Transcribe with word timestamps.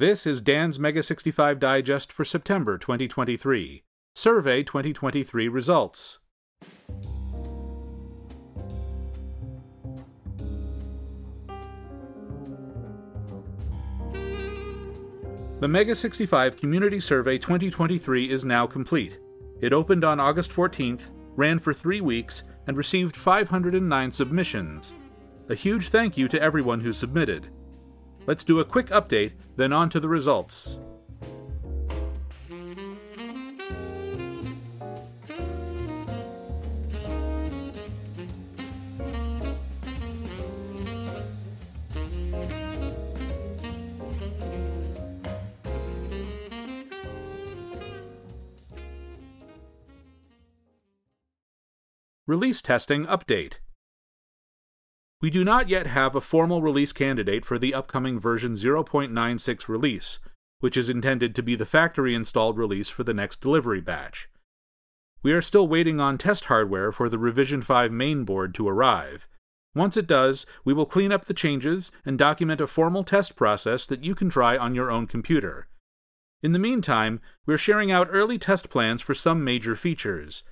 This 0.00 0.26
is 0.26 0.40
Dan's 0.40 0.78
Mega 0.78 1.02
65 1.02 1.58
Digest 1.58 2.10
for 2.10 2.24
September 2.24 2.78
2023. 2.78 3.82
Survey 4.14 4.62
2023 4.62 5.46
results. 5.46 6.20
The 15.60 15.68
Mega 15.68 15.94
65 15.94 16.56
Community 16.56 16.98
Survey 16.98 17.36
2023 17.36 18.30
is 18.30 18.42
now 18.42 18.66
complete. 18.66 19.18
It 19.60 19.74
opened 19.74 20.04
on 20.04 20.18
August 20.18 20.50
14th, 20.50 21.10
ran 21.36 21.58
for 21.58 21.74
three 21.74 22.00
weeks, 22.00 22.42
and 22.66 22.78
received 22.78 23.14
509 23.14 24.10
submissions. 24.10 24.94
A 25.50 25.54
huge 25.54 25.90
thank 25.90 26.16
you 26.16 26.26
to 26.28 26.40
everyone 26.40 26.80
who 26.80 26.94
submitted. 26.94 27.50
Let's 28.30 28.44
do 28.44 28.60
a 28.60 28.64
quick 28.64 28.86
update, 28.90 29.32
then 29.56 29.72
on 29.72 29.90
to 29.90 29.98
the 29.98 30.08
results. 30.08 30.78
Release 52.28 52.62
Testing 52.62 53.06
Update 53.06 53.54
We 55.20 55.28
do 55.28 55.44
not 55.44 55.68
yet 55.68 55.86
have 55.86 56.16
a 56.16 56.20
formal 56.20 56.62
release 56.62 56.94
candidate 56.94 57.44
for 57.44 57.58
the 57.58 57.74
upcoming 57.74 58.18
version 58.18 58.54
0.96 58.54 59.68
release, 59.68 60.18
which 60.60 60.78
is 60.78 60.88
intended 60.88 61.34
to 61.34 61.42
be 61.42 61.54
the 61.54 61.66
factory 61.66 62.14
installed 62.14 62.56
release 62.56 62.88
for 62.88 63.04
the 63.04 63.12
next 63.12 63.42
delivery 63.42 63.82
batch. 63.82 64.30
We 65.22 65.32
are 65.32 65.42
still 65.42 65.68
waiting 65.68 66.00
on 66.00 66.16
test 66.16 66.46
hardware 66.46 66.90
for 66.90 67.10
the 67.10 67.18
Revision 67.18 67.60
5 67.60 67.90
mainboard 67.90 68.54
to 68.54 68.66
arrive. 68.66 69.28
Once 69.74 69.98
it 69.98 70.06
does, 70.06 70.46
we 70.64 70.72
will 70.72 70.86
clean 70.86 71.12
up 71.12 71.26
the 71.26 71.34
changes 71.34 71.92
and 72.06 72.18
document 72.18 72.62
a 72.62 72.66
formal 72.66 73.04
test 73.04 73.36
process 73.36 73.86
that 73.86 74.02
you 74.02 74.14
can 74.14 74.30
try 74.30 74.56
on 74.56 74.74
your 74.74 74.90
own 74.90 75.06
computer. 75.06 75.68
In 76.42 76.52
the 76.52 76.58
meantime, 76.58 77.20
we're 77.44 77.58
sharing 77.58 77.92
out 77.92 78.08
early 78.10 78.38
test 78.38 78.70
plans 78.70 79.02
for 79.02 79.12
some 79.12 79.44
major 79.44 79.74
features. 79.74 80.42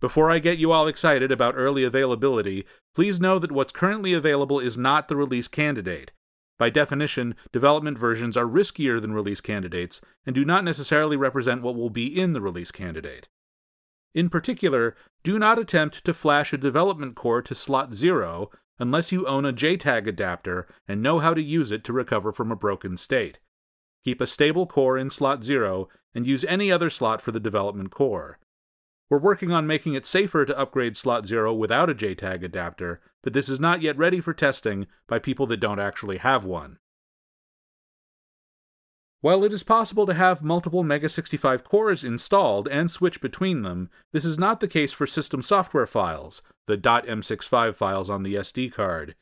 Before 0.00 0.30
I 0.30 0.38
get 0.38 0.58
you 0.58 0.72
all 0.72 0.88
excited 0.88 1.30
about 1.30 1.54
early 1.56 1.84
availability, 1.84 2.64
please 2.94 3.20
know 3.20 3.38
that 3.38 3.52
what's 3.52 3.72
currently 3.72 4.14
available 4.14 4.58
is 4.58 4.78
not 4.78 5.08
the 5.08 5.16
release 5.16 5.46
candidate. 5.46 6.12
By 6.58 6.70
definition, 6.70 7.34
development 7.52 7.98
versions 7.98 8.36
are 8.36 8.46
riskier 8.46 9.00
than 9.00 9.12
release 9.12 9.42
candidates 9.42 10.00
and 10.24 10.34
do 10.34 10.44
not 10.44 10.64
necessarily 10.64 11.16
represent 11.16 11.62
what 11.62 11.74
will 11.74 11.90
be 11.90 12.06
in 12.06 12.32
the 12.32 12.40
release 12.40 12.70
candidate. 12.70 13.28
In 14.14 14.30
particular, 14.30 14.96
do 15.22 15.38
not 15.38 15.58
attempt 15.58 16.04
to 16.04 16.14
flash 16.14 16.52
a 16.52 16.58
development 16.58 17.14
core 17.14 17.42
to 17.42 17.54
slot 17.54 17.94
0 17.94 18.50
unless 18.78 19.12
you 19.12 19.26
own 19.26 19.44
a 19.44 19.52
JTAG 19.52 20.06
adapter 20.06 20.66
and 20.88 21.02
know 21.02 21.18
how 21.18 21.34
to 21.34 21.42
use 21.42 21.70
it 21.70 21.84
to 21.84 21.92
recover 21.92 22.32
from 22.32 22.50
a 22.50 22.56
broken 22.56 22.96
state. 22.96 23.38
Keep 24.04 24.22
a 24.22 24.26
stable 24.26 24.66
core 24.66 24.96
in 24.96 25.10
slot 25.10 25.44
0 25.44 25.88
and 26.14 26.26
use 26.26 26.44
any 26.44 26.72
other 26.72 26.88
slot 26.88 27.20
for 27.20 27.32
the 27.32 27.40
development 27.40 27.90
core. 27.90 28.38
We're 29.10 29.18
working 29.18 29.50
on 29.50 29.66
making 29.66 29.94
it 29.94 30.06
safer 30.06 30.46
to 30.46 30.56
upgrade 30.56 30.96
slot 30.96 31.26
0 31.26 31.52
without 31.54 31.90
a 31.90 31.94
JTAG 31.94 32.44
adapter, 32.44 33.00
but 33.22 33.32
this 33.32 33.48
is 33.48 33.58
not 33.58 33.82
yet 33.82 33.98
ready 33.98 34.20
for 34.20 34.32
testing 34.32 34.86
by 35.08 35.18
people 35.18 35.46
that 35.46 35.58
don't 35.58 35.80
actually 35.80 36.18
have 36.18 36.44
one. 36.44 36.78
While 39.20 39.42
it 39.42 39.52
is 39.52 39.64
possible 39.64 40.06
to 40.06 40.14
have 40.14 40.44
multiple 40.44 40.84
Mega 40.84 41.08
65 41.08 41.64
cores 41.64 42.04
installed 42.04 42.68
and 42.68 42.88
switch 42.88 43.20
between 43.20 43.62
them, 43.62 43.90
this 44.12 44.24
is 44.24 44.38
not 44.38 44.60
the 44.60 44.68
case 44.68 44.92
for 44.92 45.08
system 45.08 45.42
software 45.42 45.86
files, 45.86 46.40
the 46.68 46.78
.m65 46.78 47.74
files 47.74 48.08
on 48.08 48.22
the 48.22 48.36
SD 48.36 48.72
card. 48.72 49.16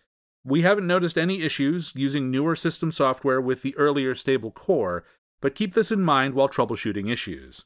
We 0.45 0.61
haven't 0.63 0.87
noticed 0.87 1.17
any 1.17 1.41
issues 1.41 1.95
using 1.97 2.31
newer 2.31 2.55
system 2.55 2.93
software 2.93 3.41
with 3.41 3.63
the 3.63 3.75
earlier 3.77 4.15
stable 4.15 4.51
core, 4.51 5.05
but 5.41 5.55
keep 5.55 5.73
this 5.73 5.91
in 5.91 6.03
mind 6.03 6.35
while 6.35 6.49
troubleshooting 6.49 7.11
issues 7.11 7.65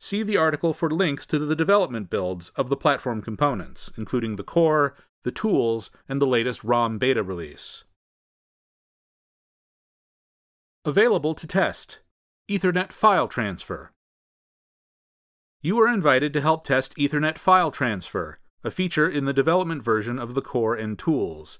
see 0.00 0.22
the 0.22 0.36
article 0.36 0.72
for 0.72 0.90
links 0.90 1.26
to 1.26 1.38
the 1.38 1.54
development 1.54 2.08
builds 2.08 2.48
of 2.56 2.70
the 2.70 2.76
platform 2.76 3.20
components, 3.20 3.92
including 3.96 4.36
the 4.36 4.42
core, 4.42 4.96
the 5.22 5.30
tools, 5.30 5.90
and 6.08 6.20
the 6.20 6.26
latest 6.26 6.64
ROM 6.64 6.98
beta 6.98 7.22
release. 7.22 7.84
Available 10.86 11.34
to 11.34 11.46
test 11.46 11.98
Ethernet 12.50 12.90
File 12.90 13.28
Transfer. 13.28 13.92
You 15.60 15.78
are 15.78 15.92
invited 15.92 16.32
to 16.32 16.40
help 16.40 16.64
test 16.64 16.96
Ethernet 16.96 17.36
File 17.36 17.70
Transfer, 17.70 18.38
a 18.64 18.70
feature 18.70 19.08
in 19.08 19.26
the 19.26 19.34
development 19.34 19.82
version 19.82 20.18
of 20.18 20.34
the 20.34 20.40
core 20.40 20.74
and 20.74 20.98
tools. 20.98 21.58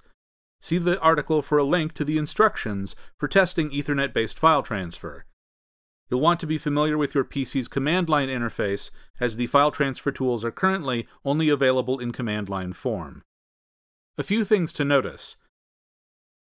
See 0.62 0.78
the 0.78 0.99
article 1.01 1.43
for 1.43 1.59
a 1.59 1.65
link 1.65 1.93
to 1.95 2.05
the 2.05 2.17
instructions 2.17 2.97
for 3.19 3.28
testing 3.28 3.71
Ethernet 3.71 4.15
based 4.15 4.39
file 4.39 4.62
transfer, 4.62 5.25
You'll 6.10 6.21
want 6.21 6.41
to 6.41 6.47
be 6.47 6.59
familiar 6.59 6.98
with 6.98 7.15
your 7.15 7.25
PC's 7.25 7.69
command 7.69 8.09
line 8.09 8.28
interface, 8.28 8.91
as 9.21 9.37
the 9.37 9.47
file 9.47 9.71
transfer 9.71 10.10
tools 10.10 10.44
are 10.44 10.50
currently 10.50 11.06
only 11.25 11.48
available 11.48 12.00
in 12.00 12.10
command 12.10 12.48
line 12.48 12.72
form. 12.72 13.22
A 14.19 14.25
few 14.25 14.44
things 14.44 14.72
to 14.75 14.84
notice. 14.84 15.37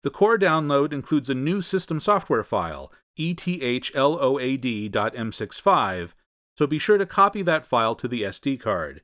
The 0.03 0.09
core 0.09 0.37
download 0.37 0.93
includes 0.93 1.29
a 1.29 1.35
new 1.35 1.61
system 1.61 1.99
software 1.99 2.45
file, 2.45 2.93
ethload.m65, 3.19 6.13
so 6.57 6.65
be 6.65 6.79
sure 6.79 6.97
to 6.97 7.05
copy 7.05 7.41
that 7.41 7.65
file 7.65 7.95
to 7.95 8.07
the 8.07 8.21
SD 8.21 8.57
card. 8.59 9.01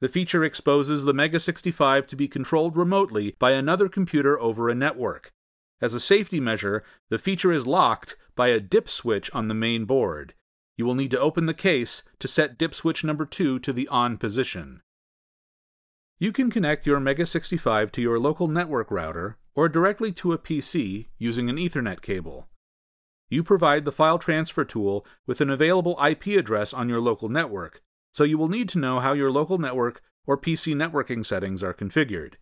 The 0.00 0.08
feature 0.08 0.44
exposes 0.44 1.02
the 1.04 1.14
Mega 1.14 1.40
65 1.40 2.06
to 2.06 2.16
be 2.16 2.28
controlled 2.28 2.76
remotely 2.76 3.34
by 3.38 3.52
another 3.52 3.88
computer 3.88 4.38
over 4.40 4.68
a 4.68 4.74
network. 4.74 5.32
As 5.80 5.94
a 5.94 6.00
safety 6.00 6.38
measure, 6.38 6.84
the 7.08 7.18
feature 7.18 7.52
is 7.52 7.66
locked 7.66 8.16
by 8.34 8.48
a 8.48 8.60
dip 8.60 8.88
switch 8.88 9.30
on 9.32 9.48
the 9.48 9.54
main 9.54 9.84
board. 9.84 10.34
You 10.76 10.86
will 10.86 10.94
need 10.94 11.10
to 11.10 11.20
open 11.20 11.46
the 11.46 11.54
case 11.54 12.02
to 12.18 12.28
set 12.28 12.58
dip 12.58 12.74
switch 12.74 13.04
number 13.04 13.26
2 13.26 13.58
to 13.58 13.72
the 13.72 13.88
on 13.88 14.16
position. 14.16 14.82
You 16.18 16.32
can 16.32 16.50
connect 16.50 16.86
your 16.86 17.00
Mega 17.00 17.26
65 17.26 17.90
to 17.92 18.00
your 18.00 18.18
local 18.18 18.48
network 18.48 18.90
router 18.90 19.38
or 19.54 19.68
directly 19.68 20.12
to 20.12 20.32
a 20.32 20.38
PC 20.38 21.08
using 21.18 21.50
an 21.50 21.56
Ethernet 21.56 22.00
cable. 22.00 22.48
You 23.28 23.42
provide 23.42 23.84
the 23.84 23.92
file 23.92 24.18
transfer 24.18 24.64
tool 24.64 25.06
with 25.26 25.40
an 25.40 25.50
available 25.50 25.98
IP 26.04 26.38
address 26.38 26.72
on 26.72 26.88
your 26.88 27.00
local 27.00 27.28
network, 27.28 27.82
so 28.12 28.24
you 28.24 28.38
will 28.38 28.48
need 28.48 28.68
to 28.70 28.78
know 28.78 29.00
how 29.00 29.14
your 29.14 29.30
local 29.30 29.58
network 29.58 30.02
or 30.26 30.38
PC 30.38 30.74
networking 30.74 31.24
settings 31.24 31.62
are 31.62 31.74
configured. 31.74 32.34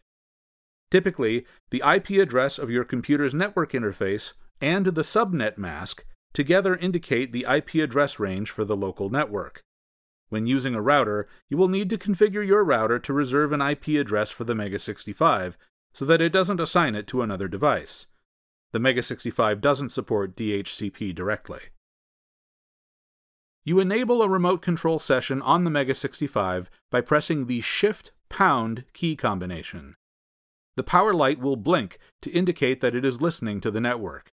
Typically, 0.91 1.47
the 1.71 1.83
IP 1.89 2.11
address 2.21 2.59
of 2.59 2.71
your 2.71 2.84
computer's 2.84 3.33
network 3.33 3.73
interface 3.73 4.33
and 4.60 4.87
the 4.87 5.03
subnet 5.03 5.59
mask 5.59 6.04
together 6.32 6.76
indicate 6.76 7.32
the 7.32 7.47
IP 7.48 7.76
address 7.76 8.19
range 8.19 8.50
for 8.50 8.65
the 8.65 8.76
local 8.76 9.10
network. 9.10 9.62
When 10.28 10.47
using 10.47 10.75
a 10.75 10.82
router, 10.82 11.28
you 11.48 11.56
will 11.56 11.69
need 11.69 11.91
to 11.91 11.98
configure 11.98 12.47
your 12.47 12.62
router 12.62 12.99
to 13.00 13.12
reserve 13.12 13.53
an 13.53 13.60
IP 13.60 13.88
address 13.88 14.31
for 14.31 14.44
the 14.44 14.54
Mega 14.54 14.78
65 14.78 15.59
so 15.93 16.04
that 16.04 16.20
it 16.20 16.32
doesn't 16.32 16.60
assign 16.60 16.94
it 16.94 17.09
to 17.09 17.22
another 17.22 17.49
device. 17.49 18.06
The 18.72 18.78
Mega 18.78 19.03
65 19.03 19.60
doesn't 19.60 19.88
support 19.88 20.37
DHCP 20.37 21.15
directly. 21.15 21.60
You 23.65 23.81
enable 23.81 24.22
a 24.22 24.28
remote 24.28 24.62
control 24.62 24.99
session 24.99 25.43
on 25.43 25.65
the 25.65 25.70
Mega 25.70 25.94
65 25.94 26.70
by 26.91 27.00
pressing 27.00 27.47
the 27.47 27.60
Shift 27.60 28.12
Pound 28.28 28.84
key 28.93 29.16
combination. 29.16 29.97
The 30.76 30.84
power 30.84 31.12
light 31.12 31.41
will 31.41 31.56
blink 31.56 31.99
to 32.22 32.31
indicate 32.31 32.81
that 32.81 32.94
it 32.94 33.04
is 33.04 33.20
listening 33.20 33.60
to 33.60 33.70
the 33.70 33.81
network. 33.81 34.31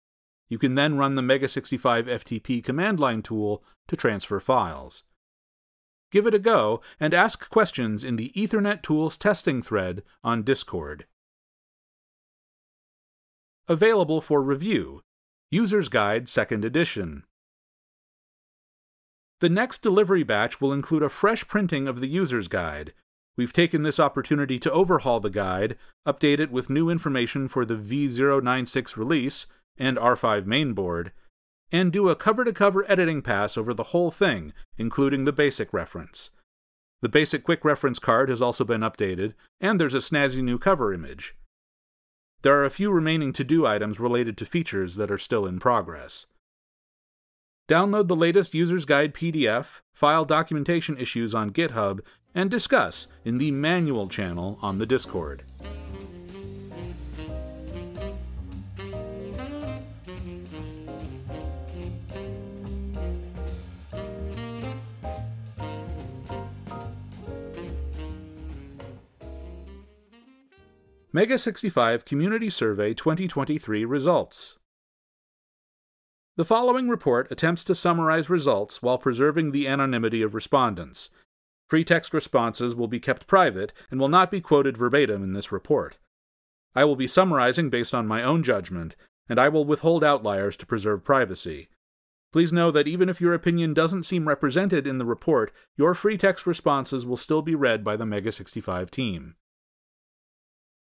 You 0.48 0.58
can 0.58 0.74
then 0.74 0.96
run 0.96 1.14
the 1.14 1.22
Mega 1.22 1.48
65 1.48 2.06
FTP 2.06 2.62
command 2.62 3.00
line 3.00 3.22
tool 3.22 3.62
to 3.88 3.96
transfer 3.96 4.40
files. 4.40 5.04
Give 6.10 6.26
it 6.26 6.34
a 6.34 6.38
go 6.38 6.80
and 7.00 7.12
ask 7.12 7.48
questions 7.50 8.04
in 8.04 8.16
the 8.16 8.30
Ethernet 8.36 8.82
Tools 8.82 9.16
testing 9.16 9.62
thread 9.62 10.02
on 10.22 10.42
Discord. 10.42 11.06
Available 13.66 14.20
for 14.20 14.42
review 14.42 15.02
User's 15.50 15.88
Guide 15.88 16.26
2nd 16.26 16.64
Edition. 16.64 17.24
The 19.40 19.48
next 19.48 19.82
delivery 19.82 20.22
batch 20.22 20.60
will 20.60 20.72
include 20.72 21.02
a 21.02 21.08
fresh 21.08 21.46
printing 21.48 21.88
of 21.88 22.00
the 22.00 22.06
User's 22.06 22.48
Guide, 22.48 22.92
We've 23.36 23.52
taken 23.52 23.82
this 23.82 23.98
opportunity 23.98 24.58
to 24.60 24.70
overhaul 24.70 25.18
the 25.18 25.30
guide, 25.30 25.76
update 26.06 26.38
it 26.38 26.52
with 26.52 26.70
new 26.70 26.88
information 26.88 27.48
for 27.48 27.64
the 27.64 27.74
V096 27.74 28.96
release 28.96 29.46
and 29.78 29.96
R5 29.96 30.44
mainboard, 30.44 31.10
and 31.72 31.92
do 31.92 32.08
a 32.08 32.16
cover 32.16 32.44
to 32.44 32.52
cover 32.52 32.84
editing 32.90 33.22
pass 33.22 33.56
over 33.56 33.74
the 33.74 33.84
whole 33.84 34.10
thing, 34.10 34.52
including 34.78 35.24
the 35.24 35.32
basic 35.32 35.72
reference. 35.72 36.30
The 37.02 37.08
basic 37.08 37.44
quick 37.44 37.64
reference 37.64 37.98
card 37.98 38.28
has 38.28 38.40
also 38.40 38.64
been 38.64 38.80
updated, 38.80 39.34
and 39.60 39.80
there's 39.80 39.94
a 39.94 39.98
snazzy 39.98 40.42
new 40.42 40.58
cover 40.58 40.92
image. 40.92 41.34
There 42.42 42.54
are 42.58 42.64
a 42.64 42.70
few 42.70 42.90
remaining 42.90 43.32
to 43.34 43.44
do 43.44 43.66
items 43.66 43.98
related 43.98 44.36
to 44.38 44.46
features 44.46 44.96
that 44.96 45.10
are 45.10 45.18
still 45.18 45.46
in 45.46 45.58
progress. 45.58 46.26
Download 47.68 48.08
the 48.08 48.16
latest 48.16 48.52
User's 48.52 48.84
Guide 48.84 49.14
PDF, 49.14 49.80
file 49.94 50.26
documentation 50.26 50.98
issues 50.98 51.34
on 51.34 51.50
GitHub, 51.50 52.00
and 52.34 52.50
discuss 52.50 53.06
in 53.24 53.38
the 53.38 53.50
Manual 53.50 54.08
channel 54.08 54.58
on 54.60 54.78
the 54.78 54.86
Discord. 54.86 55.44
Mega 71.16 71.38
65 71.38 72.04
Community 72.04 72.50
Survey 72.50 72.92
2023 72.92 73.84
Results 73.84 74.58
The 76.34 76.44
following 76.44 76.88
report 76.88 77.30
attempts 77.30 77.62
to 77.62 77.74
summarize 77.76 78.28
results 78.28 78.82
while 78.82 78.98
preserving 78.98 79.52
the 79.52 79.68
anonymity 79.68 80.22
of 80.22 80.34
respondents. 80.34 81.10
Free 81.68 81.84
text 81.84 82.12
responses 82.12 82.74
will 82.74 82.88
be 82.88 82.98
kept 82.98 83.28
private 83.28 83.72
and 83.92 84.00
will 84.00 84.08
not 84.08 84.28
be 84.28 84.40
quoted 84.40 84.76
verbatim 84.76 85.22
in 85.22 85.34
this 85.34 85.52
report. 85.52 85.98
I 86.74 86.84
will 86.84 86.96
be 86.96 87.06
summarizing 87.06 87.70
based 87.70 87.94
on 87.94 88.08
my 88.08 88.24
own 88.24 88.42
judgment, 88.42 88.96
and 89.28 89.38
I 89.38 89.48
will 89.48 89.64
withhold 89.64 90.02
outliers 90.02 90.56
to 90.56 90.66
preserve 90.66 91.04
privacy. 91.04 91.68
Please 92.32 92.52
know 92.52 92.72
that 92.72 92.88
even 92.88 93.08
if 93.08 93.20
your 93.20 93.34
opinion 93.34 93.72
doesn't 93.72 94.02
seem 94.02 94.26
represented 94.26 94.84
in 94.84 94.98
the 94.98 95.06
report, 95.06 95.52
your 95.76 95.94
free 95.94 96.18
text 96.18 96.44
responses 96.44 97.06
will 97.06 97.16
still 97.16 97.40
be 97.40 97.54
read 97.54 97.84
by 97.84 97.94
the 97.94 98.04
Mega 98.04 98.32
65 98.32 98.90
team. 98.90 99.36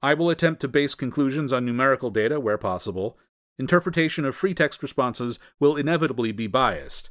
I 0.02 0.14
will 0.14 0.30
attempt 0.30 0.62
to 0.62 0.68
base 0.68 0.96
conclusions 0.96 1.52
on 1.52 1.66
numerical 1.66 2.12
data 2.12 2.40
where 2.40 2.58
possible. 2.58 3.18
Interpretation 3.58 4.26
of 4.26 4.36
free 4.36 4.54
text 4.54 4.84
responses 4.84 5.40
will 5.60 5.76
inevitably 5.76 6.32
be 6.32 6.48
biased. 6.48 7.10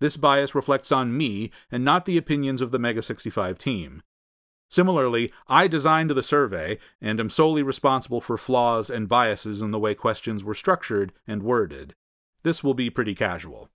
This 0.00 0.16
bias 0.16 0.54
reflects 0.54 0.90
on 0.90 1.16
me 1.16 1.50
and 1.70 1.84
not 1.84 2.06
the 2.06 2.16
opinions 2.16 2.60
of 2.60 2.70
the 2.70 2.78
Mega 2.78 3.02
65 3.02 3.58
team. 3.58 4.02
Similarly, 4.70 5.32
I 5.48 5.66
designed 5.66 6.10
the 6.10 6.22
survey 6.22 6.78
and 7.00 7.20
am 7.20 7.28
solely 7.28 7.62
responsible 7.62 8.20
for 8.20 8.36
flaws 8.36 8.88
and 8.88 9.08
biases 9.08 9.62
in 9.62 9.72
the 9.72 9.80
way 9.80 9.94
questions 9.94 10.42
were 10.42 10.54
structured 10.54 11.12
and 11.26 11.42
worded. 11.42 11.94
This 12.42 12.64
will 12.64 12.74
be 12.74 12.88
pretty 12.88 13.14
casual. 13.14 13.68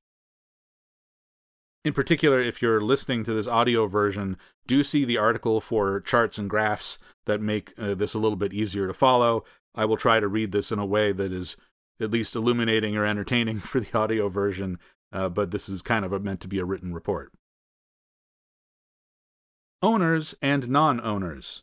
In 1.85 1.93
particular, 1.93 2.41
if 2.41 2.63
you're 2.63 2.81
listening 2.81 3.23
to 3.25 3.33
this 3.33 3.47
audio 3.47 3.85
version, 3.85 4.37
do 4.65 4.81
see 4.81 5.05
the 5.05 5.19
article 5.19 5.61
for 5.61 6.01
charts 6.01 6.39
and 6.39 6.49
graphs 6.49 6.97
that 7.27 7.41
make 7.41 7.73
uh, 7.77 7.93
this 7.93 8.15
a 8.15 8.19
little 8.19 8.35
bit 8.35 8.53
easier 8.53 8.87
to 8.87 8.93
follow. 8.93 9.43
I 9.75 9.85
will 9.85 9.95
try 9.95 10.19
to 10.19 10.27
read 10.27 10.51
this 10.51 10.71
in 10.71 10.79
a 10.79 10.85
way 10.85 11.11
that 11.11 11.31
is 11.31 11.57
at 12.01 12.09
least 12.09 12.35
illuminating 12.35 12.97
or 12.97 13.05
entertaining 13.05 13.59
for 13.59 13.79
the 13.79 13.95
audio 13.95 14.29
version, 14.29 14.79
uh, 15.13 15.29
but 15.29 15.51
this 15.51 15.69
is 15.69 15.83
kind 15.83 16.03
of 16.03 16.11
a, 16.11 16.19
meant 16.19 16.41
to 16.41 16.47
be 16.47 16.57
a 16.57 16.65
written 16.65 16.91
report. 16.91 17.31
Owners 19.83 20.33
and 20.41 20.67
non 20.67 20.99
owners. 20.99 21.61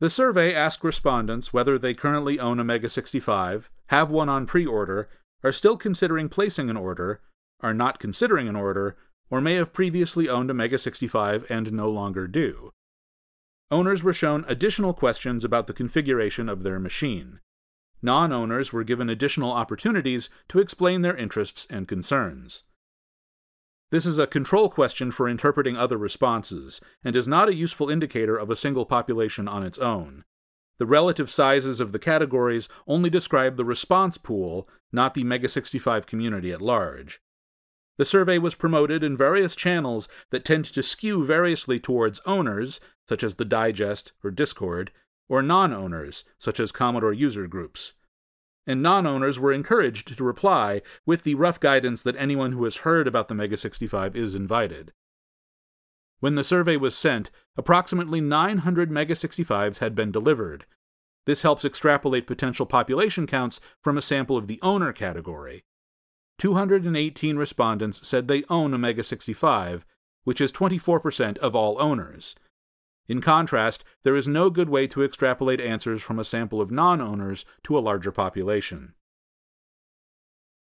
The 0.00 0.08
survey 0.08 0.54
asked 0.54 0.82
respondents 0.82 1.52
whether 1.52 1.78
they 1.78 1.92
currently 1.92 2.40
own 2.40 2.58
a 2.58 2.64
Mega 2.64 2.88
65, 2.88 3.70
have 3.88 4.10
one 4.10 4.30
on 4.30 4.46
pre 4.46 4.64
order, 4.64 5.10
are 5.42 5.52
still 5.52 5.76
considering 5.76 6.30
placing 6.30 6.70
an 6.70 6.76
order, 6.78 7.20
are 7.64 7.74
not 7.74 7.98
considering 7.98 8.46
an 8.46 8.54
order, 8.54 8.94
or 9.30 9.40
may 9.40 9.54
have 9.54 9.72
previously 9.72 10.28
owned 10.28 10.50
a 10.50 10.54
Mega 10.54 10.76
65 10.76 11.50
and 11.50 11.72
no 11.72 11.88
longer 11.88 12.28
do. 12.28 12.72
Owners 13.70 14.02
were 14.02 14.12
shown 14.12 14.44
additional 14.46 14.92
questions 14.92 15.44
about 15.44 15.66
the 15.66 15.72
configuration 15.72 16.48
of 16.48 16.62
their 16.62 16.78
machine. 16.78 17.40
Non 18.02 18.32
owners 18.32 18.70
were 18.70 18.84
given 18.84 19.08
additional 19.08 19.50
opportunities 19.50 20.28
to 20.50 20.58
explain 20.60 21.00
their 21.00 21.16
interests 21.16 21.66
and 21.70 21.88
concerns. 21.88 22.64
This 23.90 24.04
is 24.04 24.18
a 24.18 24.26
control 24.26 24.68
question 24.68 25.10
for 25.10 25.26
interpreting 25.26 25.76
other 25.76 25.96
responses, 25.96 26.82
and 27.02 27.16
is 27.16 27.26
not 27.26 27.48
a 27.48 27.54
useful 27.54 27.88
indicator 27.88 28.36
of 28.36 28.50
a 28.50 28.56
single 28.56 28.84
population 28.84 29.48
on 29.48 29.62
its 29.62 29.78
own. 29.78 30.24
The 30.78 30.86
relative 30.86 31.30
sizes 31.30 31.80
of 31.80 31.92
the 31.92 31.98
categories 31.98 32.68
only 32.86 33.08
describe 33.08 33.56
the 33.56 33.64
response 33.64 34.18
pool, 34.18 34.68
not 34.92 35.14
the 35.14 35.24
Mega 35.24 35.48
65 35.48 36.04
community 36.06 36.52
at 36.52 36.60
large. 36.60 37.20
The 37.96 38.04
survey 38.04 38.38
was 38.38 38.54
promoted 38.54 39.04
in 39.04 39.16
various 39.16 39.54
channels 39.54 40.08
that 40.30 40.44
tend 40.44 40.64
to 40.66 40.82
skew 40.82 41.24
variously 41.24 41.78
towards 41.78 42.20
owners, 42.26 42.80
such 43.08 43.22
as 43.22 43.36
the 43.36 43.44
Digest 43.44 44.12
or 44.24 44.30
Discord, 44.30 44.90
or 45.28 45.42
non 45.42 45.72
owners, 45.72 46.24
such 46.38 46.58
as 46.58 46.72
Commodore 46.72 47.12
user 47.12 47.46
groups. 47.46 47.92
And 48.66 48.82
non 48.82 49.06
owners 49.06 49.38
were 49.38 49.52
encouraged 49.52 50.16
to 50.16 50.24
reply 50.24 50.82
with 51.06 51.22
the 51.22 51.34
rough 51.34 51.60
guidance 51.60 52.02
that 52.02 52.16
anyone 52.16 52.52
who 52.52 52.64
has 52.64 52.78
heard 52.78 53.06
about 53.06 53.28
the 53.28 53.34
Mega 53.34 53.56
65 53.56 54.16
is 54.16 54.34
invited. 54.34 54.92
When 56.20 56.34
the 56.34 56.44
survey 56.44 56.76
was 56.76 56.96
sent, 56.96 57.30
approximately 57.56 58.20
900 58.20 58.90
Mega 58.90 59.14
65s 59.14 59.78
had 59.78 59.94
been 59.94 60.10
delivered. 60.10 60.64
This 61.26 61.42
helps 61.42 61.64
extrapolate 61.64 62.26
potential 62.26 62.66
population 62.66 63.26
counts 63.26 63.60
from 63.82 63.96
a 63.96 64.02
sample 64.02 64.36
of 64.36 64.46
the 64.46 64.58
owner 64.62 64.92
category, 64.92 65.64
218 66.38 67.36
respondents 67.36 68.06
said 68.06 68.26
they 68.26 68.44
own 68.48 68.74
a 68.74 68.78
Mega 68.78 69.02
65, 69.02 69.84
which 70.24 70.40
is 70.40 70.52
24% 70.52 71.38
of 71.38 71.54
all 71.54 71.80
owners. 71.80 72.34
In 73.06 73.20
contrast, 73.20 73.84
there 74.02 74.16
is 74.16 74.26
no 74.26 74.50
good 74.50 74.68
way 74.68 74.86
to 74.88 75.04
extrapolate 75.04 75.60
answers 75.60 76.02
from 76.02 76.18
a 76.18 76.24
sample 76.24 76.60
of 76.60 76.70
non 76.70 77.00
owners 77.00 77.44
to 77.64 77.78
a 77.78 77.80
larger 77.80 78.10
population. 78.10 78.94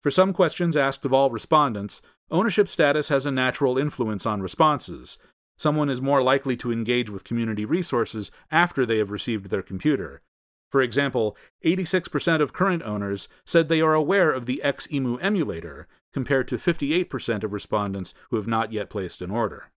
For 0.01 0.11
some 0.11 0.33
questions 0.33 0.75
asked 0.75 1.05
of 1.05 1.13
all 1.13 1.29
respondents, 1.29 2.01
ownership 2.29 2.67
status 2.67 3.09
has 3.09 3.25
a 3.25 3.31
natural 3.31 3.77
influence 3.77 4.25
on 4.25 4.41
responses. 4.41 5.17
Someone 5.57 5.89
is 5.89 6.01
more 6.01 6.21
likely 6.21 6.57
to 6.57 6.71
engage 6.71 7.09
with 7.09 7.23
community 7.23 7.65
resources 7.65 8.29
after 8.51 8.85
they 8.85 8.97
have 8.97 9.11
received 9.11 9.49
their 9.49 9.61
computer, 9.61 10.21
for 10.75 10.81
example, 10.81 11.37
86% 11.63 12.41
of 12.41 12.51
current 12.51 12.83
owners 12.83 13.29
said 13.45 13.69
they 13.69 13.79
are 13.79 13.93
aware 13.93 14.29
of 14.29 14.45
the 14.45 14.59
XEMU 14.61 15.17
emulator, 15.21 15.87
compared 16.11 16.49
to 16.49 16.57
58% 16.57 17.45
of 17.45 17.53
respondents 17.53 18.13
who 18.29 18.35
have 18.35 18.45
not 18.45 18.73
yet 18.73 18.89
placed 18.89 19.21
an 19.21 19.31
order. 19.31 19.71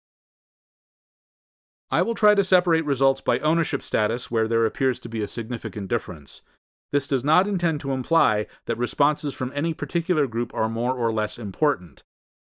I 1.89 2.03
will 2.03 2.17
try 2.17 2.35
to 2.35 2.43
separate 2.43 2.85
results 2.85 3.21
by 3.21 3.39
ownership 3.39 3.81
status 3.81 4.29
where 4.29 4.49
there 4.49 4.67
appears 4.67 4.99
to 4.99 5.09
be 5.09 5.23
a 5.23 5.29
significant 5.29 5.87
difference. 5.87 6.43
This 6.91 7.06
does 7.06 7.23
not 7.23 7.47
intend 7.47 7.79
to 7.83 7.93
imply 7.93 8.49
that 8.67 8.77
responses 8.77 9.35
from 9.35 9.53
any 9.55 9.75
particular 9.75 10.26
group 10.26 10.52
are 10.52 10.69
more 10.69 10.95
or 10.95 11.12
less 11.12 11.38
important. 11.38 12.02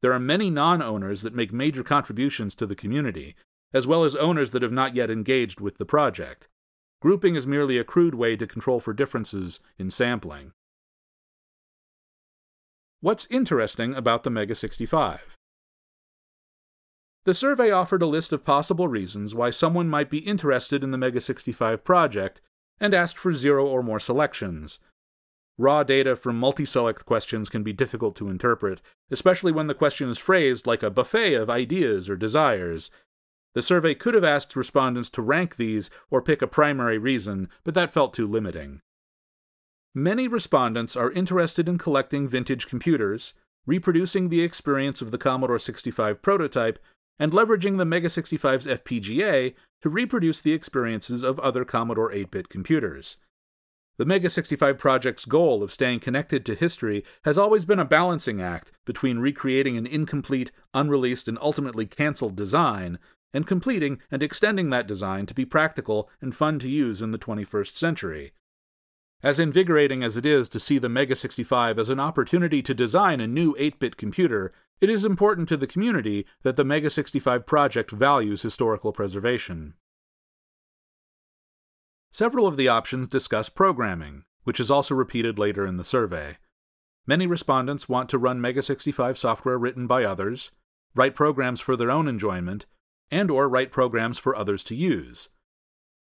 There 0.02 0.14
are 0.14 0.20
many 0.20 0.50
non 0.50 0.82
owners 0.82 1.22
that 1.22 1.36
make 1.36 1.54
major 1.54 1.84
contributions 1.84 2.56
to 2.56 2.66
the 2.66 2.74
community, 2.74 3.36
as 3.72 3.86
well 3.86 4.04
as 4.04 4.16
owners 4.16 4.50
that 4.50 4.64
have 4.64 4.72
not 4.72 4.96
yet 4.96 5.12
engaged 5.12 5.60
with 5.60 5.78
the 5.78 5.86
project. 5.86 6.48
Grouping 7.02 7.36
is 7.36 7.48
merely 7.48 7.80
a 7.80 7.84
crude 7.84 8.14
way 8.14 8.36
to 8.36 8.46
control 8.46 8.80
for 8.80 8.94
differences 8.94 9.60
in 9.80 9.90
sampling. 9.90 10.54
What's 13.02 13.26
interesting 13.32 13.96
about 13.96 14.22
the 14.22 14.30
Mega 14.30 14.54
65? 14.54 15.36
The 17.24 17.34
survey 17.34 17.72
offered 17.72 18.04
a 18.04 18.08
list 18.08 18.32
of 18.32 18.46
possible 18.46 18.88
reasons 18.88 19.34
why 19.34 19.50
someone 19.50 19.90
might 19.90 20.12
be 20.12 20.20
interested 20.20 20.84
in 20.84 20.92
the 20.92 20.98
Mega 20.98 21.20
65 21.20 21.84
project 21.84 22.40
and 22.80 22.94
asked 22.94 23.18
for 23.18 23.34
zero 23.34 23.66
or 23.66 23.82
more 23.82 24.00
selections. 24.00 24.78
Raw 25.58 25.82
data 25.82 26.16
from 26.16 26.40
multi 26.40 26.66
select 26.66 27.06
questions 27.06 27.50
can 27.50 27.64
be 27.64 27.74
difficult 27.74 28.16
to 28.18 28.30
interpret, 28.30 28.82
especially 29.10 29.52
when 29.52 29.66
the 29.66 29.76
question 29.76 30.10
is 30.10 30.20
phrased 30.20 30.68
like 30.68 30.84
a 30.84 30.92
buffet 30.92 31.34
of 31.34 31.50
ideas 31.50 32.10
or 32.10 32.16
desires, 32.16 32.92
the 33.54 33.62
survey 33.62 33.94
could 33.94 34.14
have 34.14 34.24
asked 34.24 34.56
respondents 34.56 35.10
to 35.12 35.22
rank 35.22 35.56
these 35.56 35.90
or 36.10 36.22
pick 36.22 36.42
a 36.42 36.48
primary 36.48 36.98
reason, 36.98 37.50
but 37.64 37.74
that 37.74 37.92
felt 37.92 38.14
too 38.14 38.28
limiting. 38.28 38.82
Many 39.94 40.28
respondents 40.28 40.96
are 40.96 41.12
interested 41.12 41.68
in 41.68 41.78
collecting 41.78 42.28
vintage 42.28 42.68
computers, 42.68 43.34
reproducing 43.66 44.30
the 44.30 44.42
experience 44.42 45.02
of 45.02 45.12
the 45.12 45.18
Commodore 45.18 45.60
65 45.60 46.22
prototype, 46.22 46.80
and 47.20 47.34
leveraging 47.34 47.78
the 47.78 47.86
Mega 47.86 48.08
65's 48.08 48.66
FPGA 48.66 49.54
to 49.82 49.90
reproduce 49.90 50.42
the 50.42 50.54
experiences 50.54 51.24
of 51.24 51.40
other 51.40 51.66
Commodore 51.66 52.12
8 52.12 52.32
bit 52.32 52.50
computers. 52.50 53.18
The 53.98 54.06
Mega 54.06 54.30
65 54.30 54.78
project's 54.80 55.26
goal 55.26 55.62
of 55.62 55.72
staying 55.72 56.00
connected 56.00 56.46
to 56.46 56.56
history 56.56 57.04
has 57.24 57.38
always 57.38 57.66
been 57.66 57.78
a 57.78 57.86
balancing 57.86 58.42
act 58.42 58.72
between 58.86 59.20
recreating 59.20 59.78
an 59.78 59.86
incomplete, 59.86 60.52
unreleased, 60.74 61.28
and 61.28 61.38
ultimately 61.40 61.86
cancelled 61.86 62.36
design 62.36 62.98
and 63.34 63.48
completing 63.48 64.00
and 64.10 64.22
extending 64.22 64.70
that 64.70 64.88
design 64.88 65.26
to 65.26 65.34
be 65.34 65.46
practical 65.46 66.10
and 66.22 66.36
fun 66.36 66.60
to 66.60 66.70
use 66.70 67.02
in 67.02 67.12
the 67.12 67.20
21st 67.20 67.76
century. 67.76 68.32
As 69.24 69.40
invigorating 69.40 70.04
as 70.04 70.18
it 70.18 70.26
is 70.26 70.50
to 70.50 70.60
see 70.60 70.80
the 70.80 70.90
Mega 70.90 71.16
65 71.16 71.78
as 71.78 71.90
an 71.90 72.00
opportunity 72.00 72.62
to 72.64 72.74
design 72.74 73.22
a 73.22 73.28
new 73.28 73.56
8 73.58 73.80
bit 73.80 73.98
computer, 73.98 74.52
it 74.80 74.90
is 74.90 75.06
important 75.06 75.48
to 75.50 75.58
the 75.58 75.68
community 75.68 76.26
that 76.42 76.56
the 76.56 76.66
Mega 76.66 76.90
65 76.90 77.46
project 77.46 77.92
values 77.92 78.42
historical 78.42 78.92
preservation. 78.92 79.76
Several 82.10 82.48
of 82.48 82.58
the 82.58 82.68
options 82.68 83.08
discuss 83.08 83.48
programming, 83.48 84.24
which 84.44 84.60
is 84.60 84.72
also 84.72 84.96
repeated 84.96 85.38
later 85.38 85.68
in 85.68 85.78
the 85.78 85.84
survey. 85.84 86.38
Many 87.06 87.28
respondents 87.28 87.88
want 87.88 88.10
to 88.10 88.18
run 88.18 88.42
Mega 88.42 88.64
65 88.64 89.18
software 89.18 89.58
written 89.58 89.86
by 89.86 90.04
others, 90.04 90.52
write 90.96 91.16
programs 91.16 91.62
for 91.62 91.76
their 91.76 91.92
own 91.92 92.08
enjoyment, 92.08 92.66
and 93.12 93.30
or 93.30 93.50
write 93.50 93.72
programs 93.72 94.18
for 94.18 94.36
others 94.36 94.64
to 94.66 94.76
use. 94.76 95.30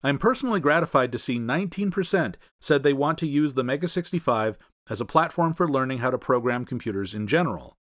I'm 0.04 0.18
personally 0.18 0.60
gratified 0.60 1.12
to 1.12 1.18
see 1.18 1.40
19% 1.40 2.36
said 2.60 2.84
they 2.84 2.94
want 2.94 3.18
to 3.20 3.28
use 3.28 3.54
the 3.54 3.64
Mega 3.64 3.88
65 3.88 4.58
as 4.90 5.02
a 5.02 5.06
platform 5.06 5.54
for 5.54 5.68
learning 5.68 6.00
how 6.00 6.12
to 6.12 6.18
program 6.18 6.66
computers 6.66 7.16
in 7.16 7.26
general. 7.28 7.76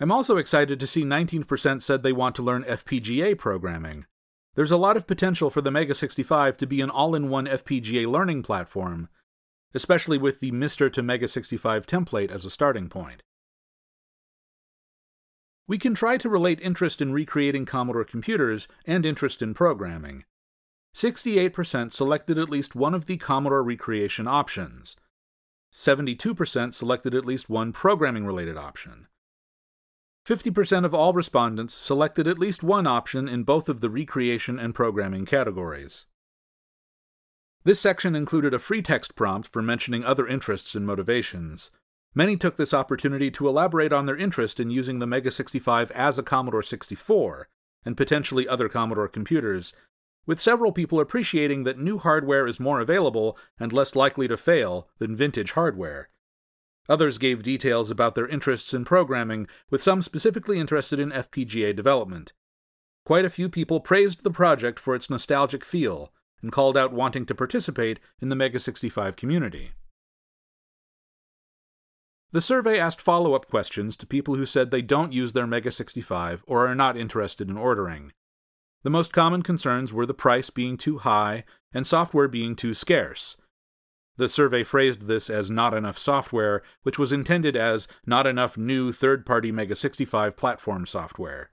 I'm 0.00 0.12
also 0.12 0.36
excited 0.36 0.78
to 0.78 0.86
see 0.86 1.04
19% 1.04 1.82
said 1.82 2.02
they 2.02 2.12
want 2.12 2.36
to 2.36 2.42
learn 2.42 2.64
FPGA 2.64 3.36
programming. 3.36 4.06
There's 4.54 4.70
a 4.70 4.76
lot 4.76 4.96
of 4.96 5.06
potential 5.06 5.50
for 5.50 5.60
the 5.60 5.70
Mega 5.70 5.94
65 5.94 6.56
to 6.58 6.66
be 6.66 6.80
an 6.80 6.90
all 6.90 7.14
in 7.14 7.28
one 7.28 7.46
FPGA 7.46 8.06
learning 8.06 8.42
platform, 8.42 9.08
especially 9.74 10.18
with 10.18 10.40
the 10.40 10.52
MiSTer 10.52 10.92
to 10.92 11.02
Mega 11.02 11.28
65 11.28 11.86
template 11.86 12.30
as 12.30 12.44
a 12.44 12.50
starting 12.50 12.88
point. 12.88 13.22
We 15.68 15.76
can 15.76 15.94
try 15.94 16.16
to 16.16 16.30
relate 16.30 16.60
interest 16.62 17.02
in 17.02 17.12
recreating 17.12 17.66
Commodore 17.66 18.04
computers 18.04 18.68
and 18.86 19.04
interest 19.04 19.42
in 19.42 19.52
programming. 19.52 20.24
68% 20.94 21.92
selected 21.92 22.38
at 22.38 22.48
least 22.48 22.74
one 22.74 22.94
of 22.94 23.04
the 23.04 23.18
Commodore 23.18 23.62
recreation 23.62 24.26
options. 24.26 24.96
72% 25.70 26.72
selected 26.72 27.14
at 27.14 27.26
least 27.26 27.50
one 27.50 27.72
programming 27.72 28.24
related 28.24 28.56
option. 28.56 29.08
50% 30.26 30.86
of 30.86 30.94
all 30.94 31.12
respondents 31.12 31.74
selected 31.74 32.26
at 32.26 32.38
least 32.38 32.62
one 32.62 32.86
option 32.86 33.28
in 33.28 33.42
both 33.42 33.68
of 33.68 33.82
the 33.82 33.90
recreation 33.90 34.58
and 34.58 34.74
programming 34.74 35.26
categories. 35.26 36.06
This 37.64 37.78
section 37.78 38.14
included 38.14 38.54
a 38.54 38.58
free 38.58 38.80
text 38.80 39.14
prompt 39.14 39.48
for 39.52 39.60
mentioning 39.60 40.02
other 40.02 40.26
interests 40.26 40.74
and 40.74 40.86
motivations. 40.86 41.70
Many 42.14 42.36
took 42.36 42.56
this 42.56 42.74
opportunity 42.74 43.30
to 43.32 43.48
elaborate 43.48 43.92
on 43.92 44.06
their 44.06 44.16
interest 44.16 44.58
in 44.58 44.70
using 44.70 44.98
the 44.98 45.06
Mega 45.06 45.30
65 45.30 45.90
as 45.92 46.18
a 46.18 46.22
Commodore 46.22 46.62
64, 46.62 47.48
and 47.84 47.96
potentially 47.96 48.48
other 48.48 48.68
Commodore 48.68 49.08
computers, 49.08 49.72
with 50.26 50.40
several 50.40 50.72
people 50.72 51.00
appreciating 51.00 51.64
that 51.64 51.78
new 51.78 51.98
hardware 51.98 52.46
is 52.46 52.60
more 52.60 52.80
available 52.80 53.36
and 53.58 53.72
less 53.72 53.96
likely 53.96 54.28
to 54.28 54.36
fail 54.36 54.88
than 54.98 55.16
vintage 55.16 55.52
hardware. 55.52 56.10
Others 56.88 57.18
gave 57.18 57.42
details 57.42 57.90
about 57.90 58.14
their 58.14 58.26
interests 58.26 58.72
in 58.72 58.84
programming, 58.84 59.46
with 59.70 59.82
some 59.82 60.02
specifically 60.02 60.58
interested 60.58 60.98
in 60.98 61.10
FPGA 61.10 61.74
development. 61.76 62.32
Quite 63.04 63.24
a 63.24 63.30
few 63.30 63.48
people 63.48 63.80
praised 63.80 64.22
the 64.22 64.30
project 64.30 64.78
for 64.78 64.94
its 64.94 65.08
nostalgic 65.08 65.64
feel 65.64 66.12
and 66.42 66.52
called 66.52 66.76
out 66.76 66.92
wanting 66.92 67.26
to 67.26 67.34
participate 67.34 68.00
in 68.20 68.28
the 68.28 68.36
Mega 68.36 68.60
65 68.60 69.16
community. 69.16 69.72
The 72.30 72.40
survey 72.42 72.78
asked 72.78 73.00
follow 73.00 73.32
up 73.34 73.48
questions 73.48 73.96
to 73.96 74.06
people 74.06 74.34
who 74.34 74.44
said 74.44 74.70
they 74.70 74.82
don't 74.82 75.14
use 75.14 75.32
their 75.32 75.46
Mega 75.46 75.70
65 75.70 76.44
or 76.46 76.66
are 76.66 76.74
not 76.74 76.96
interested 76.96 77.48
in 77.48 77.56
ordering. 77.56 78.12
The 78.82 78.90
most 78.90 79.12
common 79.12 79.42
concerns 79.42 79.94
were 79.94 80.04
the 80.04 80.14
price 80.14 80.50
being 80.50 80.76
too 80.76 80.98
high 80.98 81.44
and 81.72 81.86
software 81.86 82.28
being 82.28 82.54
too 82.54 82.74
scarce. 82.74 83.36
The 84.18 84.28
survey 84.28 84.62
phrased 84.62 85.06
this 85.06 85.30
as 85.30 85.50
not 85.50 85.72
enough 85.72 85.96
software, 85.96 86.62
which 86.82 86.98
was 86.98 87.12
intended 87.12 87.56
as 87.56 87.88
not 88.04 88.26
enough 88.26 88.58
new 88.58 88.92
third 88.92 89.24
party 89.24 89.50
Mega 89.50 89.76
65 89.76 90.36
platform 90.36 90.86
software. 90.86 91.50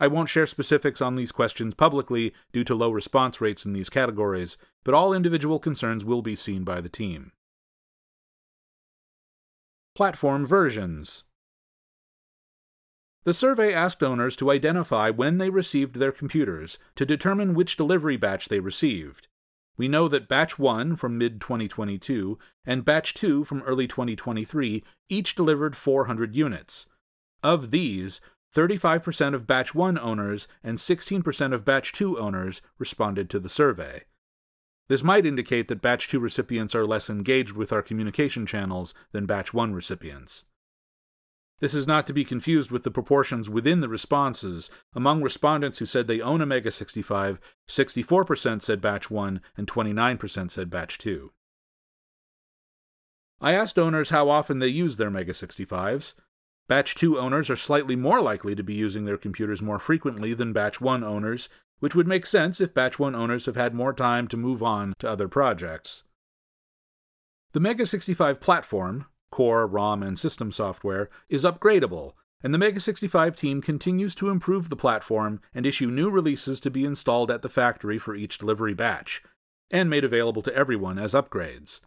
I 0.00 0.08
won't 0.08 0.28
share 0.28 0.46
specifics 0.46 1.00
on 1.00 1.14
these 1.14 1.32
questions 1.32 1.74
publicly 1.74 2.34
due 2.52 2.64
to 2.64 2.74
low 2.74 2.90
response 2.90 3.40
rates 3.40 3.64
in 3.64 3.72
these 3.72 3.88
categories, 3.88 4.58
but 4.84 4.94
all 4.94 5.12
individual 5.12 5.58
concerns 5.58 6.04
will 6.04 6.22
be 6.22 6.34
seen 6.34 6.64
by 6.64 6.80
the 6.80 6.88
team. 6.88 7.32
Platform 9.96 10.44
versions. 10.44 11.24
The 13.24 13.32
survey 13.32 13.72
asked 13.72 14.02
owners 14.02 14.36
to 14.36 14.50
identify 14.50 15.08
when 15.08 15.38
they 15.38 15.48
received 15.48 15.94
their 15.94 16.12
computers 16.12 16.78
to 16.96 17.06
determine 17.06 17.54
which 17.54 17.78
delivery 17.78 18.18
batch 18.18 18.50
they 18.50 18.60
received. 18.60 19.28
We 19.78 19.88
know 19.88 20.06
that 20.08 20.28
Batch 20.28 20.58
1 20.58 20.96
from 20.96 21.16
mid 21.16 21.40
2022 21.40 22.38
and 22.66 22.84
Batch 22.84 23.14
2 23.14 23.44
from 23.44 23.62
early 23.62 23.86
2023 23.86 24.84
each 25.08 25.34
delivered 25.34 25.74
400 25.74 26.36
units. 26.36 26.84
Of 27.42 27.70
these, 27.70 28.20
35% 28.54 29.32
of 29.32 29.46
Batch 29.46 29.74
1 29.74 29.98
owners 29.98 30.46
and 30.62 30.76
16% 30.76 31.54
of 31.54 31.64
Batch 31.64 31.94
2 31.94 32.18
owners 32.18 32.60
responded 32.78 33.30
to 33.30 33.38
the 33.38 33.48
survey. 33.48 34.02
This 34.88 35.02
might 35.02 35.26
indicate 35.26 35.68
that 35.68 35.82
Batch 35.82 36.08
2 36.08 36.20
recipients 36.20 36.74
are 36.74 36.86
less 36.86 37.10
engaged 37.10 37.52
with 37.52 37.72
our 37.72 37.82
communication 37.82 38.46
channels 38.46 38.94
than 39.12 39.26
Batch 39.26 39.52
1 39.52 39.74
recipients. 39.74 40.44
This 41.58 41.74
is 41.74 41.86
not 41.86 42.06
to 42.06 42.12
be 42.12 42.24
confused 42.24 42.70
with 42.70 42.82
the 42.82 42.90
proportions 42.90 43.48
within 43.48 43.80
the 43.80 43.88
responses. 43.88 44.70
Among 44.94 45.22
respondents 45.22 45.78
who 45.78 45.86
said 45.86 46.06
they 46.06 46.20
own 46.20 46.40
a 46.40 46.46
Mega 46.46 46.70
65, 46.70 47.40
64% 47.66 48.62
said 48.62 48.80
Batch 48.80 49.10
1 49.10 49.40
and 49.56 49.66
29% 49.66 50.50
said 50.50 50.70
Batch 50.70 50.98
2. 50.98 51.32
I 53.40 53.54
asked 53.54 53.78
owners 53.78 54.10
how 54.10 54.28
often 54.28 54.58
they 54.58 54.68
use 54.68 54.96
their 54.98 55.10
Mega 55.10 55.32
65s. 55.32 56.14
Batch 56.68 56.94
2 56.94 57.18
owners 57.18 57.48
are 57.48 57.56
slightly 57.56 57.96
more 57.96 58.20
likely 58.20 58.54
to 58.54 58.62
be 58.62 58.74
using 58.74 59.04
their 59.04 59.16
computers 59.16 59.62
more 59.62 59.78
frequently 59.78 60.34
than 60.34 60.52
Batch 60.52 60.80
1 60.80 61.02
owners, 61.02 61.48
which 61.80 61.94
would 61.94 62.08
make 62.08 62.26
sense 62.26 62.60
if 62.60 62.74
Batch 62.74 62.98
1 62.98 63.14
owners 63.14 63.46
have 63.46 63.56
had 63.56 63.74
more 63.74 63.92
time 63.92 64.28
to 64.28 64.36
move 64.36 64.62
on 64.62 64.94
to 64.98 65.08
other 65.08 65.28
projects. 65.28 66.04
The 67.52 67.60
Mega 67.60 67.86
65 67.86 68.40
platform, 68.40 69.06
core, 69.30 69.66
ROM, 69.66 70.02
and 70.02 70.18
system 70.18 70.52
software, 70.52 71.08
is 71.28 71.44
upgradable, 71.44 72.12
and 72.42 72.52
the 72.52 72.58
Mega 72.58 72.80
65 72.80 73.34
team 73.34 73.60
continues 73.60 74.14
to 74.16 74.28
improve 74.28 74.68
the 74.68 74.76
platform 74.76 75.40
and 75.54 75.64
issue 75.64 75.90
new 75.90 76.10
releases 76.10 76.60
to 76.60 76.70
be 76.70 76.84
installed 76.84 77.30
at 77.30 77.42
the 77.42 77.48
factory 77.48 77.98
for 77.98 78.14
each 78.14 78.38
delivery 78.38 78.74
batch, 78.74 79.22
and 79.70 79.90
made 79.90 80.04
available 80.04 80.42
to 80.42 80.54
everyone 80.54 80.98
as 80.98 81.14
upgrades. 81.14 81.80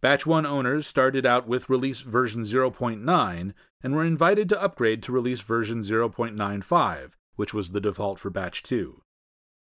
Batch 0.00 0.26
1 0.26 0.44
owners 0.44 0.86
started 0.86 1.24
out 1.24 1.48
with 1.48 1.70
release 1.70 2.00
version 2.00 2.42
0.9 2.42 3.54
and 3.82 3.94
were 3.94 4.04
invited 4.04 4.48
to 4.50 4.62
upgrade 4.62 5.02
to 5.02 5.12
release 5.12 5.40
version 5.40 5.80
0.95, 5.80 7.12
which 7.36 7.54
was 7.54 7.70
the 7.70 7.80
default 7.80 8.18
for 8.18 8.30
Batch 8.30 8.62
2. 8.62 9.02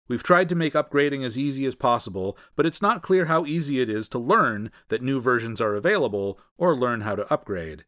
We've 0.09 0.23
tried 0.23 0.49
to 0.51 0.55
make 0.55 0.75
upgrading 0.75 1.25
as 1.25 1.39
easy 1.39 1.67
as 1.67 1.75
possible, 1.75 2.39
but 2.55 2.67
it's 2.67 2.83
not 2.83 3.03
clear 3.03 3.25
how 3.25 3.45
easy 3.45 3.81
it 3.81 3.89
is 3.89 4.09
to 4.11 4.19
learn 4.19 4.71
that 4.89 5.03
new 5.03 5.21
versions 5.21 5.61
are 5.61 5.75
available 5.75 6.39
or 6.57 6.77
learn 6.77 7.01
how 7.01 7.17
to 7.17 7.33
upgrade. 7.33 7.85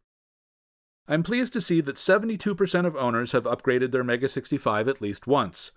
I'm 1.06 1.22
pleased 1.22 1.52
to 1.54 1.60
see 1.60 1.80
that 1.80 1.96
72% 1.96 2.86
of 2.86 2.96
owners 2.96 3.32
have 3.32 3.44
upgraded 3.44 3.92
their 3.92 4.04
Mega 4.04 4.28
65 4.28 4.88
at 4.88 5.00
least 5.00 5.26
once. 5.26 5.72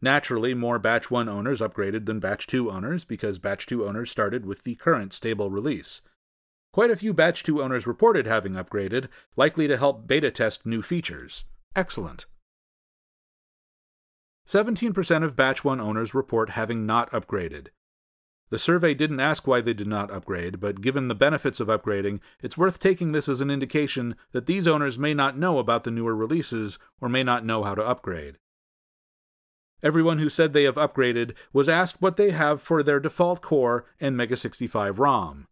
Naturally, 0.00 0.54
more 0.54 0.78
Batch 0.78 1.10
1 1.10 1.28
owners 1.28 1.60
upgraded 1.60 2.06
than 2.06 2.20
Batch 2.20 2.46
2 2.46 2.70
owners 2.70 3.04
because 3.04 3.38
Batch 3.38 3.66
2 3.66 3.86
owners 3.86 4.10
started 4.10 4.46
with 4.46 4.62
the 4.62 4.74
current 4.76 5.12
stable 5.12 5.50
release. 5.50 6.00
Quite 6.72 6.90
a 6.90 6.96
few 6.96 7.12
Batch 7.12 7.42
2 7.42 7.62
owners 7.62 7.86
reported 7.86 8.26
having 8.26 8.54
upgraded, 8.54 9.08
likely 9.36 9.68
to 9.68 9.76
help 9.76 10.06
beta 10.06 10.30
test 10.30 10.64
new 10.64 10.82
features. 10.82 11.44
Excellent. 11.76 12.26
17% 14.46 15.24
of 15.24 15.36
Batch 15.36 15.64
1 15.64 15.80
owners 15.80 16.14
report 16.14 16.50
having 16.50 16.84
not 16.84 17.10
upgraded. 17.10 17.68
The 18.50 18.58
survey 18.58 18.94
didn't 18.94 19.20
ask 19.20 19.46
why 19.46 19.62
they 19.62 19.72
did 19.72 19.86
not 19.86 20.10
upgrade, 20.10 20.60
but 20.60 20.80
given 20.80 21.08
the 21.08 21.14
benefits 21.14 21.60
of 21.60 21.68
upgrading, 21.68 22.20
it's 22.42 22.58
worth 22.58 22.78
taking 22.78 23.12
this 23.12 23.28
as 23.28 23.40
an 23.40 23.50
indication 23.50 24.16
that 24.32 24.46
these 24.46 24.68
owners 24.68 24.98
may 24.98 25.14
not 25.14 25.38
know 25.38 25.58
about 25.58 25.84
the 25.84 25.90
newer 25.90 26.14
releases 26.14 26.78
or 27.00 27.08
may 27.08 27.22
not 27.22 27.44
know 27.44 27.64
how 27.64 27.74
to 27.74 27.82
upgrade. 27.82 28.36
Everyone 29.82 30.18
who 30.18 30.28
said 30.28 30.52
they 30.52 30.64
have 30.64 30.76
upgraded 30.76 31.34
was 31.52 31.68
asked 31.68 32.00
what 32.00 32.16
they 32.16 32.30
have 32.30 32.60
for 32.60 32.82
their 32.82 33.00
default 33.00 33.42
core 33.42 33.86
and 33.98 34.16
Mega 34.16 34.36
65 34.36 34.98
ROM. 34.98 35.46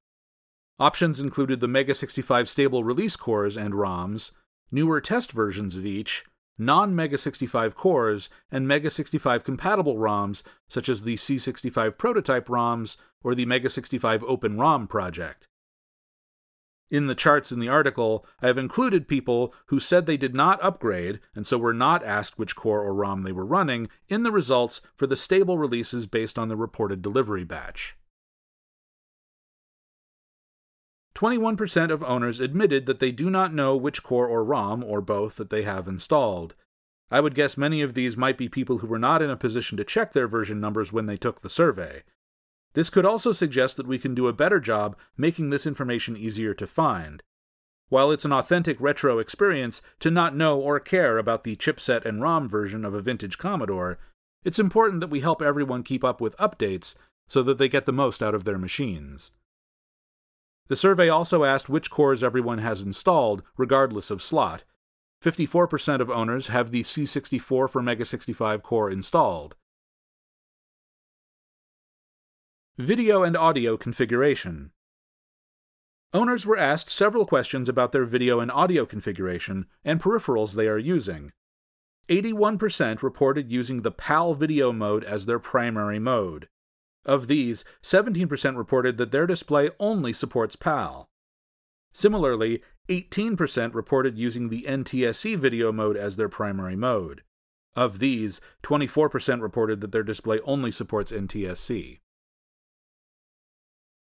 Options 0.79 1.21
included 1.21 1.61
the 1.61 1.69
Mega 1.69 1.95
65 1.95 2.49
stable 2.49 2.85
release 2.85 3.17
cores 3.17 3.57
and 3.57 3.75
ROMs, 3.75 4.31
newer 4.71 5.01
test 5.01 5.33
versions 5.33 5.77
of 5.77 5.85
each, 5.85 6.25
non 6.65 6.95
Mega 6.95 7.19
65 7.19 7.75
cores, 7.75 8.29
and 8.51 8.67
Mega 8.67 8.91
65 8.91 9.45
compatible 9.45 9.97
ROMs, 9.97 10.43
such 10.69 10.89
as 10.89 11.03
the 11.03 11.17
C65 11.17 11.99
prototype 11.99 12.47
ROMs 12.47 12.97
or 13.23 13.35
the 13.35 13.47
Mega 13.47 13.69
65 13.69 14.23
Open 14.25 14.57
ROM 14.57 14.87
project. 14.87 15.49
In 16.91 17.07
the 17.07 17.15
charts 17.15 17.51
in 17.51 17.59
the 17.59 17.71
article, 17.71 18.27
I 18.43 18.49
have 18.49 18.59
included 18.59 19.09
people 19.09 19.55
who 19.67 19.81
said 19.81 20.05
they 20.05 20.19
did 20.19 20.35
not 20.35 20.63
upgrade 20.63 21.21
and 21.35 21.47
so 21.47 21.57
were 21.57 21.73
not 21.73 22.05
asked 22.05 22.39
which 22.39 22.55
core 22.55 22.83
or 22.83 22.93
ROM 22.93 23.23
they 23.23 23.33
were 23.33 23.47
running 23.47 23.89
in 24.09 24.25
the 24.25 24.31
results 24.31 24.83
for 24.95 25.07
the 25.07 25.17
stable 25.17 25.57
releases 25.57 26.07
based 26.07 26.39
on 26.39 26.49
the 26.49 26.57
reported 26.57 27.01
delivery 27.01 27.45
batch. 27.45 27.97
21% 31.15 31.91
of 31.91 32.03
owners 32.03 32.41
admitted 32.41 32.87
that 32.87 33.01
they 33.01 33.13
do 33.13 33.31
not 33.31 33.53
know 33.53 33.77
which 33.77 34.03
core 34.03 34.27
or 34.27 34.43
ROM, 34.43 34.83
or 34.83 35.01
both, 35.01 35.37
that 35.37 35.51
they 35.51 35.63
have 35.63 35.87
installed. 35.87 36.55
I 37.11 37.21
would 37.21 37.35
guess 37.35 37.59
many 37.59 37.83
of 37.83 37.95
these 37.95 38.17
might 38.17 38.39
be 38.39 38.49
people 38.49 38.79
who 38.79 38.87
were 38.87 38.99
not 38.99 39.21
in 39.21 39.29
a 39.29 39.37
position 39.37 39.77
to 39.77 39.85
check 39.85 40.13
their 40.13 40.27
version 40.27 40.61
numbers 40.61 40.93
when 40.93 41.07
they 41.07 41.19
took 41.19 41.41
the 41.41 41.51
survey. 41.51 42.03
This 42.75 42.89
could 42.89 43.05
also 43.05 43.33
suggest 43.33 43.77
that 43.77 43.87
we 43.87 43.99
can 43.99 44.15
do 44.15 44.29
a 44.29 44.33
better 44.33 44.59
job 44.59 44.97
making 45.17 45.51
this 45.51 45.67
information 45.67 46.17
easier 46.17 46.55
to 46.55 46.67
find. 46.67 47.23
While 47.91 48.11
it's 48.11 48.25
an 48.25 48.33
authentic 48.33 48.81
retro 48.81 49.19
experience 49.19 49.83
to 50.01 50.11
not 50.11 50.35
know 50.35 50.59
or 50.59 50.81
care 50.81 51.19
about 51.19 51.45
the 51.45 51.57
chipset 51.57 52.07
and 52.07 52.23
ROM 52.23 52.49
version 52.49 52.87
of 52.87 52.95
a 52.95 53.03
vintage 53.03 53.37
Commodore, 53.37 53.99
it's 54.45 54.59
important 54.59 55.01
that 55.01 55.11
we 55.11 55.21
help 55.21 55.43
everyone 55.43 55.83
keep 55.83 56.03
up 56.03 56.19
with 56.19 56.37
updates 56.39 56.95
so 57.29 57.43
that 57.43 57.59
they 57.59 57.69
get 57.69 57.85
the 57.85 57.93
most 57.93 58.23
out 58.23 58.35
of 58.35 58.45
their 58.45 58.57
machines. 58.57 59.33
The 60.73 60.77
survey 60.77 61.11
also 61.11 61.45
asked 61.45 61.69
which 61.69 61.91
cores 61.91 62.25
everyone 62.25 62.57
has 62.57 62.81
installed, 62.81 63.43
regardless 63.59 64.11
of 64.11 64.23
slot. 64.23 64.65
54% 65.23 66.01
of 66.01 66.11
owners 66.11 66.47
have 66.47 66.71
the 66.71 66.83
C64 66.83 67.69
for 67.69 67.83
Mega 67.83 68.07
65 68.07 68.63
core 68.63 68.91
installed. 68.91 69.55
Video 72.79 73.23
and 73.23 73.37
audio 73.37 73.77
configuration. 73.77 74.71
Owners 76.15 76.47
were 76.47 76.57
asked 76.57 76.91
several 76.91 77.27
questions 77.27 77.69
about 77.69 77.93
their 77.93 78.07
video 78.07 78.41
and 78.41 78.51
audio 78.51 78.87
configuration 78.87 79.67
and 79.85 80.01
peripherals 80.01 80.55
they 80.55 80.69
are 80.69 80.79
using. 80.79 81.33
81% 82.09 83.03
reported 83.03 83.53
using 83.53 83.83
the 83.83 83.93
PAL 83.93 84.33
video 84.33 84.73
mode 84.73 85.05
as 85.05 85.27
their 85.27 85.39
primary 85.39 85.99
mode. 85.99 86.49
Of 87.05 87.27
these, 87.27 87.65
17% 87.83 88.57
reported 88.57 88.97
that 88.97 89.11
their 89.11 89.27
display 89.27 89.71
only 89.81 90.13
supports 90.13 90.57
PAL. 90.57 91.09
Similarly, 91.93 92.63
18% 92.89 93.75
reported 93.75 94.19
using 94.19 94.49
the 94.49 94.63
NTSC 94.63 95.37
video 95.37 95.73
mode 95.73 95.97
as 95.97 96.17
their 96.17 96.29
primary 96.29 96.77
mode. 96.77 97.23
Of 97.75 97.99
these, 97.99 98.41
24% 98.63 99.41
reported 99.41 99.81
that 99.81 99.93
their 99.93 100.03
display 100.03 100.41
only 100.45 100.71
supports 100.71 101.11
NTSC. 101.11 101.99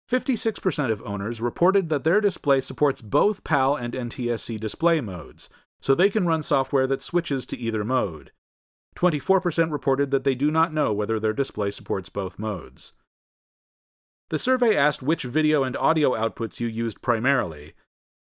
56% 0.10 0.92
of 0.92 1.02
owners 1.02 1.42
reported 1.42 1.90
that 1.90 2.04
their 2.06 2.22
display 2.22 2.62
supports 2.62 3.02
both 3.02 3.44
PAL 3.44 3.76
and 3.76 3.94
NTSC 3.94 4.60
display 4.60 5.02
modes, 5.02 5.50
so 5.82 5.94
they 5.94 6.10
can 6.10 6.26
run 6.26 6.42
software 6.42 6.88
that 6.88 7.02
switches 7.02 7.46
to 7.48 7.58
either 7.58 7.84
mode. 7.84 8.32
24% 8.98 9.72
reported 9.72 10.10
that 10.10 10.24
they 10.24 10.34
do 10.34 10.50
not 10.50 10.74
know 10.74 10.92
whether 10.92 11.20
their 11.20 11.34
display 11.34 11.70
supports 11.70 12.10
both 12.10 12.40
modes. 12.40 12.94
The 14.30 14.40
survey 14.40 14.76
asked 14.76 15.04
which 15.04 15.24
video 15.24 15.64
and 15.64 15.78
audio 15.78 16.12
outputs 16.12 16.60
you 16.60 16.68
used 16.68 17.02
primarily. 17.02 17.74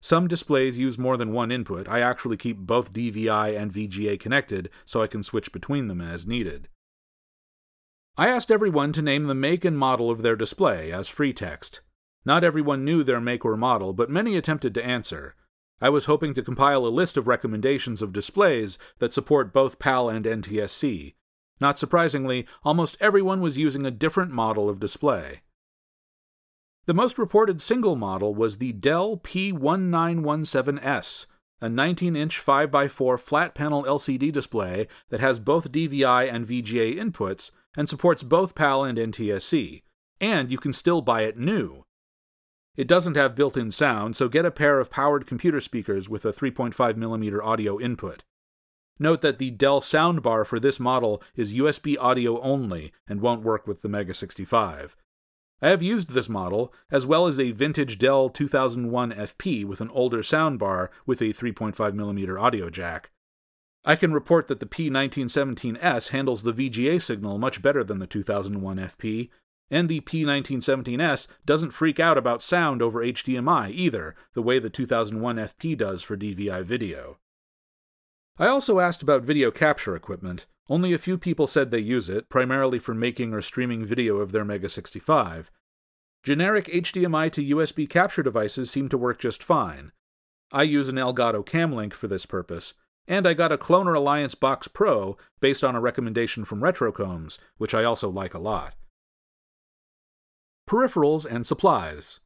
Some 0.01 0.27
displays 0.27 0.79
use 0.79 0.97
more 0.97 1.15
than 1.15 1.31
one 1.31 1.51
input. 1.51 1.87
I 1.87 2.01
actually 2.01 2.37
keep 2.37 2.57
both 2.57 2.91
DVI 2.91 3.55
and 3.55 3.71
VGA 3.71 4.19
connected 4.19 4.69
so 4.83 5.01
I 5.01 5.07
can 5.07 5.23
switch 5.23 5.53
between 5.53 5.87
them 5.87 6.01
as 6.01 6.27
needed. 6.27 6.67
I 8.17 8.27
asked 8.27 8.51
everyone 8.51 8.91
to 8.93 9.01
name 9.01 9.25
the 9.25 9.35
make 9.35 9.63
and 9.63 9.77
model 9.77 10.09
of 10.09 10.23
their 10.23 10.35
display 10.35 10.91
as 10.91 11.07
free 11.07 11.33
text. 11.33 11.81
Not 12.25 12.43
everyone 12.43 12.83
knew 12.83 13.03
their 13.03 13.21
make 13.21 13.45
or 13.45 13.55
model, 13.55 13.93
but 13.93 14.09
many 14.09 14.35
attempted 14.35 14.73
to 14.73 14.85
answer. 14.85 15.35
I 15.83 15.89
was 15.89 16.05
hoping 16.05 16.33
to 16.35 16.41
compile 16.41 16.85
a 16.85 16.87
list 16.87 17.17
of 17.17 17.27
recommendations 17.27 18.01
of 18.01 18.13
displays 18.13 18.79
that 18.99 19.11
support 19.11 19.51
both 19.51 19.79
PAL 19.79 20.07
and 20.07 20.23
NTSC. 20.23 21.15
Not 21.59 21.77
surprisingly, 21.77 22.47
almost 22.63 22.95
everyone 23.01 23.41
was 23.41 23.57
using 23.57 23.85
a 23.85 23.91
different 23.91 24.31
model 24.31 24.69
of 24.69 24.79
display. 24.79 25.41
The 26.85 26.93
most 26.93 27.17
reported 27.17 27.59
single 27.59 27.97
model 27.97 28.33
was 28.33 28.59
the 28.59 28.71
Dell 28.71 29.17
P1917S, 29.17 31.25
a 31.59 31.67
19 31.67 32.15
inch 32.15 32.39
5x4 32.39 33.19
flat 33.19 33.53
panel 33.53 33.83
LCD 33.83 34.31
display 34.31 34.87
that 35.09 35.19
has 35.19 35.41
both 35.41 35.73
DVI 35.73 36.33
and 36.33 36.45
VGA 36.45 36.97
inputs 36.97 37.51
and 37.75 37.89
supports 37.89 38.23
both 38.23 38.55
PAL 38.55 38.85
and 38.85 38.97
NTSC, 38.97 39.83
and 40.21 40.49
you 40.49 40.57
can 40.57 40.71
still 40.71 41.01
buy 41.01 41.23
it 41.23 41.37
new. 41.37 41.82
It 42.75 42.87
doesn't 42.87 43.15
have 43.15 43.35
built 43.35 43.55
in 43.55 43.69
sound, 43.69 44.15
so 44.15 44.27
get 44.27 44.45
a 44.45 44.51
pair 44.51 44.79
of 44.79 44.89
powered 44.89 45.27
computer 45.27 45.61
speakers 45.61 46.09
with 46.09 46.25
a 46.25 46.33
3.5mm 46.33 47.43
audio 47.43 47.79
input. 47.79 48.23
Note 48.99 49.21
that 49.21 49.37
the 49.37 49.51
Dell 49.51 49.79
soundbar 49.79 50.45
for 50.45 50.59
this 50.59 50.79
model 50.79 51.21
is 51.35 51.55
USB 51.55 51.95
audio 51.99 52.39
only 52.41 52.91
and 53.07 53.21
won't 53.21 53.43
work 53.43 53.67
with 53.67 53.81
the 53.81 53.89
Mega 53.89 54.13
65. 54.13 54.95
I 55.61 55.69
have 55.69 55.83
used 55.83 56.09
this 56.09 56.27
model, 56.27 56.73
as 56.91 57.05
well 57.05 57.25
as 57.27 57.39
a 57.39 57.51
vintage 57.51 57.97
Dell 57.97 58.29
2001 58.29 59.11
FP 59.11 59.65
with 59.65 59.79
an 59.79 59.89
older 59.91 60.19
soundbar 60.19 60.89
with 61.05 61.21
a 61.21 61.25
3.5mm 61.25 62.41
audio 62.41 62.69
jack. 62.69 63.11
I 63.85 63.95
can 63.95 64.13
report 64.13 64.47
that 64.47 64.59
the 64.59 64.65
P1917S 64.65 66.09
handles 66.09 66.43
the 66.43 66.53
VGA 66.53 67.01
signal 67.01 67.37
much 67.37 67.61
better 67.61 67.83
than 67.83 67.99
the 67.99 68.07
2001 68.07 68.77
FP, 68.77 69.29
and 69.73 69.89
the 69.89 70.01
P1917S 70.01 71.25
doesn't 71.47 71.71
freak 71.71 71.99
out 71.99 72.15
about 72.15 72.43
sound 72.43 72.79
over 72.79 73.03
HDMI 73.03 73.71
either, 73.71 74.15
the 74.35 74.41
way 74.43 74.59
the 74.59 74.69
2001 74.69 75.37
FP 75.37 75.75
does 75.75 76.03
for 76.03 76.15
DVI 76.15 76.63
video. 76.63 77.17
I 78.37 78.45
also 78.45 78.79
asked 78.79 79.01
about 79.01 79.23
video 79.23 79.49
capture 79.49 79.95
equipment. 79.95 80.45
Only 80.69 80.93
a 80.93 80.99
few 80.99 81.17
people 81.17 81.47
said 81.47 81.71
they 81.71 81.79
use 81.79 82.07
it, 82.07 82.29
primarily 82.29 82.77
for 82.77 82.93
making 82.93 83.33
or 83.33 83.41
streaming 83.41 83.83
video 83.83 84.17
of 84.17 84.31
their 84.31 84.45
Mega 84.45 84.69
65. 84.69 85.49
Generic 86.21 86.65
HDMI 86.65 87.31
to 87.31 87.55
USB 87.55 87.89
capture 87.89 88.21
devices 88.21 88.69
seem 88.69 88.89
to 88.89 88.97
work 88.97 89.19
just 89.19 89.41
fine. 89.41 89.91
I 90.51 90.63
use 90.63 90.87
an 90.87 90.97
Elgato 90.97 91.43
Camlink 91.43 91.93
for 91.93 92.07
this 92.07 92.27
purpose, 92.27 92.75
and 93.07 93.27
I 93.27 93.33
got 93.33 93.51
a 93.51 93.57
Cloner 93.57 93.97
Alliance 93.97 94.35
Box 94.35 94.67
Pro 94.67 95.17
based 95.39 95.63
on 95.63 95.75
a 95.75 95.81
recommendation 95.81 96.45
from 96.45 96.61
Retrocombs, 96.61 97.39
which 97.57 97.73
I 97.73 97.83
also 97.83 98.07
like 98.07 98.35
a 98.35 98.39
lot. 98.39 98.75
Peripherals 100.73 101.23
and 101.23 101.45
supplies. 101.45 102.19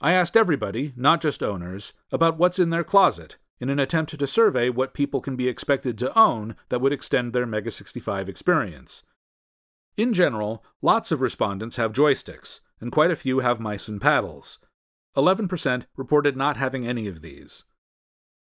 I 0.00 0.12
asked 0.12 0.38
everybody, 0.38 0.94
not 0.96 1.20
just 1.20 1.42
owners, 1.42 1.92
about 2.10 2.38
what's 2.38 2.58
in 2.58 2.70
their 2.70 2.82
closet, 2.82 3.36
in 3.58 3.68
an 3.68 3.78
attempt 3.78 4.18
to 4.18 4.26
survey 4.26 4.70
what 4.70 4.94
people 4.94 5.20
can 5.20 5.36
be 5.36 5.46
expected 5.46 5.98
to 5.98 6.18
own 6.18 6.56
that 6.70 6.80
would 6.80 6.94
extend 6.94 7.34
their 7.34 7.44
Mega 7.44 7.70
65 7.70 8.26
experience. 8.26 9.02
In 9.98 10.14
general, 10.14 10.64
lots 10.80 11.12
of 11.12 11.20
respondents 11.20 11.76
have 11.76 11.92
joysticks, 11.92 12.60
and 12.80 12.90
quite 12.90 13.10
a 13.10 13.16
few 13.16 13.40
have 13.40 13.60
mice 13.60 13.86
and 13.86 14.00
paddles. 14.00 14.58
11% 15.14 15.84
reported 15.98 16.38
not 16.38 16.56
having 16.56 16.86
any 16.86 17.06
of 17.06 17.20
these. 17.20 17.64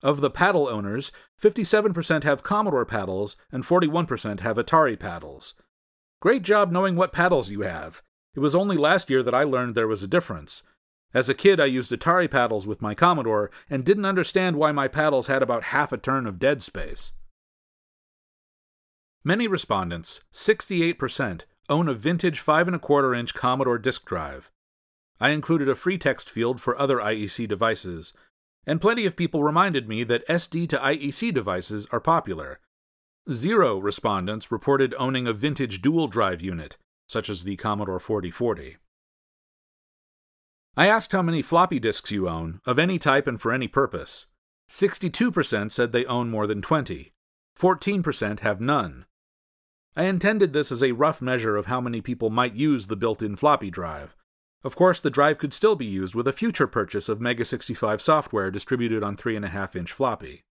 Of 0.05 0.21
the 0.21 0.31
paddle 0.31 0.69
owners, 0.69 1.11
57% 1.43 2.23
have 2.23 2.45
Commodore 2.45 2.87
paddles 2.87 3.37
and 3.51 3.65
41% 3.65 4.39
have 4.39 4.57
Atari 4.57 4.97
paddles. 4.97 5.55
Great 6.21 6.43
job 6.43 6.71
knowing 6.71 6.95
what 6.95 7.13
paddles 7.13 7.51
you 7.51 7.63
have. 7.63 8.03
It 8.35 8.41
was 8.41 8.55
only 8.55 8.77
last 8.77 9.11
year 9.11 9.23
that 9.23 9.35
I 9.35 9.45
learned 9.45 9.75
there 9.75 9.89
was 9.89 10.03
a 10.03 10.09
difference. 10.09 10.63
As 11.15 11.29
a 11.29 11.35
kid, 11.35 11.61
I 11.61 11.67
used 11.67 11.93
Atari 11.93 12.31
paddles 12.31 12.67
with 12.67 12.81
my 12.81 12.95
Commodore 12.95 13.51
and 13.69 13.85
didn't 13.85 14.07
understand 14.07 14.57
why 14.57 14.73
my 14.73 14.89
paddles 14.89 15.27
had 15.27 15.43
about 15.43 15.65
half 15.65 15.93
a 15.93 15.99
turn 15.99 16.27
of 16.27 16.39
dead 16.39 16.63
space. 16.63 17.13
Many 19.23 19.47
respondents, 19.47 20.21
68%, 20.33 21.43
own 21.69 21.89
a 21.89 21.95
vintage 21.95 22.41
5 22.41 22.69
and 22.69 22.77
a 22.77 22.79
quarter 22.79 23.15
inch 23.15 23.35
Commodore 23.35 23.79
disk 23.79 24.07
drive. 24.07 24.51
I 25.21 25.29
included 25.31 25.69
a 25.69 25.77
free 25.77 25.99
text 25.99 26.29
field 26.29 26.61
for 26.61 26.77
other 26.81 26.97
IEC 26.97 27.47
devices, 27.47 28.15
and 28.67 28.81
plenty 28.81 29.07
of 29.07 29.17
people 29.17 29.45
reminded 29.45 29.89
me 29.89 30.03
that 30.05 30.27
SD 30.27 30.69
to 30.71 30.79
IEC 30.79 31.33
devices 31.33 31.87
are 31.93 32.01
popular. 32.01 32.59
Zero 33.31 33.79
respondents 33.79 34.51
reported 34.51 34.95
owning 34.99 35.29
a 35.29 35.33
vintage 35.33 35.81
dual 35.81 36.09
drive 36.09 36.43
unit, 36.43 36.77
such 37.13 37.29
as 37.29 37.45
the 37.45 37.57
Commodore 37.57 38.01
4040. 38.01 38.79
I 40.77 40.89
asked 40.89 41.13
how 41.13 41.21
many 41.21 41.43
floppy 41.43 41.79
disks 41.79 42.11
you 42.11 42.29
own, 42.29 42.61
of 42.65 42.79
any 42.79 42.99
type 42.99 43.27
and 43.27 43.39
for 43.39 43.53
any 43.53 43.69
purpose. 43.69 44.27
62% 44.71 45.71
said 45.71 45.93
they 45.93 46.07
own 46.07 46.31
more 46.31 46.47
than 46.47 46.63
20. 46.63 47.13
14% 47.59 48.41
have 48.41 48.61
none. 48.61 49.05
I 49.95 50.05
intended 50.05 50.55
this 50.55 50.73
as 50.73 50.83
a 50.83 50.93
rough 50.93 51.21
measure 51.21 51.59
of 51.59 51.67
how 51.67 51.83
many 51.83 52.01
people 52.01 52.31
might 52.31 52.55
use 52.55 52.87
the 52.87 52.97
built 52.97 53.23
in 53.23 53.37
floppy 53.37 53.71
drive. 53.71 54.17
Of 54.65 54.75
course, 54.75 54.99
the 54.99 55.11
drive 55.11 55.37
could 55.37 55.53
still 55.53 55.77
be 55.77 55.85
used 55.85 56.15
with 56.15 56.27
a 56.27 56.33
future 56.33 56.67
purchase 56.67 57.11
of 57.11 57.21
Mega 57.21 57.45
65 57.45 58.01
software 58.01 58.51
distributed 58.51 59.03
on 59.03 59.17
3.5 59.17 59.77
inch 59.77 59.93
floppy. 59.93 60.45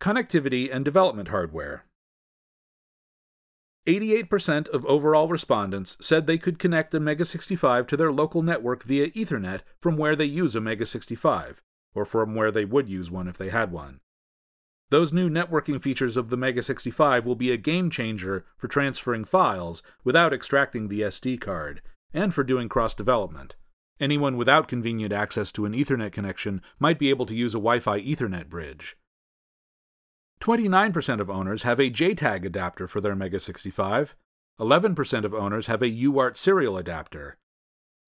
Connectivity 0.00 0.74
and 0.74 0.84
development 0.84 1.28
hardware. 1.28 1.84
88% 3.86 4.68
of 4.68 4.86
overall 4.86 5.26
respondents 5.26 5.96
said 6.00 6.26
they 6.26 6.38
could 6.38 6.60
connect 6.60 6.94
a 6.94 7.00
Mega 7.00 7.24
65 7.24 7.86
to 7.88 7.96
their 7.96 8.12
local 8.12 8.40
network 8.40 8.84
via 8.84 9.10
Ethernet 9.10 9.62
from 9.80 9.96
where 9.96 10.14
they 10.14 10.24
use 10.24 10.54
a 10.54 10.60
Mega 10.60 10.86
65, 10.86 11.60
or 11.92 12.04
from 12.04 12.36
where 12.36 12.52
they 12.52 12.64
would 12.64 12.88
use 12.88 13.10
one 13.10 13.26
if 13.26 13.36
they 13.36 13.48
had 13.48 13.72
one. 13.72 13.98
Those 14.90 15.12
new 15.12 15.28
networking 15.28 15.82
features 15.82 16.16
of 16.16 16.28
the 16.28 16.36
Mega 16.36 16.62
65 16.62 17.26
will 17.26 17.34
be 17.34 17.50
a 17.50 17.56
game 17.56 17.90
changer 17.90 18.44
for 18.56 18.68
transferring 18.68 19.24
files 19.24 19.82
without 20.04 20.32
extracting 20.32 20.86
the 20.86 21.00
SD 21.00 21.40
card, 21.40 21.82
and 22.14 22.32
for 22.32 22.44
doing 22.44 22.68
cross 22.68 22.94
development. 22.94 23.56
Anyone 23.98 24.36
without 24.36 24.68
convenient 24.68 25.12
access 25.12 25.50
to 25.52 25.64
an 25.64 25.72
Ethernet 25.72 26.12
connection 26.12 26.62
might 26.78 27.00
be 27.00 27.10
able 27.10 27.26
to 27.26 27.34
use 27.34 27.54
a 27.54 27.58
Wi 27.58 27.80
Fi 27.80 28.00
Ethernet 28.00 28.48
bridge. 28.48 28.96
29% 30.42 31.20
of 31.20 31.30
owners 31.30 31.62
have 31.62 31.78
a 31.78 31.88
JTAG 31.88 32.44
adapter 32.44 32.88
for 32.88 33.00
their 33.00 33.14
Mega 33.14 33.38
65. 33.38 34.16
11% 34.58 35.24
of 35.24 35.32
owners 35.32 35.68
have 35.68 35.82
a 35.82 35.86
UART 35.86 36.36
serial 36.36 36.76
adapter. 36.76 37.38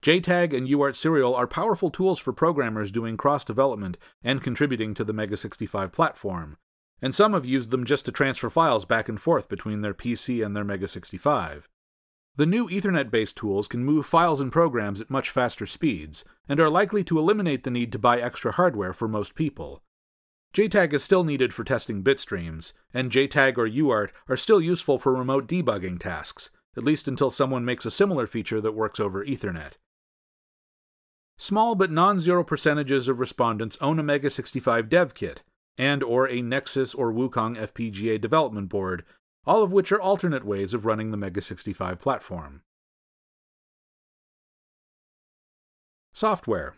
JTAG 0.03 0.53
and 0.53 0.67
UART 0.67 0.95
serial 0.95 1.33
are 1.33 1.47
powerful 1.47 1.89
tools 1.89 2.19
for 2.19 2.33
programmers 2.33 2.91
doing 2.91 3.15
cross 3.15 3.45
development 3.45 3.95
and 4.21 4.43
contributing 4.43 4.93
to 4.95 5.05
the 5.05 5.13
Mega 5.13 5.37
65 5.37 5.93
platform, 5.93 6.57
and 7.01 7.15
some 7.15 7.31
have 7.31 7.45
used 7.45 7.71
them 7.71 7.85
just 7.85 8.03
to 8.03 8.11
transfer 8.11 8.49
files 8.49 8.83
back 8.83 9.07
and 9.07 9.21
forth 9.21 9.47
between 9.47 9.79
their 9.79 9.93
PC 9.93 10.45
and 10.45 10.57
their 10.57 10.65
Mega 10.65 10.89
65. 10.89 11.69
The 12.35 12.45
new 12.45 12.67
Ethernet 12.67 13.09
based 13.09 13.37
tools 13.37 13.69
can 13.69 13.85
move 13.85 14.05
files 14.05 14.41
and 14.41 14.51
programs 14.51 14.99
at 14.99 15.09
much 15.09 15.29
faster 15.29 15.65
speeds, 15.65 16.25
and 16.49 16.59
are 16.59 16.69
likely 16.69 17.05
to 17.05 17.17
eliminate 17.17 17.63
the 17.63 17.71
need 17.71 17.93
to 17.93 17.99
buy 17.99 18.19
extra 18.19 18.51
hardware 18.51 18.91
for 18.91 19.07
most 19.07 19.35
people. 19.35 19.81
JTAG 20.55 20.93
is 20.93 21.03
still 21.03 21.25
needed 21.25 21.53
for 21.53 21.65
testing 21.65 22.01
bitstreams, 22.01 22.71
and 22.93 23.11
JTAG 23.11 23.57
or 23.57 23.67
UART 23.67 24.11
are 24.29 24.37
still 24.37 24.61
useful 24.61 24.97
for 24.97 25.13
remote 25.13 25.49
debugging 25.49 25.99
tasks, 25.99 26.49
at 26.77 26.83
least 26.85 27.09
until 27.09 27.29
someone 27.29 27.65
makes 27.65 27.85
a 27.85 27.91
similar 27.91 28.25
feature 28.25 28.61
that 28.61 28.71
works 28.71 28.97
over 28.97 29.25
Ethernet. 29.25 29.73
Small 31.37 31.75
but 31.75 31.91
non-zero 31.91 32.45
percentages 32.45 33.09
of 33.09 33.19
respondents 33.19 33.77
own 33.81 33.99
a 33.99 34.03
Mega 34.03 34.29
65 34.29 34.87
dev 34.87 35.13
kit 35.13 35.43
and 35.77 36.01
or 36.01 36.25
a 36.29 36.39
Nexys 36.39 36.97
or 36.97 37.11
Wukong 37.11 37.57
FPGA 37.57 38.21
development 38.21 38.69
board, 38.69 39.03
all 39.45 39.61
of 39.61 39.73
which 39.73 39.91
are 39.91 39.99
alternate 39.99 40.45
ways 40.45 40.73
of 40.73 40.85
running 40.85 41.11
the 41.11 41.17
Mega 41.17 41.41
65 41.41 41.99
platform. 41.99 42.61
Software 46.13 46.77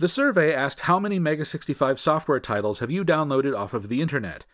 the 0.00 0.08
survey 0.08 0.54
asked 0.54 0.80
how 0.80 0.98
many 0.98 1.18
Mega 1.18 1.44
65 1.44 2.00
software 2.00 2.40
titles 2.40 2.78
have 2.78 2.90
you 2.90 3.04
downloaded 3.04 3.54
off 3.54 3.74
of 3.74 3.88
the 3.88 4.00
internet. 4.00 4.46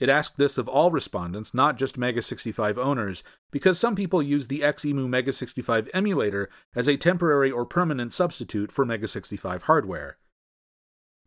It 0.00 0.08
asked 0.08 0.36
this 0.36 0.58
of 0.58 0.68
all 0.68 0.90
respondents, 0.90 1.54
not 1.54 1.78
just 1.78 1.96
Mega 1.96 2.20
65 2.20 2.76
owners, 2.76 3.22
because 3.52 3.78
some 3.78 3.94
people 3.94 4.20
use 4.20 4.48
the 4.48 4.62
XEMU 4.62 5.08
Mega 5.08 5.32
65 5.32 5.88
emulator 5.94 6.50
as 6.74 6.88
a 6.88 6.96
temporary 6.96 7.52
or 7.52 7.64
permanent 7.64 8.12
substitute 8.12 8.72
for 8.72 8.84
Mega 8.84 9.06
65 9.06 9.62
hardware. 9.64 10.18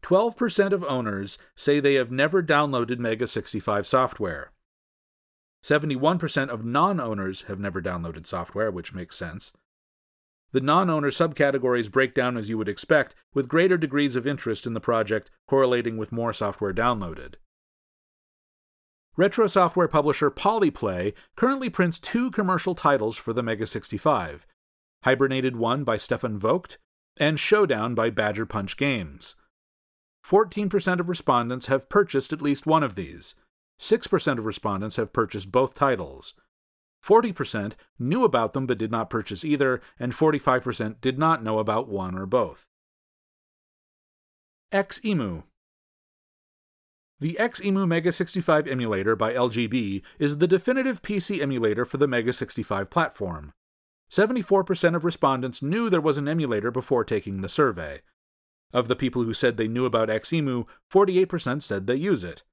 12% 0.01 0.73
of 0.73 0.83
owners 0.83 1.37
say 1.55 1.79
they 1.79 1.93
have 1.93 2.11
never 2.11 2.43
downloaded 2.43 2.99
Mega 2.99 3.27
65 3.27 3.87
software. 3.87 4.51
71% 5.63 6.49
of 6.49 6.65
non 6.65 6.99
owners 6.99 7.43
have 7.43 7.59
never 7.59 7.81
downloaded 7.81 8.25
software, 8.25 8.69
which 8.69 8.93
makes 8.93 9.15
sense. 9.15 9.53
The 10.53 10.61
non 10.61 10.89
owner 10.89 11.09
subcategories 11.09 11.91
break 11.91 12.13
down 12.13 12.37
as 12.37 12.47
you 12.47 12.57
would 12.57 12.69
expect, 12.69 13.15
with 13.33 13.49
greater 13.49 13.75
degrees 13.75 14.15
of 14.15 14.27
interest 14.27 14.65
in 14.65 14.73
the 14.73 14.79
project 14.79 15.29
correlating 15.47 15.97
with 15.97 16.11
more 16.11 16.31
software 16.31 16.73
downloaded. 16.73 17.35
Retro 19.17 19.47
software 19.47 19.87
publisher 19.87 20.31
Polyplay 20.31 21.13
currently 21.35 21.69
prints 21.69 21.99
two 21.99 22.31
commercial 22.31 22.75
titles 22.75 23.17
for 23.17 23.33
the 23.33 23.43
Mega 23.43 23.65
65 23.65 24.47
Hibernated 25.03 25.55
1 25.55 25.83
by 25.83 25.97
Stefan 25.97 26.37
Vogt 26.37 26.77
and 27.17 27.39
Showdown 27.39 27.93
by 27.93 28.09
Badger 28.09 28.45
Punch 28.45 28.77
Games. 28.77 29.35
14% 30.25 30.99
of 30.99 31.09
respondents 31.09 31.65
have 31.65 31.89
purchased 31.89 32.31
at 32.31 32.41
least 32.41 32.65
one 32.65 32.83
of 32.83 32.95
these. 32.95 33.35
6% 33.79 34.37
of 34.37 34.45
respondents 34.45 34.95
have 34.95 35.11
purchased 35.11 35.51
both 35.51 35.75
titles. 35.75 36.33
40% 37.03 37.73
knew 37.99 38.23
about 38.23 38.53
them 38.53 38.65
but 38.65 38.77
did 38.77 38.91
not 38.91 39.09
purchase 39.09 39.43
either, 39.43 39.81
and 39.99 40.13
45% 40.13 41.01
did 41.01 41.19
not 41.19 41.43
know 41.43 41.59
about 41.59 41.89
one 41.89 42.17
or 42.17 42.25
both. 42.25 42.67
XEMU 44.71 45.43
The 47.19 47.37
XEMU 47.39 47.87
Mega 47.87 48.11
65 48.11 48.67
emulator 48.67 49.15
by 49.15 49.33
LGB 49.33 50.01
is 50.17 50.37
the 50.37 50.47
definitive 50.47 51.01
PC 51.01 51.41
emulator 51.41 51.85
for 51.85 51.97
the 51.97 52.07
Mega 52.07 52.31
65 52.31 52.89
platform. 52.89 53.53
74% 54.09 54.95
of 54.95 55.03
respondents 55.03 55.61
knew 55.61 55.89
there 55.89 56.01
was 56.01 56.17
an 56.17 56.27
emulator 56.27 56.71
before 56.71 57.03
taking 57.03 57.41
the 57.41 57.49
survey. 57.49 58.01
Of 58.71 58.87
the 58.87 58.95
people 58.95 59.23
who 59.23 59.33
said 59.33 59.57
they 59.57 59.67
knew 59.67 59.85
about 59.85 60.09
XEMU, 60.09 60.65
48% 60.91 61.61
said 61.61 61.85
they 61.85 61.95
use 61.95 62.23
it. 62.23 62.43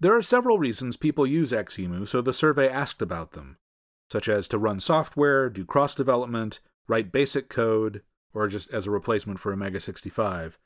There 0.00 0.16
are 0.16 0.22
several 0.22 0.58
reasons 0.58 0.96
people 0.96 1.26
use 1.26 1.52
XEMU, 1.52 2.08
so 2.08 2.22
the 2.22 2.32
survey 2.32 2.70
asked 2.70 3.02
about 3.02 3.32
them, 3.32 3.58
such 4.10 4.30
as 4.30 4.48
to 4.48 4.56
run 4.56 4.80
software, 4.80 5.50
do 5.50 5.66
cross 5.66 5.94
development, 5.94 6.58
write 6.88 7.12
basic 7.12 7.50
code, 7.50 8.02
or 8.32 8.48
just 8.48 8.70
as 8.70 8.86
a 8.86 8.90
replacement 8.90 9.38
for 9.38 9.52
a 9.52 9.58
Mega 9.58 9.78
65. 9.78 10.58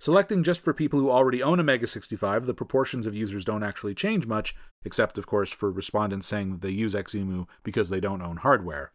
Selecting 0.00 0.42
just 0.42 0.62
for 0.62 0.74
people 0.74 0.98
who 0.98 1.10
already 1.10 1.42
own 1.42 1.60
a 1.60 1.62
Mega 1.62 1.86
65, 1.86 2.46
the 2.46 2.54
proportions 2.54 3.06
of 3.06 3.14
users 3.14 3.44
don't 3.44 3.62
actually 3.62 3.94
change 3.94 4.26
much, 4.26 4.56
except, 4.84 5.16
of 5.16 5.26
course, 5.26 5.52
for 5.52 5.70
respondents 5.70 6.26
saying 6.26 6.50
that 6.50 6.60
they 6.60 6.70
use 6.70 6.94
XEMU 6.94 7.46
because 7.62 7.88
they 7.88 8.00
don't 8.00 8.22
own 8.22 8.38
hardware. 8.38 8.92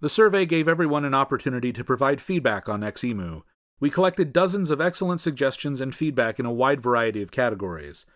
The 0.00 0.08
survey 0.08 0.46
gave 0.46 0.66
everyone 0.66 1.04
an 1.04 1.14
opportunity 1.14 1.72
to 1.72 1.84
provide 1.84 2.20
feedback 2.20 2.68
on 2.68 2.80
XEMU, 2.80 3.42
we 3.80 3.90
collected 3.90 4.32
dozens 4.32 4.70
of 4.70 4.80
excellent 4.80 5.20
suggestions 5.20 5.80
and 5.80 5.94
feedback 5.94 6.38
in 6.38 6.46
a 6.46 6.52
wide 6.52 6.80
variety 6.80 7.22
of 7.22 7.30
categories. 7.30 8.06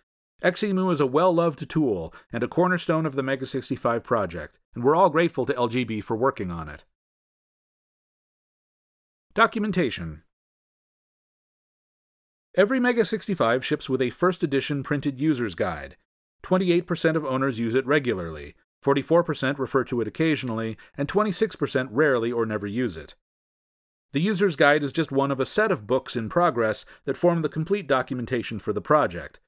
XEMU 0.43 0.93
is 0.93 1.01
a 1.01 1.07
well 1.07 1.35
loved 1.35 1.69
tool 1.69 2.15
and 2.33 2.43
a 2.43 2.49
cornerstone 2.49 3.05
of 3.05 3.17
the 3.17 3.23
Mega 3.23 3.45
65 3.45 4.05
project, 4.05 4.61
and 4.75 4.85
we're 4.85 4.95
all 4.95 5.11
grateful 5.11 5.45
to 5.47 5.53
LGB 5.55 6.03
for 6.03 6.17
working 6.17 6.51
on 6.51 6.69
it. 6.69 6.85
Documentation 9.35 10.23
Every 12.57 12.81
Mega 12.81 13.05
65 13.05 13.65
ships 13.65 13.89
with 13.89 14.01
a 14.01 14.11
first 14.11 14.43
edition 14.43 14.83
printed 14.83 15.21
user's 15.21 15.55
guide. 15.55 15.97
28% 16.43 17.17
of 17.17 17.25
owners 17.25 17.59
use 17.59 17.75
it 17.75 17.87
regularly, 17.87 18.55
44% 18.85 19.59
refer 19.59 19.85
to 19.85 20.01
it 20.01 20.09
occasionally, 20.09 20.77
and 20.97 21.09
26% 21.09 21.89
rarely 21.91 22.33
or 22.33 22.47
never 22.47 22.67
use 22.67 22.97
it. 22.97 23.15
The 24.13 24.21
user's 24.21 24.57
guide 24.57 24.83
is 24.83 24.93
just 24.93 25.13
one 25.13 25.31
of 25.31 25.39
a 25.39 25.45
set 25.47 25.71
of 25.71 25.87
books 25.87 26.17
in 26.17 26.31
progress 26.31 26.87
that 27.05 27.17
form 27.17 27.43
the 27.43 27.49
complete 27.49 27.87
documentation 27.87 28.59
for 28.59 28.73
the 28.73 28.81
project. 28.81 29.39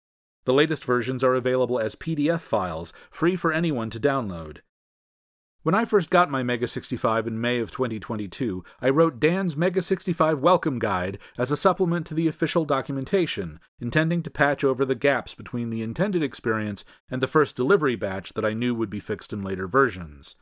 The 0.45 0.53
latest 0.53 0.85
versions 0.85 1.25
are 1.25 1.35
available 1.35 1.79
as 1.79 1.95
PDF 1.95 2.41
files, 2.41 2.93
free 3.11 3.37
for 3.37 3.53
anyone 3.53 3.89
to 3.91 4.01
download. 4.01 4.59
When 5.63 5.75
I 5.75 5.85
first 5.85 6.09
got 6.09 6.31
my 6.31 6.43
Mega 6.43 6.67
65 6.67 7.27
in 7.27 7.41
May 7.41 7.59
of 7.59 7.71
2022, 7.71 8.65
I 8.81 8.89
wrote 8.89 9.21
Dan's 9.21 9.57
Mega 9.57 9.83
65 9.83 10.41
Welcome 10.41 10.79
Guide 10.79 11.19
as 11.39 11.51
a 11.51 11.57
supplement 11.57 12.07
to 12.07 12.15
the 12.15 12.29
official 12.29 12.65
documentation, 12.65 13.61
intending 13.79 14.23
to 14.23 14.31
patch 14.31 14.65
over 14.65 14.87
the 14.87 14.95
gaps 14.95 15.35
between 15.35 15.69
the 15.69 15.83
intended 15.83 16.23
experience 16.23 16.85
and 17.11 17.23
the 17.23 17.27
first 17.27 17.57
delivery 17.57 17.97
batch 17.97 18.33
that 18.35 18.45
I 18.45 18.55
knew 18.55 18.75
would 18.75 18.89
be 18.89 19.01
fixed 19.01 19.35
in 19.35 19.43
later 19.43 19.69
versions. 19.69 20.37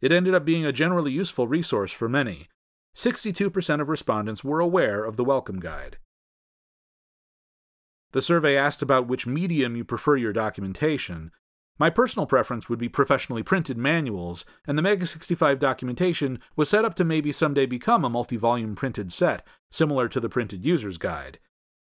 It 0.00 0.10
ended 0.10 0.34
up 0.34 0.44
being 0.44 0.66
a 0.66 0.72
generally 0.72 1.12
useful 1.12 1.46
resource 1.46 1.92
for 1.92 2.08
many, 2.08 2.48
62% 2.96 3.80
of 3.82 3.90
respondents 3.90 4.42
were 4.42 4.58
aware 4.58 5.04
of 5.04 5.16
the 5.16 5.24
Welcome 5.24 5.60
Guide. 5.60 5.98
The 8.12 8.22
survey 8.22 8.56
asked 8.56 8.80
about 8.80 9.06
which 9.06 9.26
medium 9.26 9.76
you 9.76 9.84
prefer 9.84 10.16
your 10.16 10.32
documentation. 10.32 11.30
My 11.78 11.90
personal 11.90 12.24
preference 12.24 12.70
would 12.70 12.78
be 12.78 12.88
professionally 12.88 13.42
printed 13.42 13.76
manuals, 13.76 14.46
and 14.66 14.78
the 14.78 14.82
Mega 14.82 15.04
65 15.04 15.58
documentation 15.58 16.38
was 16.56 16.70
set 16.70 16.86
up 16.86 16.94
to 16.94 17.04
maybe 17.04 17.32
someday 17.32 17.66
become 17.66 18.02
a 18.02 18.08
multi 18.08 18.38
volume 18.38 18.74
printed 18.74 19.12
set, 19.12 19.46
similar 19.70 20.08
to 20.08 20.18
the 20.18 20.30
printed 20.30 20.64
user's 20.64 20.96
guide. 20.96 21.38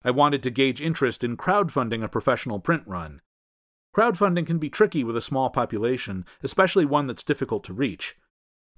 I 0.02 0.10
wanted 0.10 0.42
to 0.42 0.50
gauge 0.50 0.80
interest 0.80 1.22
in 1.22 1.36
crowdfunding 1.36 2.02
a 2.02 2.08
professional 2.08 2.58
print 2.58 2.82
run. 2.86 3.20
Crowdfunding 3.96 4.48
can 4.48 4.58
be 4.58 4.68
tricky 4.68 5.04
with 5.04 5.16
a 5.16 5.20
small 5.20 5.48
population, 5.48 6.24
especially 6.42 6.84
one 6.84 7.06
that's 7.06 7.22
difficult 7.22 7.62
to 7.64 7.72
reach. 7.72 8.16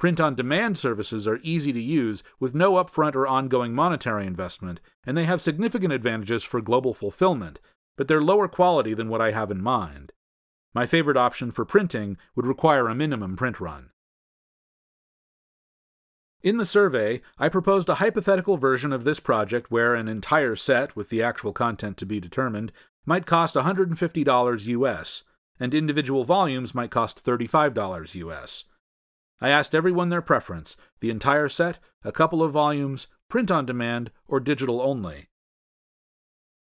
Print 0.00 0.18
on 0.18 0.34
demand 0.34 0.78
services 0.78 1.28
are 1.28 1.38
easy 1.42 1.74
to 1.74 1.80
use 1.80 2.22
with 2.40 2.54
no 2.54 2.72
upfront 2.72 3.14
or 3.14 3.26
ongoing 3.26 3.74
monetary 3.74 4.26
investment, 4.26 4.80
and 5.04 5.14
they 5.14 5.26
have 5.26 5.42
significant 5.42 5.92
advantages 5.92 6.42
for 6.42 6.62
global 6.62 6.94
fulfillment, 6.94 7.60
but 7.98 8.08
they're 8.08 8.22
lower 8.22 8.48
quality 8.48 8.94
than 8.94 9.10
what 9.10 9.20
I 9.20 9.32
have 9.32 9.50
in 9.50 9.62
mind. 9.62 10.12
My 10.72 10.86
favorite 10.86 11.18
option 11.18 11.50
for 11.50 11.66
printing 11.66 12.16
would 12.34 12.46
require 12.46 12.88
a 12.88 12.94
minimum 12.94 13.36
print 13.36 13.60
run. 13.60 13.90
In 16.40 16.56
the 16.56 16.64
survey, 16.64 17.20
I 17.38 17.50
proposed 17.50 17.90
a 17.90 17.96
hypothetical 17.96 18.56
version 18.56 18.94
of 18.94 19.04
this 19.04 19.20
project 19.20 19.70
where 19.70 19.94
an 19.94 20.08
entire 20.08 20.56
set, 20.56 20.96
with 20.96 21.10
the 21.10 21.22
actual 21.22 21.52
content 21.52 21.98
to 21.98 22.06
be 22.06 22.18
determined, 22.20 22.72
might 23.04 23.26
cost 23.26 23.54
$150 23.54 24.66
US, 24.66 25.24
and 25.58 25.74
individual 25.74 26.24
volumes 26.24 26.74
might 26.74 26.90
cost 26.90 27.22
$35 27.22 28.14
US. 28.14 28.64
I 29.40 29.48
asked 29.50 29.74
everyone 29.74 30.10
their 30.10 30.20
preference 30.20 30.76
the 31.00 31.10
entire 31.10 31.48
set, 31.48 31.78
a 32.04 32.12
couple 32.12 32.42
of 32.42 32.52
volumes, 32.52 33.06
print 33.28 33.50
on 33.50 33.66
demand, 33.66 34.10
or 34.28 34.40
digital 34.40 34.80
only. 34.82 35.28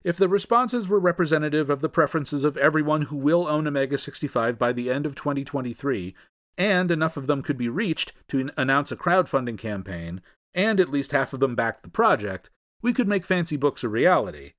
If 0.04 0.15
the 0.15 0.30
responses 0.30 0.88
were 0.88 1.00
representative 1.00 1.70
of 1.70 1.82
the 1.82 1.89
preferences 1.89 2.46
of 2.46 2.56
everyone 2.56 3.04
who 3.04 3.18
will 3.18 3.48
own 3.48 3.68
a 3.68 3.72
Mega 3.72 3.98
65 3.98 4.58
by 4.58 4.72
the 4.72 4.89
end 4.89 5.06
of 5.06 5.15
2023, 5.15 6.15
and 6.58 6.89
enough 6.89 7.18
of 7.18 7.28
them 7.28 7.42
could 7.42 7.58
be 7.58 7.68
reached 7.68 8.13
to 8.30 8.50
announce 8.56 8.92
a 8.92 8.96
crowdfunding 8.96 9.58
campaign, 9.58 10.22
and 10.54 10.80
at 10.80 10.89
least 10.89 11.12
half 11.12 11.34
of 11.34 11.42
them 11.42 11.56
backed 11.56 11.84
the 11.84 11.89
project, 11.89 12.50
we 12.82 12.94
could 12.94 13.10
make 13.10 13.26
fancy 13.26 13.58
books 13.58 13.84
a 13.84 13.89
reality. 13.89 14.54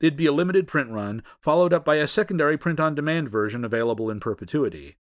It'd 0.00 0.16
be 0.16 0.26
a 0.26 0.32
limited 0.32 0.68
print 0.68 0.90
run, 0.90 1.22
followed 1.40 1.72
up 1.72 1.84
by 1.84 1.96
a 1.96 2.08
secondary 2.08 2.56
print 2.56 2.78
on 2.78 2.94
demand 2.94 3.28
version 3.28 3.64
available 3.64 4.10
in 4.10 4.20
perpetuity. 4.20 4.96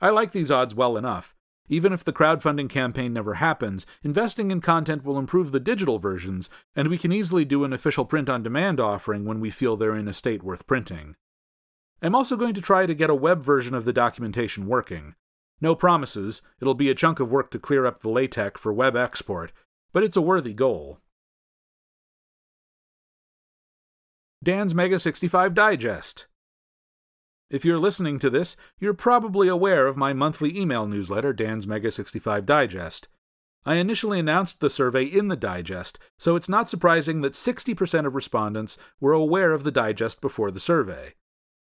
I 0.00 0.10
like 0.10 0.32
these 0.32 0.50
odds 0.50 0.74
well 0.74 0.96
enough. 0.96 1.34
Even 1.68 1.92
if 1.92 2.02
the 2.02 2.12
crowdfunding 2.12 2.70
campaign 2.70 3.12
never 3.12 3.34
happens, 3.34 3.84
investing 4.02 4.50
in 4.50 4.60
content 4.60 5.04
will 5.04 5.18
improve 5.18 5.52
the 5.52 5.60
digital 5.60 5.98
versions, 5.98 6.48
and 6.74 6.88
we 6.88 6.96
can 6.96 7.12
easily 7.12 7.44
do 7.44 7.64
an 7.64 7.72
official 7.72 8.06
print 8.06 8.28
on 8.28 8.42
demand 8.42 8.80
offering 8.80 9.24
when 9.24 9.38
we 9.38 9.50
feel 9.50 9.76
they're 9.76 9.96
in 9.96 10.08
a 10.08 10.12
state 10.12 10.42
worth 10.42 10.66
printing. 10.66 11.14
I'm 12.00 12.14
also 12.14 12.36
going 12.36 12.54
to 12.54 12.62
try 12.62 12.86
to 12.86 12.94
get 12.94 13.10
a 13.10 13.14
web 13.14 13.42
version 13.42 13.74
of 13.74 13.84
the 13.84 13.92
documentation 13.92 14.66
working. 14.66 15.14
No 15.60 15.74
promises, 15.74 16.40
it'll 16.60 16.74
be 16.74 16.88
a 16.88 16.94
chunk 16.94 17.20
of 17.20 17.30
work 17.30 17.50
to 17.50 17.58
clear 17.58 17.84
up 17.84 17.98
the 17.98 18.08
LaTeX 18.08 18.60
for 18.60 18.72
web 18.72 18.96
export, 18.96 19.52
but 19.92 20.04
it's 20.04 20.16
a 20.16 20.22
worthy 20.22 20.54
goal. 20.54 21.00
Dan's 24.42 24.74
Mega 24.74 25.00
65 25.00 25.52
Digest. 25.52 26.26
If 27.50 27.64
you're 27.64 27.78
listening 27.78 28.18
to 28.18 28.28
this, 28.28 28.56
you're 28.78 28.92
probably 28.92 29.48
aware 29.48 29.86
of 29.86 29.96
my 29.96 30.12
monthly 30.12 30.58
email 30.58 30.86
newsletter, 30.86 31.32
Dan's 31.32 31.66
Mega 31.66 31.90
65 31.90 32.44
Digest. 32.44 33.08
I 33.64 33.76
initially 33.76 34.18
announced 34.18 34.60
the 34.60 34.68
survey 34.68 35.04
in 35.04 35.28
the 35.28 35.36
digest, 35.36 35.98
so 36.18 36.36
it's 36.36 36.48
not 36.48 36.68
surprising 36.68 37.22
that 37.22 37.32
60% 37.32 38.06
of 38.06 38.14
respondents 38.14 38.76
were 39.00 39.12
aware 39.12 39.52
of 39.52 39.64
the 39.64 39.70
digest 39.70 40.20
before 40.20 40.50
the 40.50 40.60
survey. 40.60 41.14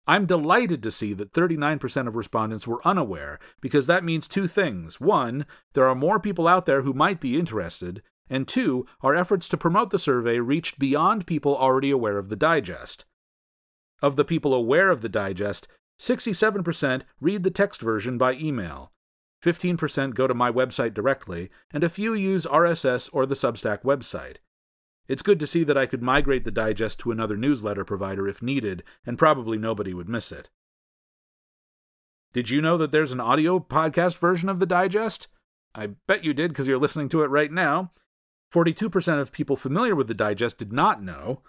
I'm 0.05 0.25
delighted 0.25 0.83
to 0.83 0.91
see 0.91 1.13
that 1.13 1.33
39% 1.33 2.07
of 2.07 2.15
respondents 2.15 2.67
were 2.67 2.85
unaware, 2.85 3.39
because 3.59 3.87
that 3.87 4.03
means 4.03 4.27
two 4.27 4.47
things. 4.47 5.01
One, 5.01 5.45
there 5.73 5.87
are 5.87 5.95
more 5.95 6.19
people 6.19 6.47
out 6.47 6.65
there 6.65 6.83
who 6.83 6.93
might 6.93 7.19
be 7.19 7.39
interested, 7.39 8.03
and 8.29 8.47
two, 8.47 8.85
our 9.01 9.15
efforts 9.15 9.49
to 9.49 9.57
promote 9.57 9.89
the 9.89 9.99
survey 9.99 10.39
reached 10.39 10.77
beyond 10.77 11.25
people 11.25 11.55
already 11.55 11.89
aware 11.89 12.17
of 12.17 12.29
the 12.29 12.35
digest. 12.35 13.05
Of 14.03 14.17
the 14.17 14.25
people 14.25 14.53
aware 14.53 14.91
of 14.91 15.01
the 15.01 15.07
digest, 15.07 15.65
67% 15.97 17.03
read 17.21 17.43
the 17.43 17.49
text 17.49 17.81
version 17.81 18.17
by 18.17 18.33
email. 18.33 18.91
15% 19.41 20.13
go 20.13 20.27
to 20.27 20.33
my 20.33 20.51
website 20.51 20.93
directly, 20.93 21.49
and 21.71 21.85
a 21.85 21.89
few 21.89 22.13
use 22.13 22.45
RSS 22.45 23.09
or 23.13 23.25
the 23.25 23.33
Substack 23.33 23.83
website. 23.83 24.37
It's 25.07 25.21
good 25.21 25.39
to 25.39 25.47
see 25.47 25.63
that 25.63 25.77
I 25.77 25.85
could 25.85 26.01
migrate 26.01 26.43
the 26.43 26.51
digest 26.51 26.99
to 26.99 27.11
another 27.11 27.37
newsletter 27.37 27.85
provider 27.85 28.27
if 28.27 28.41
needed, 28.41 28.83
and 29.05 29.17
probably 29.17 29.57
nobody 29.57 29.93
would 29.93 30.09
miss 30.09 30.33
it. 30.33 30.49
Did 32.33 32.49
you 32.49 32.61
know 32.61 32.77
that 32.77 32.91
there's 32.91 33.13
an 33.13 33.21
audio 33.21 33.57
podcast 33.57 34.17
version 34.17 34.49
of 34.49 34.59
the 34.59 34.65
digest? 34.65 35.27
I 35.73 35.91
bet 36.07 36.25
you 36.25 36.33
did 36.33 36.51
because 36.51 36.67
you're 36.67 36.77
listening 36.77 37.07
to 37.09 37.23
it 37.23 37.27
right 37.27 37.51
now. 37.51 37.93
42% 38.53 39.21
of 39.21 39.31
people 39.31 39.55
familiar 39.55 39.95
with 39.95 40.09
the 40.09 40.13
digest 40.13 40.57
did 40.57 40.73
not 40.73 41.01
know, 41.01 41.41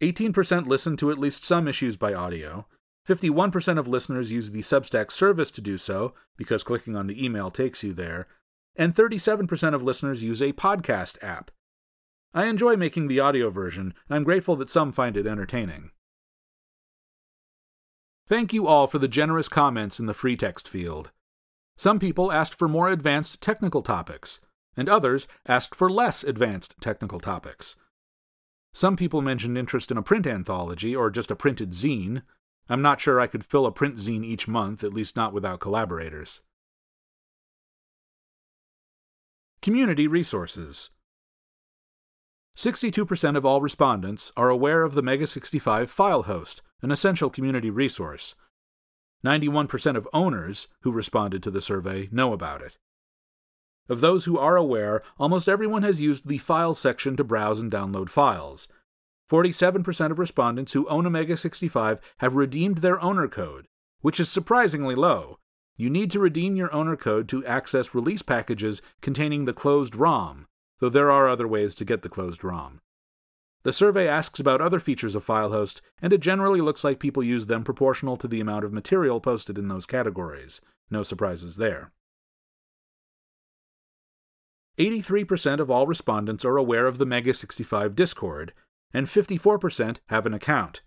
18% 0.00 0.66
listen 0.66 0.96
to 0.98 1.10
at 1.10 1.18
least 1.18 1.44
some 1.44 1.66
issues 1.66 1.96
by 1.96 2.12
audio. 2.12 2.66
51% 3.06 3.78
of 3.78 3.88
listeners 3.88 4.32
use 4.32 4.50
the 4.50 4.60
Substack 4.60 5.10
service 5.10 5.50
to 5.52 5.60
do 5.60 5.78
so, 5.78 6.12
because 6.36 6.62
clicking 6.62 6.96
on 6.96 7.06
the 7.06 7.24
email 7.24 7.50
takes 7.50 7.82
you 7.82 7.92
there. 7.92 8.26
And 8.74 8.94
37% 8.94 9.74
of 9.74 9.82
listeners 9.82 10.24
use 10.24 10.42
a 10.42 10.52
podcast 10.52 11.16
app. 11.22 11.50
I 12.34 12.46
enjoy 12.46 12.76
making 12.76 13.08
the 13.08 13.20
audio 13.20 13.48
version, 13.48 13.94
and 14.08 14.16
I'm 14.16 14.24
grateful 14.24 14.56
that 14.56 14.68
some 14.68 14.92
find 14.92 15.16
it 15.16 15.26
entertaining. 15.26 15.90
Thank 18.28 18.52
you 18.52 18.66
all 18.66 18.86
for 18.86 18.98
the 18.98 19.08
generous 19.08 19.48
comments 19.48 19.98
in 20.00 20.06
the 20.06 20.12
free 20.12 20.36
text 20.36 20.68
field. 20.68 21.12
Some 21.76 21.98
people 21.98 22.32
asked 22.32 22.58
for 22.58 22.68
more 22.68 22.90
advanced 22.90 23.40
technical 23.40 23.82
topics, 23.82 24.40
and 24.76 24.88
others 24.88 25.28
asked 25.46 25.74
for 25.74 25.88
less 25.88 26.24
advanced 26.24 26.74
technical 26.80 27.20
topics. 27.20 27.76
Some 28.76 28.94
people 28.94 29.22
mentioned 29.22 29.56
interest 29.56 29.90
in 29.90 29.96
a 29.96 30.02
print 30.02 30.26
anthology 30.26 30.94
or 30.94 31.08
just 31.08 31.30
a 31.30 31.34
printed 31.34 31.70
zine. 31.70 32.20
I'm 32.68 32.82
not 32.82 33.00
sure 33.00 33.18
I 33.18 33.26
could 33.26 33.42
fill 33.42 33.64
a 33.64 33.72
print 33.72 33.94
zine 33.94 34.22
each 34.22 34.46
month, 34.46 34.84
at 34.84 34.92
least 34.92 35.16
not 35.16 35.32
without 35.32 35.60
collaborators. 35.60 36.42
Community 39.62 40.06
resources. 40.06 40.90
62% 42.54 43.34
of 43.34 43.46
all 43.46 43.62
respondents 43.62 44.30
are 44.36 44.50
aware 44.50 44.82
of 44.82 44.92
the 44.92 45.00
Mega 45.00 45.26
65 45.26 45.90
file 45.90 46.24
host, 46.24 46.60
an 46.82 46.90
essential 46.90 47.30
community 47.30 47.70
resource. 47.70 48.34
91% 49.24 49.96
of 49.96 50.06
owners 50.12 50.68
who 50.82 50.92
responded 50.92 51.42
to 51.42 51.50
the 51.50 51.62
survey 51.62 52.10
know 52.12 52.34
about 52.34 52.60
it. 52.60 52.76
Of 53.88 54.00
those 54.00 54.24
who 54.24 54.38
are 54.38 54.56
aware, 54.56 55.02
almost 55.18 55.48
everyone 55.48 55.82
has 55.82 56.02
used 56.02 56.28
the 56.28 56.38
Files 56.38 56.78
section 56.78 57.16
to 57.16 57.24
browse 57.24 57.60
and 57.60 57.70
download 57.70 58.08
files. 58.08 58.68
47% 59.30 60.10
of 60.10 60.18
respondents 60.18 60.72
who 60.72 60.88
own 60.88 61.06
a 61.06 61.10
Mega 61.10 61.36
65 61.36 62.00
have 62.18 62.34
redeemed 62.34 62.78
their 62.78 63.00
owner 63.02 63.28
code, 63.28 63.66
which 64.00 64.20
is 64.20 64.28
surprisingly 64.28 64.94
low. 64.94 65.38
You 65.76 65.90
need 65.90 66.10
to 66.12 66.20
redeem 66.20 66.56
your 66.56 66.72
owner 66.72 66.96
code 66.96 67.28
to 67.28 67.44
access 67.44 67.94
release 67.94 68.22
packages 68.22 68.80
containing 69.00 69.44
the 69.44 69.52
closed 69.52 69.94
ROM, 69.94 70.46
though 70.80 70.88
there 70.88 71.10
are 71.10 71.28
other 71.28 71.46
ways 71.46 71.74
to 71.76 71.84
get 71.84 72.02
the 72.02 72.08
closed 72.08 72.42
ROM. 72.42 72.80
The 73.62 73.72
survey 73.72 74.06
asks 74.06 74.38
about 74.38 74.60
other 74.60 74.78
features 74.78 75.16
of 75.16 75.26
FileHost, 75.26 75.80
and 76.00 76.12
it 76.12 76.20
generally 76.20 76.60
looks 76.60 76.84
like 76.84 77.00
people 77.00 77.22
use 77.22 77.46
them 77.46 77.64
proportional 77.64 78.16
to 78.18 78.28
the 78.28 78.40
amount 78.40 78.64
of 78.64 78.72
material 78.72 79.20
posted 79.20 79.58
in 79.58 79.68
those 79.68 79.86
categories. 79.86 80.60
No 80.88 81.02
surprises 81.02 81.56
there. 81.56 81.90
83% 84.78 85.60
of 85.60 85.70
all 85.70 85.86
respondents 85.86 86.44
are 86.44 86.56
aware 86.56 86.86
of 86.86 86.98
the 86.98 87.06
Mega 87.06 87.32
65 87.32 87.96
Discord, 87.96 88.52
and 88.92 89.06
54% 89.06 89.98
have 90.08 90.26
an 90.26 90.34
account. 90.34 90.82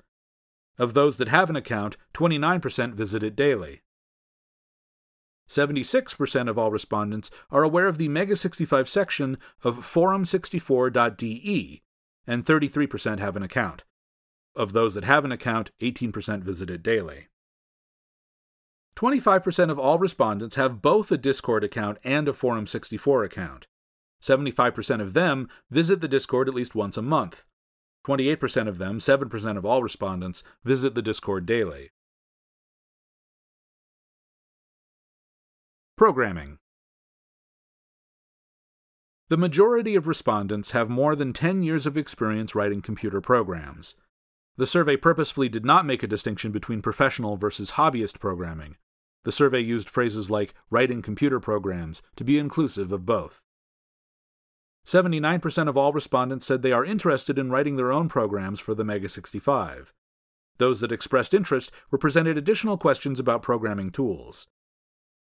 Of 0.77 0.93
those 0.93 1.17
that 1.17 1.27
have 1.27 1.49
an 1.49 1.55
account, 1.55 1.97
29% 2.13 2.93
visit 2.93 3.23
it 3.23 3.35
daily. 3.35 3.81
76% 5.49 6.47
of 6.47 6.59
all 6.59 6.71
respondents 6.71 7.31
are 7.49 7.63
aware 7.63 7.87
of 7.87 7.97
the 7.97 8.07
Mega 8.07 8.35
65 8.35 8.87
section 8.87 9.37
of 9.63 9.79
forum64.de, 9.79 11.81
and 12.27 12.45
33% 12.45 13.19
have 13.19 13.35
an 13.35 13.43
account. 13.43 13.83
Of 14.55 14.73
those 14.73 14.93
that 14.93 15.03
have 15.03 15.25
an 15.25 15.31
account, 15.31 15.71
18% 15.81 16.43
visit 16.43 16.69
it 16.69 16.83
daily. 16.83 17.27
25% 18.95 19.71
of 19.71 19.79
all 19.79 19.97
respondents 19.97 20.55
have 20.55 20.81
both 20.81 21.11
a 21.11 21.17
Discord 21.17 21.63
account 21.63 21.97
and 22.03 22.27
a 22.27 22.33
Forum64 22.33 23.25
account. 23.25 23.67
75% 24.21 25.01
of 25.01 25.13
them 25.13 25.49
visit 25.69 26.01
the 26.01 26.07
Discord 26.07 26.47
at 26.47 26.53
least 26.53 26.75
once 26.75 26.97
a 26.97 27.01
month. 27.01 27.45
28% 28.07 28.67
of 28.67 28.77
them, 28.77 28.97
7% 28.97 29.57
of 29.57 29.65
all 29.65 29.83
respondents, 29.83 30.43
visit 30.63 30.95
the 30.95 31.01
Discord 31.01 31.45
daily. 31.45 31.91
Programming 35.97 36.59
The 39.27 39.37
majority 39.37 39.95
of 39.95 40.07
respondents 40.07 40.71
have 40.71 40.89
more 40.89 41.15
than 41.15 41.33
10 41.33 41.61
years 41.61 41.85
of 41.85 41.97
experience 41.97 42.55
writing 42.55 42.81
computer 42.81 43.21
programs. 43.21 43.95
The 44.57 44.65
survey 44.65 44.97
purposefully 44.97 45.49
did 45.49 45.63
not 45.63 45.85
make 45.85 46.01
a 46.01 46.07
distinction 46.07 46.51
between 46.51 46.81
professional 46.81 47.37
versus 47.37 47.71
hobbyist 47.71 48.19
programming. 48.19 48.77
The 49.23 49.31
survey 49.31 49.59
used 49.59 49.89
phrases 49.89 50.31
like 50.31 50.53
writing 50.69 51.01
computer 51.01 51.39
programs 51.39 52.01
to 52.15 52.23
be 52.23 52.39
inclusive 52.39 52.91
of 52.91 53.05
both. 53.05 53.41
79% 54.89 55.69
of 55.69 55.77
all 55.77 55.93
respondents 55.93 56.47
said 56.47 56.63
they 56.63 56.71
are 56.71 56.83
interested 56.83 57.37
in 57.37 57.51
writing 57.51 57.75
their 57.75 57.91
own 57.91 58.09
programs 58.09 58.59
for 58.59 58.73
the 58.73 58.83
Mega 58.83 59.07
65. 59.07 59.93
Those 60.57 60.79
that 60.79 60.91
expressed 60.91 61.35
interest 61.35 61.71
were 61.91 61.99
presented 61.99 62.39
additional 62.39 62.75
questions 62.75 63.19
about 63.19 63.43
programming 63.43 63.91
tools. 63.91 64.47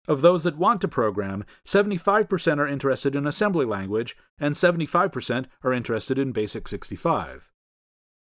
Of 0.06 0.20
those 0.20 0.44
that 0.44 0.58
want 0.58 0.82
to 0.82 0.90
program, 0.90 1.46
75% 1.66 2.58
are 2.58 2.68
interested 2.68 3.16
in 3.16 3.26
assembly 3.26 3.66
language, 3.66 4.18
and 4.38 4.54
75% 4.54 5.46
are 5.64 5.72
interested 5.72 6.20
in 6.20 6.34
Basic 6.34 6.68
65. 6.68 7.50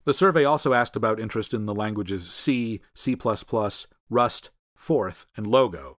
The 0.04 0.14
survey 0.14 0.46
also 0.46 0.72
asked 0.72 0.96
about 0.96 1.20
interest 1.20 1.52
in 1.52 1.66
the 1.66 1.74
languages 1.74 2.26
C, 2.30 2.80
C, 2.94 3.14
Rust, 4.08 4.50
Forth, 4.74 5.26
and 5.36 5.46
Logo. 5.46 5.98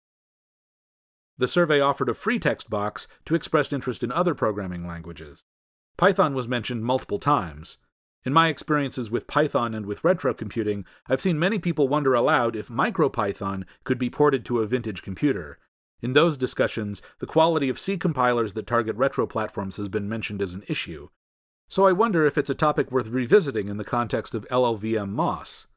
The 1.39 1.47
survey 1.47 1.79
offered 1.79 2.09
a 2.09 2.13
free 2.13 2.37
text 2.37 2.69
box 2.69 3.07
to 3.23 3.33
express 3.33 3.71
interest 3.71 4.03
in 4.03 4.11
other 4.11 4.35
programming 4.35 4.85
languages. 4.85 5.45
Python 5.97 6.33
was 6.33 6.49
mentioned 6.49 6.83
multiple 6.83 7.17
times. 7.17 7.77
In 8.25 8.33
my 8.33 8.49
experiences 8.49 9.09
with 9.09 9.25
Python 9.25 9.73
and 9.73 9.85
with 9.85 10.03
retro 10.03 10.33
computing, 10.33 10.83
I've 11.07 11.21
seen 11.21 11.39
many 11.39 11.57
people 11.57 11.87
wonder 11.87 12.13
aloud 12.13 12.57
if 12.57 12.67
MicroPython 12.67 13.63
could 13.85 13.97
be 13.97 14.09
ported 14.09 14.43
to 14.45 14.59
a 14.59 14.67
vintage 14.67 15.01
computer. 15.01 15.57
In 16.01 16.11
those 16.11 16.35
discussions, 16.35 17.01
the 17.19 17.25
quality 17.25 17.69
of 17.69 17.79
C 17.79 17.97
compilers 17.97 18.51
that 18.53 18.67
target 18.67 18.97
retro 18.97 19.25
platforms 19.25 19.77
has 19.77 19.87
been 19.87 20.09
mentioned 20.09 20.41
as 20.41 20.53
an 20.53 20.63
issue. 20.67 21.07
So 21.69 21.87
I 21.87 21.93
wonder 21.93 22.25
if 22.25 22.37
it's 22.37 22.49
a 22.49 22.55
topic 22.55 22.91
worth 22.91 23.07
revisiting 23.07 23.69
in 23.69 23.77
the 23.77 23.85
context 23.85 24.35
of 24.35 24.45
LLVM 24.49 25.11
MOS. 25.11 25.67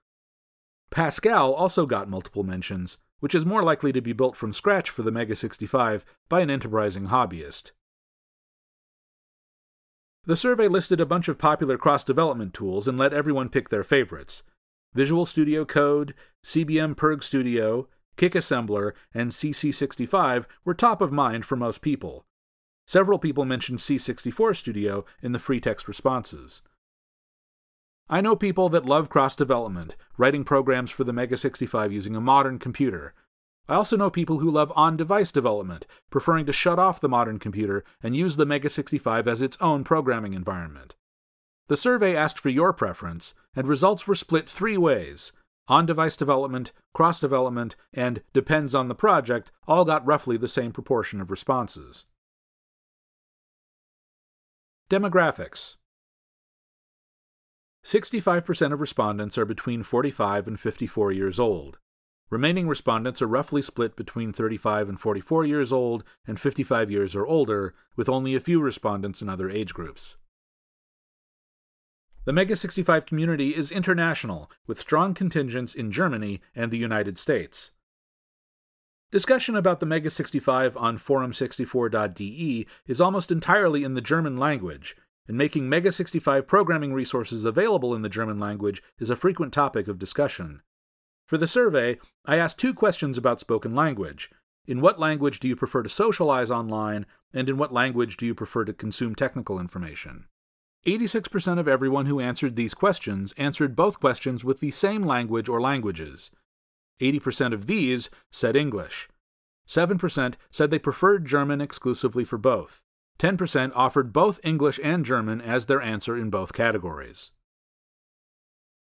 Pascal 0.91 1.55
also 1.55 1.87
got 1.87 2.11
multiple 2.11 2.43
mentions, 2.43 2.99
which 3.23 3.37
is 3.37 3.47
more 3.47 3.63
likely 3.63 3.93
to 3.93 4.01
be 4.01 4.13
built 4.13 4.35
from 4.35 4.53
scratch 4.53 4.91
for 4.91 5.03
the 5.03 5.13
Mega 5.13 5.37
65 5.37 6.05
by 6.29 6.41
an 6.41 6.51
enterprising 6.51 7.07
hobbyist. 7.07 7.71
The 10.25 10.35
survey 10.35 10.67
listed 10.67 11.01
a 11.01 11.07
bunch 11.07 11.29
of 11.29 11.39
popular 11.39 11.79
cross 11.79 12.03
development 12.03 12.53
tools 12.53 12.89
and 12.89 12.99
let 12.99 13.13
everyone 13.13 13.49
pick 13.49 13.69
their 13.69 13.85
favorites. 13.85 14.43
Visual 14.93 15.25
Studio 15.25 15.65
Code, 15.65 16.15
CBM 16.45 16.97
prg 16.97 17.23
Studio, 17.23 17.89
Kick 18.17 18.33
Assembler, 18.33 18.91
and 19.15 19.31
CC65 19.31 20.47
were 20.65 20.75
top 20.75 21.01
of 21.01 21.13
mind 21.13 21.47
for 21.47 21.55
most 21.55 21.81
people. 21.81 22.25
Several 22.89 23.21
people 23.21 23.45
mentioned 23.45 23.79
C64 23.79 24.57
Studio 24.57 25.05
in 25.23 25.31
the 25.31 25.39
free 25.39 25.61
text 25.61 25.87
responses. 25.87 26.63
I 28.13 28.21
know 28.21 28.37
people 28.37 28.69
that 28.69 28.85
love 28.85 29.09
cross 29.09 29.35
development, 29.35 29.97
writing 30.19 30.45
programs 30.45 30.91
for 30.91 31.03
the 31.03 31.15
Mega 31.15 31.35
65 31.35 31.91
using 31.91 32.15
a 32.15 32.21
modern 32.21 32.59
computer. 32.59 33.15
I 33.71 33.77
also 33.77 33.97
know 33.97 34.11
people 34.11 34.41
who 34.41 34.51
love 34.51 34.71
on 34.77 34.99
device 34.99 35.33
development, 35.33 35.87
preferring 36.11 36.45
to 36.45 36.53
shut 36.53 36.79
off 36.79 37.01
the 37.01 37.09
modern 37.09 37.39
computer 37.39 37.85
and 38.03 38.15
use 38.15 38.37
the 38.37 38.45
Mega 38.45 38.69
65 38.69 39.27
as 39.27 39.41
its 39.41 39.57
own 39.63 39.83
programming 39.83 40.35
environment. 40.35 40.95
The 41.69 41.77
survey 41.79 42.15
asked 42.15 42.39
for 42.39 42.51
your 42.51 42.75
preference, 42.75 43.33
and 43.57 43.67
results 43.67 44.07
were 44.07 44.15
split 44.15 44.47
three 44.47 44.77
ways. 44.77 45.33
On 45.69 45.87
device 45.87 46.15
development, 46.15 46.73
cross 46.93 47.19
development, 47.19 47.77
and 47.95 48.21
depends 48.35 48.75
on 48.75 48.89
the 48.89 48.95
project 48.95 49.53
all 49.67 49.87
got 49.87 50.05
roughly 50.05 50.37
the 50.37 50.49
same 50.49 50.73
proportion 50.73 51.19
of 51.23 51.31
responses. 51.31 52.05
Demographics 54.91 55.77
65% 57.85 58.73
of 58.73 58.81
respondents 58.81 59.37
are 59.37 59.45
between 59.45 59.83
45 59.83 60.47
and 60.47 60.61
54 60.61 61.13
years 61.13 61.41
old. 61.41 61.79
Remaining 62.31 62.69
respondents 62.69 63.21
are 63.21 63.27
roughly 63.27 63.61
split 63.61 63.97
between 63.97 64.33
35 64.33 64.89
and 64.89 65.01
44 65.01 65.45
years 65.45 65.73
old 65.73 66.05
and 66.27 66.41
55 66.41 66.91
years 66.91 67.15
or 67.15 67.27
older, 67.27 67.75
with 67.97 68.09
only 68.09 68.35
a 68.35 68.41
few 68.41 68.61
respondents 68.61 69.21
in 69.21 69.29
other 69.29 69.51
age 69.51 69.75
groups. 69.75 70.17
The 72.25 72.33
Mega 72.33 72.55
65 72.55 73.05
community 73.05 73.55
is 73.57 73.73
international, 73.73 74.49
with 74.67 74.79
strong 74.79 75.13
contingents 75.13 75.75
in 75.75 75.91
Germany 75.91 76.41
and 76.55 76.71
the 76.71 76.79
United 76.79 77.19
States. 77.19 77.73
Discussion 79.11 79.57
about 79.57 79.81
the 79.81 79.87
Mega 79.87 80.09
65 80.09 80.77
on 80.77 80.99
forum64.de 80.99 82.67
is 82.87 83.01
almost 83.01 83.31
entirely 83.31 83.83
in 83.83 83.95
the 83.95 84.01
German 84.01 84.37
language, 84.39 84.97
and 85.29 85.37
making 85.37 85.69
Mega 85.69 85.93
65 85.93 86.47
programming 86.47 86.93
resources 86.93 87.45
available 87.45 87.95
in 87.95 88.03
the 88.03 88.09
German 88.09 88.39
language 88.39 88.83
is 88.99 89.11
a 89.11 89.17
frequent 89.17 89.53
topic 89.53 89.89
of 89.89 89.99
discussion. 89.99 90.63
For 91.27 91.39
the 91.39 91.47
survey, 91.47 91.99
I 92.25 92.37
asked 92.37 92.59
two 92.59 92.75
questions 92.75 93.17
about 93.17 93.41
spoken 93.41 93.75
language. 93.75 94.31
In 94.67 94.81
what 94.81 95.01
language 95.01 95.41
do 95.41 95.49
you 95.49 95.57
prefer 95.57 95.83
to 95.83 95.89
socialize 95.89 96.51
online, 96.51 97.07
and 97.33 97.49
in 97.49 97.57
what 97.57 97.73
language 97.73 98.17
do 98.17 98.27
you 98.27 98.35
prefer 98.35 98.65
to 98.65 98.73
consume 98.73 99.15
technical 99.15 99.59
information? 99.59 100.27
86% 100.87 101.59
of 101.59 101.69
everyone 101.69 102.07
who 102.07 102.21
answered 102.21 102.57
these 102.57 102.75
questions 102.75 103.33
answered 103.37 103.77
both 103.77 104.01
questions 104.01 104.45
with 104.45 104.61
the 104.61 104.73
same 104.73 105.03
language 105.03 105.49
or 105.49 105.61
languages. 105.61 106.33
80% 107.01 107.53
of 107.53 107.67
these 107.67 108.11
said 108.31 108.57
English. 108.57 109.09
7% 109.67 110.35
said 110.51 110.71
they 110.71 110.79
preferred 110.79 111.25
German 111.25 111.61
exclusively 111.61 112.25
for 112.25 112.37
both. 112.37 112.83
10% 113.23 113.71
offered 113.77 114.13
both 114.13 114.41
English 114.43 114.81
and 114.83 115.05
German 115.05 115.41
as 115.41 115.67
their 115.67 115.81
answer 115.81 116.19
in 116.19 116.29
both 116.29 116.53
categories. 116.53 117.31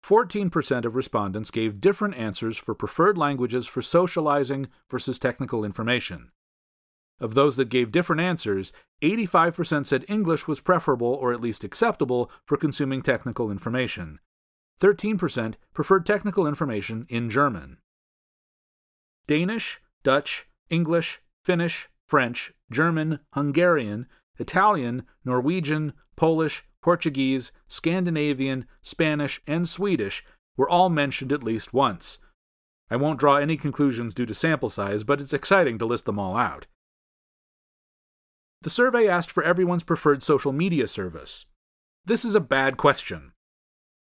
14% 0.05 0.85
of 0.85 0.97
respondents 0.97 1.53
gave 1.53 1.81
different 1.81 2.17
answers 2.17 2.57
for 2.57 2.75
preferred 2.75 3.17
languages 3.17 3.69
for 3.69 3.83
socializing 3.83 4.67
versus 4.91 5.21
technical 5.21 5.65
information. 5.65 6.33
Of 7.21 7.35
those 7.35 7.55
that 7.55 7.69
gave 7.69 7.93
different 7.93 8.21
answers, 8.21 8.73
85% 9.01 9.87
said 9.87 10.05
English 10.09 10.49
was 10.49 10.59
preferable 10.59 11.15
or 11.15 11.33
at 11.33 11.41
least 11.41 11.63
acceptable 11.63 12.29
for 12.45 12.57
consuming 12.57 13.03
technical 13.03 13.49
information. 13.49 14.19
13% 14.81 15.55
preferred 15.73 16.05
technical 16.05 16.49
information 16.49 17.07
in 17.09 17.31
German. 17.31 17.79
Danish, 19.29 19.81
Dutch, 20.03 20.49
English, 20.69 21.21
Finnish, 21.45 21.89
French, 22.09 22.53
German, 22.71 23.21
Hungarian, 23.33 24.07
Italian, 24.39 25.05
Norwegian, 25.25 25.93
Polish, 26.17 26.65
Portuguese, 26.83 27.53
Scandinavian, 27.69 28.67
Spanish, 28.83 29.41
and 29.47 29.69
Swedish 29.69 30.25
were 30.57 30.69
all 30.69 30.89
mentioned 30.89 31.33
at 31.33 31.43
least 31.43 31.73
once. 31.73 32.19
I 32.91 32.97
won't 32.97 33.19
draw 33.19 33.37
any 33.37 33.57
conclusions 33.57 34.15
due 34.15 34.27
to 34.27 34.35
sample 34.35 34.71
size, 34.71 35.03
but 35.05 35.21
it's 35.21 35.33
exciting 35.33 35.79
to 35.79 35.87
list 35.87 36.05
them 36.05 36.19
all 36.19 36.37
out. 36.37 36.67
The 38.63 38.71
survey 38.71 39.09
asked 39.09 39.31
for 39.31 39.43
everyone's 39.43 39.83
preferred 39.83 40.23
social 40.23 40.53
media 40.53 40.87
service. 40.87 41.47
This 42.05 42.25
is 42.25 42.35
a 42.35 42.41
bad 42.41 42.77
question. 42.77 43.33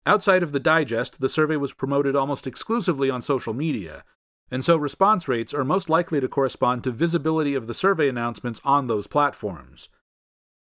Outside 0.07 0.43
of 0.43 0.53
the 0.53 0.61
digest, 0.61 1.21
the 1.21 1.29
survey 1.29 1.57
was 1.57 1.73
promoted 1.73 2.17
almost 2.17 2.47
exclusively 2.47 3.11
on 3.11 3.21
social 3.21 3.53
media, 3.53 4.05
and 4.51 4.65
so 4.65 4.77
response 4.77 5.29
rates 5.29 5.55
are 5.55 5.65
most 5.65 5.89
likely 5.89 6.21
to 6.21 6.29
correspond 6.29 6.85
to 6.85 6.91
visibility 6.91 7.55
of 7.55 7.67
the 7.67 7.75
survey 7.75 8.09
announcements 8.09 8.61
on 8.65 8.87
those 8.87 9.07
platforms. 9.07 9.89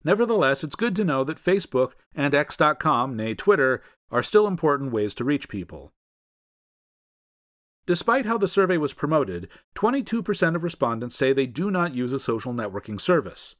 Nevertheless, 0.04 0.62
it's 0.62 0.76
good 0.76 0.94
to 0.96 1.04
know 1.04 1.24
that 1.24 1.38
Facebook 1.38 1.92
and 2.14 2.34
X.com, 2.34 3.16
nay 3.16 3.34
Twitter, 3.34 3.82
are 4.10 4.22
still 4.22 4.46
important 4.46 4.92
ways 4.92 5.14
to 5.14 5.24
reach 5.24 5.48
people. 5.48 5.92
Despite 7.86 8.26
how 8.26 8.36
the 8.36 8.48
survey 8.48 8.76
was 8.76 8.92
promoted, 8.92 9.48
22% 9.74 10.54
of 10.54 10.62
respondents 10.62 11.16
say 11.16 11.32
they 11.32 11.46
do 11.46 11.70
not 11.70 11.94
use 11.94 12.12
a 12.12 12.18
social 12.18 12.52
networking 12.52 13.00
service. 13.00 13.56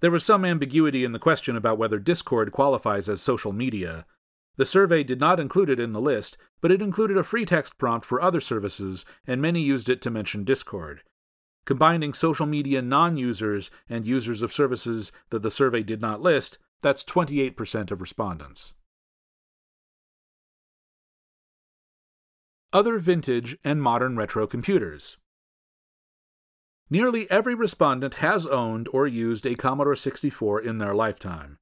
There 0.00 0.10
was 0.10 0.24
some 0.24 0.44
ambiguity 0.44 1.04
in 1.04 1.12
the 1.12 1.18
question 1.18 1.54
about 1.54 1.78
whether 1.78 1.98
Discord 1.98 2.50
qualifies 2.50 3.08
as 3.08 3.20
social 3.20 3.52
media. 3.52 4.06
The 4.56 4.66
survey 4.66 5.02
did 5.02 5.18
not 5.18 5.40
include 5.40 5.70
it 5.70 5.80
in 5.80 5.92
the 5.92 6.00
list, 6.00 6.36
but 6.60 6.70
it 6.70 6.82
included 6.82 7.16
a 7.16 7.22
free 7.22 7.46
text 7.46 7.78
prompt 7.78 8.06
for 8.06 8.20
other 8.20 8.40
services, 8.40 9.04
and 9.26 9.40
many 9.40 9.62
used 9.62 9.88
it 9.88 10.02
to 10.02 10.10
mention 10.10 10.44
Discord. 10.44 11.02
Combining 11.64 12.12
social 12.12 12.46
media 12.46 12.82
non 12.82 13.16
users 13.16 13.70
and 13.88 14.06
users 14.06 14.42
of 14.42 14.52
services 14.52 15.12
that 15.30 15.42
the 15.42 15.50
survey 15.50 15.82
did 15.82 16.00
not 16.00 16.20
list, 16.20 16.58
that's 16.80 17.04
28% 17.04 17.90
of 17.90 18.00
respondents. 18.00 18.74
Other 22.72 22.98
vintage 22.98 23.56
and 23.64 23.82
modern 23.82 24.16
retro 24.16 24.46
computers. 24.46 25.18
Nearly 26.90 27.30
every 27.30 27.54
respondent 27.54 28.14
has 28.14 28.46
owned 28.46 28.88
or 28.92 29.06
used 29.06 29.46
a 29.46 29.54
Commodore 29.54 29.96
64 29.96 30.60
in 30.60 30.78
their 30.78 30.94
lifetime. 30.94 31.58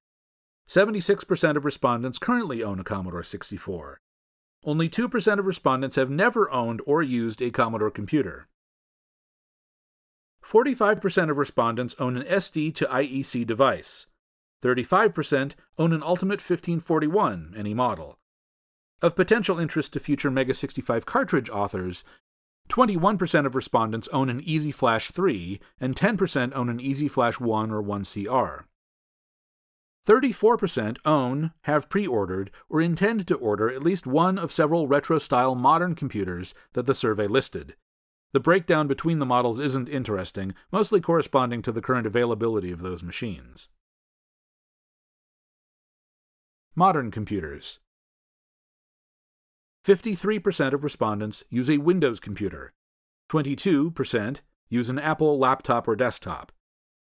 76% 0.70 1.56
of 1.56 1.64
respondents 1.64 2.16
currently 2.16 2.62
own 2.62 2.78
a 2.78 2.84
Commodore 2.84 3.24
64. 3.24 4.00
Only 4.64 4.88
2% 4.88 5.38
of 5.40 5.46
respondents 5.46 5.96
have 5.96 6.10
never 6.10 6.48
owned 6.48 6.80
or 6.86 7.02
used 7.02 7.42
a 7.42 7.50
Commodore 7.50 7.90
computer. 7.90 8.46
45% 10.44 11.28
of 11.28 11.38
respondents 11.38 11.96
own 11.98 12.16
an 12.16 12.22
SD 12.22 12.72
to 12.76 12.84
IEC 12.86 13.44
device. 13.44 14.06
35% 14.62 15.54
own 15.76 15.92
an 15.92 16.04
Ultimate 16.04 16.38
1541, 16.38 17.52
any 17.56 17.74
model. 17.74 18.20
Of 19.02 19.16
potential 19.16 19.58
interest 19.58 19.92
to 19.94 19.98
future 19.98 20.30
Mega 20.30 20.54
65 20.54 21.04
cartridge 21.04 21.50
authors, 21.50 22.04
21% 22.68 23.44
of 23.44 23.56
respondents 23.56 24.06
own 24.12 24.30
an 24.30 24.40
Easy 24.42 24.70
Flash 24.70 25.10
3, 25.10 25.58
and 25.80 25.96
10% 25.96 26.54
own 26.54 26.68
an 26.68 26.78
Easy 26.78 27.08
Flash 27.08 27.40
1 27.40 27.72
or 27.72 27.82
1CR. 27.82 28.66
34% 30.06 30.98
own, 31.04 31.52
have 31.62 31.88
pre 31.88 32.06
ordered, 32.06 32.50
or 32.68 32.80
intend 32.80 33.26
to 33.26 33.34
order 33.36 33.70
at 33.70 33.82
least 33.82 34.06
one 34.06 34.38
of 34.38 34.52
several 34.52 34.88
retro 34.88 35.18
style 35.18 35.54
modern 35.54 35.94
computers 35.94 36.54
that 36.72 36.86
the 36.86 36.94
survey 36.94 37.26
listed. 37.26 37.76
The 38.32 38.40
breakdown 38.40 38.86
between 38.86 39.18
the 39.18 39.26
models 39.26 39.58
isn't 39.58 39.88
interesting, 39.88 40.54
mostly 40.72 41.00
corresponding 41.00 41.62
to 41.62 41.72
the 41.72 41.82
current 41.82 42.06
availability 42.06 42.70
of 42.70 42.80
those 42.80 43.02
machines. 43.02 43.68
Modern 46.74 47.10
computers. 47.10 47.80
53% 49.84 50.72
of 50.72 50.84
respondents 50.84 51.42
use 51.50 51.68
a 51.68 51.78
Windows 51.78 52.20
computer. 52.20 52.72
22% 53.30 54.40
use 54.68 54.88
an 54.88 54.98
Apple 54.98 55.38
laptop 55.38 55.88
or 55.88 55.96
desktop. 55.96 56.52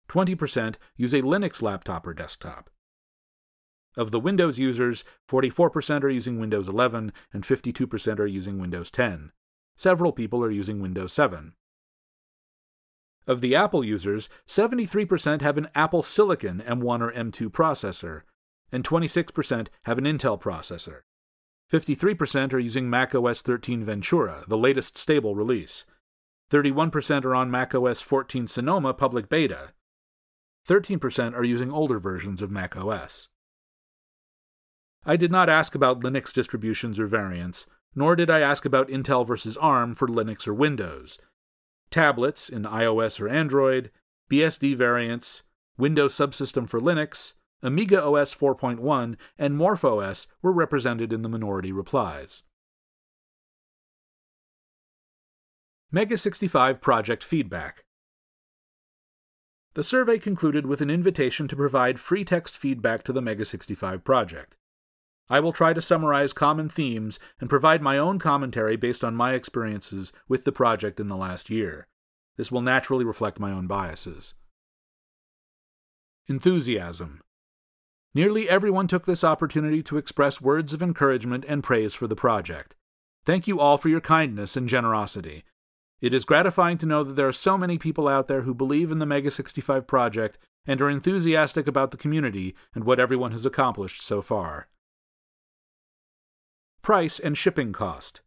20% 0.09 0.75
use 0.97 1.13
a 1.13 1.21
Linux 1.21 1.61
laptop 1.61 2.07
or 2.07 2.13
desktop. 2.13 2.69
Of 3.95 4.11
the 4.11 4.19
Windows 4.19 4.57
users, 4.57 5.03
44% 5.29 6.03
are 6.03 6.09
using 6.09 6.39
Windows 6.39 6.67
11 6.67 7.13
and 7.31 7.43
52% 7.43 8.19
are 8.19 8.25
using 8.25 8.57
Windows 8.57 8.89
10. 8.89 9.31
Several 9.75 10.11
people 10.11 10.43
are 10.43 10.51
using 10.51 10.81
Windows 10.81 11.13
7. 11.13 11.53
Of 13.25 13.41
the 13.41 13.55
Apple 13.55 13.85
users, 13.85 14.29
73% 14.47 15.41
have 15.41 15.57
an 15.57 15.69
Apple 15.75 16.03
Silicon 16.03 16.61
M1 16.65 17.01
or 17.01 17.11
M2 17.11 17.49
processor, 17.49 18.23
and 18.71 18.83
26% 18.83 19.67
have 19.83 19.97
an 19.97 20.03
Intel 20.03 20.41
processor. 20.41 21.01
53% 21.71 22.53
are 22.53 22.59
using 22.59 22.89
Mac 22.89 23.15
OS 23.15 23.41
13 23.41 23.83
Ventura, 23.83 24.43
the 24.47 24.57
latest 24.57 24.97
stable 24.97 25.35
release. 25.35 25.85
31% 26.51 27.23
are 27.23 27.33
on 27.33 27.49
Mac 27.49 27.73
OS 27.73 28.01
14 28.01 28.47
Sonoma 28.47 28.93
public 28.93 29.29
beta. 29.29 29.71
13% 30.67 31.33
are 31.33 31.43
using 31.43 31.71
older 31.71 31.99
versions 31.99 32.41
of 32.41 32.51
Mac 32.51 32.75
OS. 32.75 33.29
I 35.05 35.17
did 35.17 35.31
not 35.31 35.49
ask 35.49 35.75
about 35.75 35.99
Linux 35.99 36.31
distributions 36.31 36.99
or 36.99 37.07
variants, 37.07 37.67
nor 37.95 38.15
did 38.15 38.29
I 38.29 38.39
ask 38.39 38.65
about 38.65 38.87
Intel 38.87 39.27
versus 39.27 39.57
ARM 39.57 39.95
for 39.95 40.07
Linux 40.07 40.47
or 40.47 40.53
Windows. 40.53 41.19
Tablets 41.91 42.49
in 42.49 42.63
iOS 42.63 43.19
or 43.19 43.27
Android, 43.27 43.91
BSD 44.31 44.75
variants, 44.75 45.43
Windows 45.77 46.13
subsystem 46.13 46.67
for 46.67 46.79
Linux, 46.79 47.33
Amiga 47.61 48.03
OS 48.03 48.35
4.1, 48.35 49.15
and 49.37 49.55
MorphOS 49.55 50.27
were 50.41 50.51
represented 50.51 51.13
in 51.13 51.21
the 51.21 51.29
minority 51.29 51.71
replies. 51.71 52.43
Mega 55.91 56.17
65 56.17 56.81
Project 56.81 57.23
Feedback 57.23 57.83
The 59.75 59.83
survey 59.83 60.17
concluded 60.17 60.65
with 60.65 60.81
an 60.81 60.89
invitation 60.89 61.47
to 61.47 61.55
provide 61.55 61.99
free 61.99 62.25
text 62.25 62.57
feedback 62.57 63.03
to 63.03 63.13
the 63.13 63.21
Mega 63.21 63.45
65 63.45 64.03
project. 64.03 64.57
I 65.30 65.39
will 65.39 65.53
try 65.53 65.74
to 65.74 65.82
summarize 65.82 66.34
common 66.34 66.69
themes 66.69 67.19
and 67.39 67.49
provide 67.49 67.82
my 67.82 67.97
own 67.97 68.19
commentary 68.19 68.76
based 68.76 69.03
on 69.03 69.15
my 69.15 69.34
experiences 69.34 70.11
with 70.28 70.43
the 70.43 70.51
project 70.51 70.99
in 70.99 71.07
the 71.07 71.17
last 71.17 71.49
year. 71.49 71.88
This 72.38 72.51
will 72.51 72.61
naturally 72.61 73.05
reflect 73.05 73.39
my 73.39 73.51
own 73.51 73.67
biases. 73.67 74.34
Enthusiasm. 76.28 77.21
Nearly 78.15 78.47
everyone 78.47 78.88
took 78.88 79.05
this 79.05 79.24
opportunity 79.24 79.82
to 79.84 79.97
express 79.97 80.39
words 80.39 80.74
of 80.74 80.84
encouragement 80.84 81.45
and 81.47 81.63
praise 81.63 81.93
for 81.93 82.07
the 82.07 82.15
project. 82.15 82.76
Thank 83.26 83.47
you 83.47 83.59
all 83.59 83.78
for 83.78 83.89
your 83.89 84.01
kindness 84.01 84.55
and 84.55 84.69
generosity. 84.69 85.43
It 86.01 86.13
is 86.13 86.26
gratifying 86.26 86.78
to 86.80 86.86
know 86.86 87.03
that 87.03 87.13
there 87.13 87.28
are 87.28 87.34
so 87.34 87.57
many 87.57 87.78
people 87.78 88.07
out 88.07 88.28
there 88.28 88.41
who 88.41 88.53
believe 88.53 88.91
in 88.91 88.99
the 88.99 89.05
Mega 89.05 89.32
65 89.32 89.88
project 89.88 90.38
and 90.67 90.82
are 90.82 90.89
enthusiastic 90.89 91.65
about 91.65 91.91
the 91.91 91.97
community 91.97 92.55
and 92.76 92.84
what 92.84 92.99
everyone 92.99 93.32
has 93.32 93.45
accomplished 93.45 94.01
so 94.01 94.21
far. 94.21 94.67
Price 96.84 97.17
and 97.17 97.38
shipping 97.38 97.71
cost. 97.71 98.19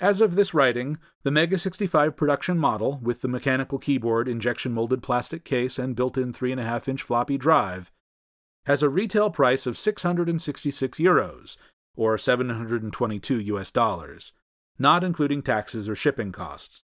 As 0.00 0.20
of 0.20 0.34
this 0.34 0.52
writing, 0.52 0.98
the 1.22 1.30
Mega 1.30 1.56
65 1.56 2.16
production 2.16 2.58
model, 2.58 2.98
with 3.00 3.20
the 3.20 3.28
mechanical 3.28 3.78
keyboard, 3.78 4.26
injection 4.26 4.72
molded 4.72 5.04
plastic 5.04 5.44
case, 5.44 5.78
and 5.78 5.94
built 5.94 6.18
in 6.18 6.32
3.5 6.32 6.88
inch 6.88 7.00
floppy 7.00 7.38
drive, 7.38 7.92
has 8.66 8.82
a 8.82 8.88
retail 8.88 9.30
price 9.30 9.66
of 9.66 9.78
666 9.78 10.98
euros, 10.98 11.56
or 11.94 12.18
722 12.18 13.38
US 13.54 13.70
dollars, 13.70 14.32
not 14.76 15.04
including 15.04 15.40
taxes 15.40 15.88
or 15.88 15.94
shipping 15.94 16.32
costs. 16.32 16.82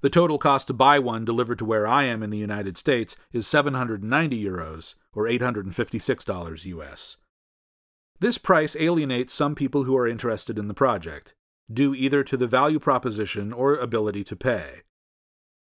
The 0.00 0.08
total 0.08 0.38
cost 0.38 0.68
to 0.68 0.72
buy 0.72 0.98
one 0.98 1.26
delivered 1.26 1.58
to 1.58 1.66
where 1.66 1.86
I 1.86 2.04
am 2.04 2.22
in 2.22 2.30
the 2.30 2.38
United 2.38 2.78
States 2.78 3.16
is 3.34 3.46
790 3.46 4.42
euros, 4.42 4.94
or 5.12 5.24
$856 5.24 6.64
US. 6.64 7.18
This 8.18 8.38
price 8.38 8.74
alienates 8.80 9.34
some 9.34 9.54
people 9.54 9.84
who 9.84 9.96
are 9.96 10.08
interested 10.08 10.58
in 10.58 10.68
the 10.68 10.74
project, 10.74 11.34
due 11.70 11.94
either 11.94 12.24
to 12.24 12.38
the 12.38 12.46
value 12.46 12.78
proposition 12.78 13.52
or 13.52 13.74
ability 13.74 14.24
to 14.24 14.36
pay. 14.36 14.82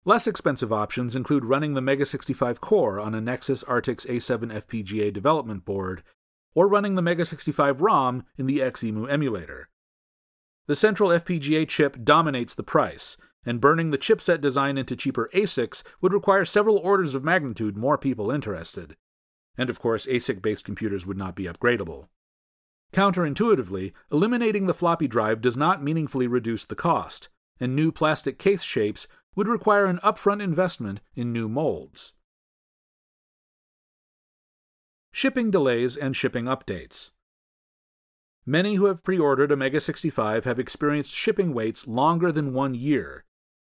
Less 0.04 0.26
expensive 0.26 0.70
options 0.70 1.16
include 1.16 1.46
running 1.46 1.72
the 1.72 1.80
Mega 1.80 2.04
65 2.04 2.60
core 2.60 3.00
on 3.00 3.14
a 3.14 3.22
Nexys 3.22 3.64
Artix 3.64 4.06
A7 4.06 4.52
FPGA 4.52 5.10
development 5.10 5.64
board, 5.64 6.02
or 6.54 6.68
running 6.68 6.96
the 6.96 7.02
Mega 7.02 7.24
65 7.24 7.80
ROM 7.80 8.26
in 8.36 8.44
the 8.44 8.58
XEMU 8.58 9.10
emulator. 9.10 9.70
The 10.66 10.76
central 10.76 11.08
FPGA 11.08 11.66
chip 11.66 12.04
dominates 12.04 12.54
the 12.54 12.62
price, 12.62 13.16
and 13.46 13.60
burning 13.60 13.90
the 13.90 13.98
chipset 13.98 14.42
design 14.42 14.76
into 14.76 14.96
cheaper 14.96 15.30
ASICs 15.32 15.82
would 16.02 16.12
require 16.12 16.44
several 16.44 16.76
orders 16.76 17.14
of 17.14 17.24
magnitude 17.24 17.78
more 17.78 17.96
people 17.96 18.30
interested. 18.30 18.96
And 19.56 19.70
of 19.70 19.80
course, 19.80 20.06
ASIC 20.06 20.42
based 20.42 20.66
computers 20.66 21.06
would 21.06 21.16
not 21.16 21.34
be 21.34 21.44
upgradable. 21.44 22.08
Counterintuitively, 22.94 23.92
eliminating 24.12 24.66
the 24.66 24.72
floppy 24.72 25.08
drive 25.08 25.40
does 25.40 25.56
not 25.56 25.82
meaningfully 25.82 26.28
reduce 26.28 26.64
the 26.64 26.76
cost, 26.76 27.28
and 27.58 27.74
new 27.74 27.90
plastic 27.90 28.38
case 28.38 28.62
shapes 28.62 29.08
would 29.34 29.48
require 29.48 29.86
an 29.86 29.98
upfront 30.04 30.40
investment 30.40 31.00
in 31.16 31.32
new 31.32 31.48
molds. 31.48 32.12
Shipping 35.10 35.50
delays 35.50 35.96
and 35.96 36.14
shipping 36.14 36.44
updates. 36.44 37.10
Many 38.46 38.76
who 38.76 38.84
have 38.84 39.02
pre 39.02 39.18
ordered 39.18 39.50
a 39.50 39.56
Mega 39.56 39.80
65 39.80 40.44
have 40.44 40.60
experienced 40.60 41.12
shipping 41.12 41.52
waits 41.52 41.88
longer 41.88 42.30
than 42.30 42.52
one 42.52 42.76
year. 42.76 43.24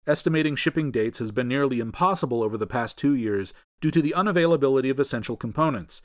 Estimating 0.08 0.56
shipping 0.56 0.90
dates 0.90 1.20
has 1.20 1.30
been 1.30 1.46
nearly 1.46 1.78
impossible 1.78 2.42
over 2.42 2.58
the 2.58 2.66
past 2.66 2.98
two 2.98 3.14
years 3.14 3.54
due 3.80 3.92
to 3.92 4.02
the 4.02 4.14
unavailability 4.16 4.90
of 4.90 4.98
essential 4.98 5.36
components, 5.36 6.02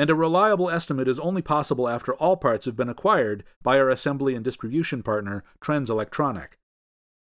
and 0.00 0.08
a 0.08 0.14
reliable 0.14 0.70
estimate 0.70 1.06
is 1.06 1.18
only 1.18 1.42
possible 1.42 1.86
after 1.86 2.14
all 2.14 2.34
parts 2.34 2.64
have 2.64 2.74
been 2.74 2.88
acquired 2.88 3.44
by 3.62 3.78
our 3.78 3.90
assembly 3.90 4.34
and 4.34 4.42
distribution 4.42 5.02
partner, 5.02 5.44
Trenz 5.60 5.90
Electronic. 5.90 6.56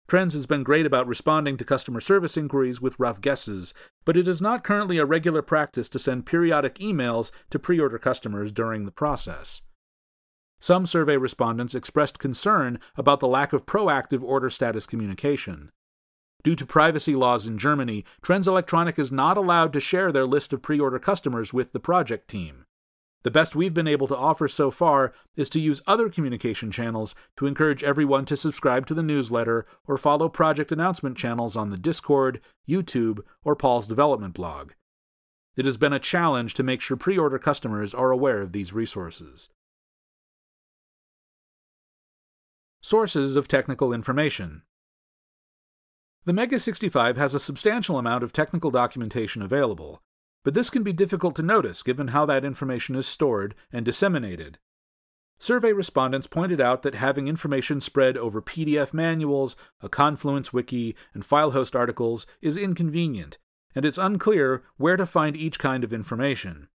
Trenz 0.06 0.34
has 0.34 0.46
been 0.46 0.62
great 0.62 0.86
about 0.86 1.08
responding 1.08 1.56
to 1.56 1.64
customer 1.64 1.98
service 1.98 2.36
inquiries 2.36 2.80
with 2.80 2.94
rough 2.96 3.20
guesses, 3.20 3.74
but 4.04 4.16
it 4.16 4.28
is 4.28 4.40
not 4.40 4.62
currently 4.62 4.98
a 4.98 5.04
regular 5.04 5.42
practice 5.42 5.88
to 5.88 5.98
send 5.98 6.26
periodic 6.26 6.76
emails 6.76 7.32
to 7.50 7.58
pre 7.58 7.80
order 7.80 7.98
customers 7.98 8.52
during 8.52 8.84
the 8.84 8.92
process. 8.92 9.62
Some 10.60 10.86
survey 10.86 11.16
respondents 11.16 11.74
expressed 11.74 12.20
concern 12.20 12.78
about 12.96 13.18
the 13.18 13.26
lack 13.26 13.52
of 13.52 13.66
proactive 13.66 14.22
order 14.22 14.48
status 14.48 14.86
communication. 14.86 15.72
Due 16.42 16.56
to 16.56 16.64
privacy 16.64 17.14
laws 17.14 17.46
in 17.46 17.58
Germany, 17.58 18.04
Trenz 18.22 18.48
Electronic 18.48 18.98
is 18.98 19.12
not 19.12 19.36
allowed 19.36 19.72
to 19.74 19.80
share 19.80 20.10
their 20.10 20.26
list 20.26 20.52
of 20.52 20.62
pre 20.62 20.80
order 20.80 20.98
customers 20.98 21.52
with 21.52 21.72
the 21.72 21.80
project 21.80 22.28
team. 22.28 22.64
The 23.22 23.30
best 23.30 23.54
we've 23.54 23.74
been 23.74 23.86
able 23.86 24.06
to 24.06 24.16
offer 24.16 24.48
so 24.48 24.70
far 24.70 25.12
is 25.36 25.50
to 25.50 25.60
use 25.60 25.82
other 25.86 26.08
communication 26.08 26.70
channels 26.70 27.14
to 27.36 27.46
encourage 27.46 27.84
everyone 27.84 28.24
to 28.26 28.36
subscribe 28.36 28.86
to 28.86 28.94
the 28.94 29.02
newsletter 29.02 29.66
or 29.86 29.98
follow 29.98 30.30
project 30.30 30.72
announcement 30.72 31.18
channels 31.18 31.54
on 31.54 31.68
the 31.68 31.76
Discord, 31.76 32.40
YouTube, 32.66 33.20
or 33.44 33.54
Paul's 33.54 33.86
development 33.86 34.32
blog. 34.32 34.72
It 35.54 35.66
has 35.66 35.76
been 35.76 35.92
a 35.92 35.98
challenge 35.98 36.54
to 36.54 36.62
make 36.62 36.80
sure 36.80 36.96
pre 36.96 37.18
order 37.18 37.38
customers 37.38 37.92
are 37.92 38.10
aware 38.10 38.40
of 38.40 38.52
these 38.52 38.72
resources. 38.72 39.50
Sources 42.80 43.36
of 43.36 43.46
technical 43.46 43.92
information. 43.92 44.62
The 46.26 46.34
Mega 46.34 46.60
65 46.60 47.16
has 47.16 47.34
a 47.34 47.40
substantial 47.40 47.98
amount 47.98 48.22
of 48.22 48.32
technical 48.32 48.70
documentation 48.70 49.40
available, 49.40 50.02
but 50.44 50.52
this 50.52 50.68
can 50.68 50.82
be 50.82 50.92
difficult 50.92 51.34
to 51.36 51.42
notice 51.42 51.82
given 51.82 52.08
how 52.08 52.26
that 52.26 52.44
information 52.44 52.94
is 52.94 53.06
stored 53.06 53.54
and 53.72 53.86
disseminated. 53.86 54.58
Survey 55.38 55.72
respondents 55.72 56.26
pointed 56.26 56.60
out 56.60 56.82
that 56.82 56.94
having 56.94 57.26
information 57.26 57.80
spread 57.80 58.18
over 58.18 58.42
PDF 58.42 58.92
manuals, 58.92 59.56
a 59.80 59.88
Confluence 59.88 60.52
wiki, 60.52 60.94
and 61.14 61.24
FileHost 61.24 61.74
articles 61.74 62.26
is 62.42 62.58
inconvenient, 62.58 63.38
and 63.74 63.86
it's 63.86 63.96
unclear 63.96 64.62
where 64.76 64.98
to 64.98 65.06
find 65.06 65.34
each 65.34 65.58
kind 65.58 65.82
of 65.82 65.94
information. 65.94 66.68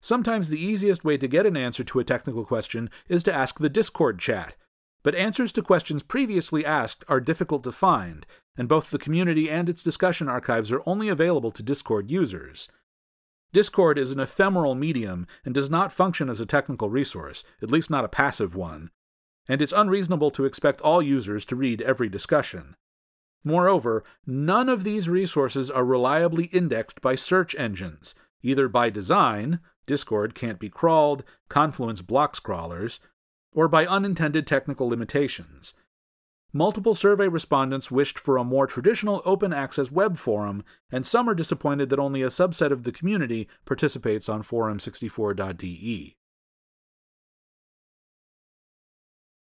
Sometimes 0.00 0.48
the 0.48 0.60
easiest 0.60 1.04
way 1.04 1.16
to 1.16 1.28
get 1.28 1.46
an 1.46 1.56
answer 1.56 1.84
to 1.84 2.00
a 2.00 2.04
technical 2.04 2.44
question 2.44 2.90
is 3.08 3.22
to 3.22 3.32
ask 3.32 3.60
the 3.60 3.68
Discord 3.68 4.18
chat, 4.18 4.56
but 5.02 5.14
answers 5.14 5.52
to 5.52 5.62
questions 5.62 6.02
previously 6.02 6.64
asked 6.64 7.04
are 7.08 7.20
difficult 7.20 7.64
to 7.64 7.72
find, 7.72 8.26
and 8.56 8.68
both 8.68 8.90
the 8.90 8.98
community 8.98 9.50
and 9.50 9.68
its 9.68 9.82
discussion 9.82 10.28
archives 10.28 10.70
are 10.70 10.82
only 10.86 11.08
available 11.08 11.50
to 11.50 11.62
Discord 11.62 12.10
users. 12.10 12.68
Discord 13.52 13.98
is 13.98 14.12
an 14.12 14.20
ephemeral 14.20 14.74
medium 14.74 15.26
and 15.44 15.54
does 15.54 15.68
not 15.68 15.92
function 15.92 16.28
as 16.28 16.40
a 16.40 16.46
technical 16.46 16.88
resource, 16.88 17.44
at 17.60 17.70
least 17.70 17.90
not 17.90 18.04
a 18.04 18.08
passive 18.08 18.56
one, 18.56 18.90
and 19.48 19.60
it's 19.60 19.72
unreasonable 19.72 20.30
to 20.30 20.44
expect 20.44 20.80
all 20.80 21.02
users 21.02 21.44
to 21.46 21.56
read 21.56 21.82
every 21.82 22.08
discussion. 22.08 22.74
Moreover, 23.44 24.04
none 24.24 24.68
of 24.68 24.84
these 24.84 25.08
resources 25.08 25.70
are 25.70 25.84
reliably 25.84 26.44
indexed 26.46 27.00
by 27.00 27.16
search 27.16 27.54
engines, 27.56 28.14
either 28.42 28.68
by 28.68 28.88
design 28.88 29.60
Discord 29.86 30.34
can't 30.34 30.60
be 30.60 30.68
crawled, 30.68 31.24
Confluence 31.48 32.02
blocks 32.02 32.38
crawlers 32.38 33.00
or 33.54 33.68
by 33.68 33.86
unintended 33.86 34.46
technical 34.46 34.88
limitations. 34.88 35.74
Multiple 36.54 36.94
survey 36.94 37.28
respondents 37.28 37.90
wished 37.90 38.18
for 38.18 38.36
a 38.36 38.44
more 38.44 38.66
traditional 38.66 39.22
open 39.24 39.52
access 39.54 39.90
web 39.90 40.18
forum, 40.18 40.62
and 40.90 41.06
some 41.06 41.28
are 41.28 41.34
disappointed 41.34 41.88
that 41.88 41.98
only 41.98 42.20
a 42.22 42.26
subset 42.26 42.70
of 42.70 42.82
the 42.82 42.92
community 42.92 43.48
participates 43.64 44.28
on 44.28 44.42
forum64.de. 44.42 46.14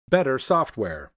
Better 0.07 0.39
software. 0.39 1.11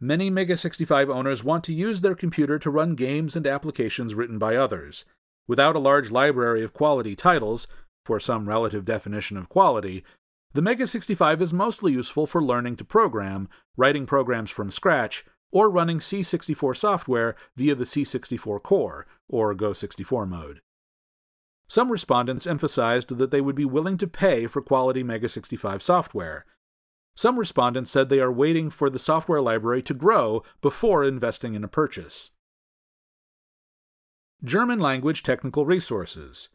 Many 0.00 0.30
Mega 0.30 0.56
65 0.56 1.08
owners 1.08 1.42
want 1.42 1.64
to 1.64 1.74
use 1.74 2.00
their 2.00 2.14
computer 2.14 2.58
to 2.58 2.70
run 2.70 2.94
games 2.94 3.34
and 3.34 3.46
applications 3.46 4.14
written 4.14 4.38
by 4.38 4.54
others. 4.54 5.04
Without 5.48 5.76
a 5.76 5.80
large 5.80 6.10
library 6.10 6.62
of 6.62 6.72
quality 6.72 7.16
titles, 7.16 7.66
for 8.04 8.20
some 8.20 8.48
relative 8.48 8.84
definition 8.84 9.36
of 9.36 9.48
quality, 9.48 10.04
the 10.54 10.62
Mega 10.62 10.86
65 10.86 11.42
is 11.42 11.52
mostly 11.52 11.92
useful 11.92 12.28
for 12.28 12.42
learning 12.42 12.76
to 12.76 12.84
program, 12.84 13.48
writing 13.76 14.06
programs 14.06 14.52
from 14.52 14.70
scratch, 14.70 15.24
or 15.50 15.68
running 15.68 15.98
C64 15.98 16.76
software 16.76 17.34
via 17.56 17.74
the 17.74 17.84
C64 17.84 18.62
core, 18.62 19.06
or 19.28 19.52
Go64 19.54 20.28
mode. 20.28 20.60
Some 21.66 21.90
respondents 21.90 22.46
emphasized 22.46 23.18
that 23.18 23.32
they 23.32 23.40
would 23.40 23.56
be 23.56 23.64
willing 23.64 23.96
to 23.98 24.06
pay 24.06 24.46
for 24.46 24.62
quality 24.62 25.02
Mega 25.02 25.28
65 25.28 25.82
software. 25.82 26.46
Some 27.16 27.36
respondents 27.36 27.90
said 27.90 28.08
they 28.08 28.20
are 28.20 28.32
waiting 28.32 28.70
for 28.70 28.88
the 28.88 28.98
software 28.98 29.40
library 29.40 29.82
to 29.82 29.94
grow 29.94 30.44
before 30.60 31.04
investing 31.04 31.54
in 31.54 31.64
a 31.64 31.68
purchase. 31.68 32.30
German 34.44 34.78
language 34.78 35.24
technical 35.24 35.66
resources. 35.66 36.48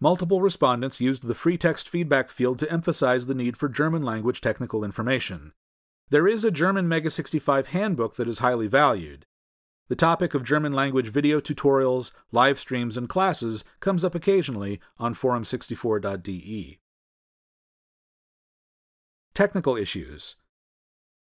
Multiple 0.00 0.40
respondents 0.40 1.00
used 1.00 1.26
the 1.26 1.34
free 1.34 1.58
text 1.58 1.88
feedback 1.88 2.30
field 2.30 2.60
to 2.60 2.70
emphasize 2.70 3.26
the 3.26 3.34
need 3.34 3.56
for 3.56 3.68
German 3.68 4.02
language 4.02 4.40
technical 4.40 4.84
information. 4.84 5.52
There 6.10 6.28
is 6.28 6.44
a 6.44 6.52
German 6.52 6.88
Mega 6.88 7.10
65 7.10 7.68
handbook 7.68 8.14
that 8.14 8.28
is 8.28 8.38
highly 8.38 8.68
valued. 8.68 9.26
The 9.88 9.96
topic 9.96 10.34
of 10.34 10.44
German 10.44 10.72
language 10.72 11.08
video 11.08 11.40
tutorials, 11.40 12.12
live 12.30 12.60
streams, 12.60 12.96
and 12.96 13.08
classes 13.08 13.64
comes 13.80 14.04
up 14.04 14.14
occasionally 14.14 14.80
on 14.98 15.14
forum64.de. 15.14 16.78
Technical 19.34 19.76
issues. 19.76 20.36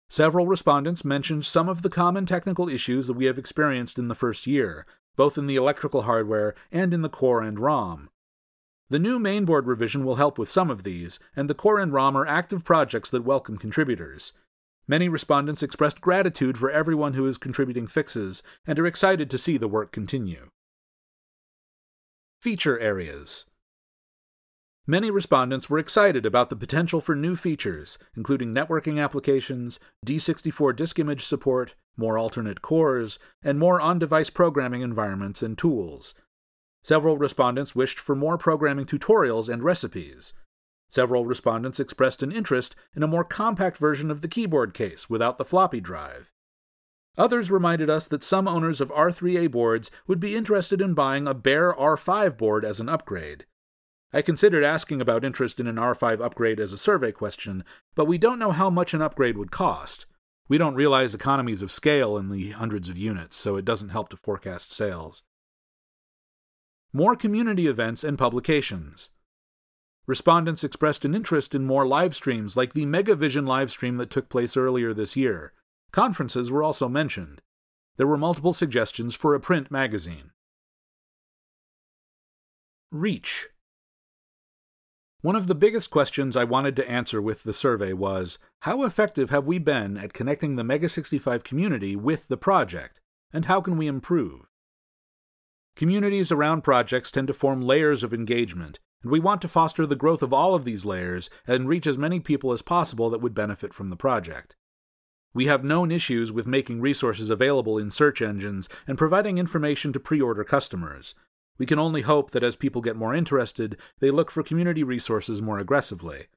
Several 0.10 0.48
respondents 0.48 1.04
mentioned 1.04 1.46
some 1.46 1.68
of 1.68 1.82
the 1.82 1.90
common 1.90 2.26
technical 2.26 2.70
issues 2.70 3.08
that 3.08 3.14
we 3.14 3.26
have 3.26 3.38
experienced 3.38 3.98
in 3.98 4.08
the 4.08 4.16
first 4.16 4.48
year, 4.48 4.86
both 5.18 5.38
in 5.38 5.48
the 5.48 5.56
electrical 5.56 6.04
hardware 6.04 6.56
and 6.72 6.94
in 6.94 7.02
the 7.02 7.10
core 7.10 7.42
and 7.42 7.60
ROM. 7.60 8.10
The 8.94 9.00
new 9.00 9.18
mainboard 9.18 9.66
revision 9.66 10.06
will 10.06 10.18
help 10.18 10.38
with 10.38 10.50
some 10.50 10.70
of 10.70 10.84
these, 10.84 11.18
and 11.36 11.50
the 11.50 11.56
core 11.56 11.80
and 11.80 11.92
ROM 11.92 12.16
are 12.16 12.28
active 12.28 12.64
projects 12.64 13.10
that 13.10 13.24
welcome 13.24 13.58
contributors. 13.58 14.34
Many 14.88 15.10
respondents 15.10 15.64
expressed 15.64 16.00
gratitude 16.00 16.60
for 16.60 16.70
everyone 16.70 17.16
who 17.16 17.26
is 17.26 17.40
contributing 17.40 17.88
fixes 17.88 18.44
and 18.68 18.78
are 18.78 18.86
excited 18.86 19.32
to 19.32 19.40
see 19.40 19.58
the 19.58 19.68
work 19.68 19.92
continue. 19.92 20.52
Feature 22.40 22.80
areas. 22.80 23.46
Many 24.86 25.10
respondents 25.10 25.72
were 25.72 25.80
excited 25.80 26.24
about 26.24 26.52
the 26.52 26.56
potential 26.56 27.02
for 27.02 27.16
new 27.16 27.36
features, 27.36 27.98
including 28.16 28.54
networking 28.54 29.04
applications, 29.04 29.80
D64 30.06 30.76
disk 30.76 31.00
image 31.00 31.26
support, 31.26 31.74
more 31.98 32.20
alternate 32.20 32.62
cores, 32.62 33.18
and 33.42 33.58
more 33.58 33.82
on 33.82 33.98
device 33.98 34.30
programming 34.30 34.84
environments 34.84 35.42
and 35.42 35.58
tools. 35.58 36.14
Several 36.84 37.18
respondents 37.18 37.74
wished 37.74 37.98
for 37.98 38.16
more 38.16 38.38
programming 38.38 38.86
tutorials 38.86 39.48
and 39.48 39.64
recipes. 39.64 40.34
Several 40.90 41.26
respondents 41.26 41.80
expressed 41.80 42.22
an 42.22 42.32
interest 42.32 42.76
in 42.96 43.02
a 43.02 43.08
more 43.08 43.24
compact 43.24 43.78
version 43.78 44.12
of 44.12 44.22
the 44.22 44.28
keyboard 44.28 44.74
case 44.74 45.10
without 45.10 45.38
the 45.38 45.46
floppy 45.46 45.80
drive. 45.80 46.32
Others 47.18 47.50
reminded 47.50 47.90
us 47.90 48.08
that 48.08 48.22
some 48.22 48.48
owners 48.48 48.82
of 48.82 48.90
R3A 48.90 49.50
boards 49.50 49.92
would 50.08 50.20
be 50.20 50.36
interested 50.36 50.82
in 50.82 50.94
buying 50.94 51.28
a 51.28 51.34
bare 51.34 51.74
R5 51.74 52.38
board 52.38 52.66
as 52.66 52.80
an 52.80 52.90
upgrade. 52.90 53.46
I 54.12 54.22
considered 54.22 54.64
asking 54.64 55.00
about 55.00 55.24
interest 55.24 55.60
in 55.60 55.68
an 55.68 55.78
R5 55.78 56.22
upgrade 56.22 56.60
as 56.60 56.74
a 56.74 56.78
survey 56.78 57.12
question, 57.12 57.64
but 57.96 58.06
we 58.06 58.18
don't 58.18 58.40
know 58.40 58.52
how 58.52 58.70
much 58.70 58.94
an 58.94 59.02
upgrade 59.02 59.38
would 59.38 59.52
cost. 59.52 60.06
We 60.50 60.58
don't 60.58 60.76
realize 60.76 61.16
economies 61.16 61.62
of 61.62 61.72
scale 61.72 62.18
in 62.18 62.30
the 62.30 62.52
hundreds 62.52 62.90
of 62.90 62.98
units, 62.98 63.36
so 63.36 63.56
it 63.56 63.66
doesn't 63.66 63.90
help 63.90 64.10
to 64.10 64.18
forecast 64.18 64.72
sales. 64.72 65.24
More 66.96 67.16
community 67.16 67.66
events 67.66 68.04
and 68.04 68.20
publications. 68.20 69.10
Respondents 70.06 70.64
expressed 70.64 71.04
an 71.04 71.16
interest 71.16 71.56
in 71.56 71.66
more 71.66 71.88
live 71.88 72.14
streams 72.14 72.56
like 72.56 72.74
the 72.74 72.86
Megavision 72.86 73.48
live 73.48 73.72
stream 73.72 73.98
that 73.98 74.12
took 74.12 74.30
place 74.30 74.56
earlier 74.56 74.94
this 74.94 75.16
year. 75.16 75.54
Conferences 75.92 76.52
were 76.52 76.62
also 76.62 76.88
mentioned. 76.88 77.42
There 77.98 78.06
were 78.06 78.18
multiple 78.18 78.54
suggestions 78.54 79.16
for 79.16 79.34
a 79.34 79.40
print 79.40 79.72
magazine. 79.72 80.30
Reach. 82.92 83.50
One 85.22 85.36
of 85.36 85.48
the 85.48 85.56
biggest 85.56 85.90
questions 85.90 86.38
I 86.38 86.44
wanted 86.44 86.76
to 86.76 86.88
answer 86.88 87.20
with 87.20 87.42
the 87.42 87.54
survey 87.54 87.94
was 87.94 88.38
How 88.60 88.84
effective 88.84 89.32
have 89.32 89.46
we 89.48 89.58
been 89.58 89.98
at 89.98 90.14
connecting 90.14 90.58
the 90.58 90.64
Mega 90.64 90.90
65 90.90 91.44
community 91.44 91.96
with 91.96 92.28
the 92.28 92.38
project, 92.38 93.02
and 93.32 93.46
how 93.46 93.62
can 93.62 93.78
we 93.78 93.88
improve? 93.88 94.46
Communities 95.76 96.32
around 96.32 96.64
projects 96.64 97.10
tend 97.10 97.28
to 97.28 97.34
form 97.34 97.62
layers 97.62 98.04
of 98.04 98.14
engagement, 98.14 98.80
and 99.02 99.12
we 99.12 99.20
want 99.20 99.42
to 99.42 99.48
foster 99.48 99.86
the 99.86 99.96
growth 99.96 100.22
of 100.22 100.32
all 100.32 100.54
of 100.54 100.66
these 100.66 100.86
layers 100.86 101.30
and 101.48 101.68
reach 101.68 101.88
as 101.88 101.98
many 101.98 102.20
people 102.20 102.54
as 102.54 102.62
possible 102.62 103.10
that 103.10 103.22
would 103.22 103.34
benefit 103.34 103.74
from 103.74 103.88
the 103.88 103.96
project. 103.96 104.56
We 105.34 105.48
have 105.48 105.64
known 105.64 105.92
issues 105.92 106.32
with 106.32 106.46
making 106.46 106.80
resources 106.80 107.32
available 107.32 107.80
in 107.80 107.90
search 107.90 108.22
engines 108.22 108.70
and 108.86 109.00
providing 109.00 109.40
information 109.40 109.92
to 109.94 110.00
pre 110.00 110.22
order 110.22 110.44
customers. 110.44 111.16
We 111.58 111.66
can 111.66 111.80
only 111.80 112.02
hope 112.02 112.32
that 112.32 112.44
as 112.44 112.56
people 112.56 112.82
get 112.82 112.96
more 112.96 113.16
interested, 113.16 113.78
they 114.00 114.12
look 114.12 114.30
for 114.30 114.44
community 114.44 114.84
resources 114.84 115.42
more 115.42 115.60
aggressively. 115.60 116.28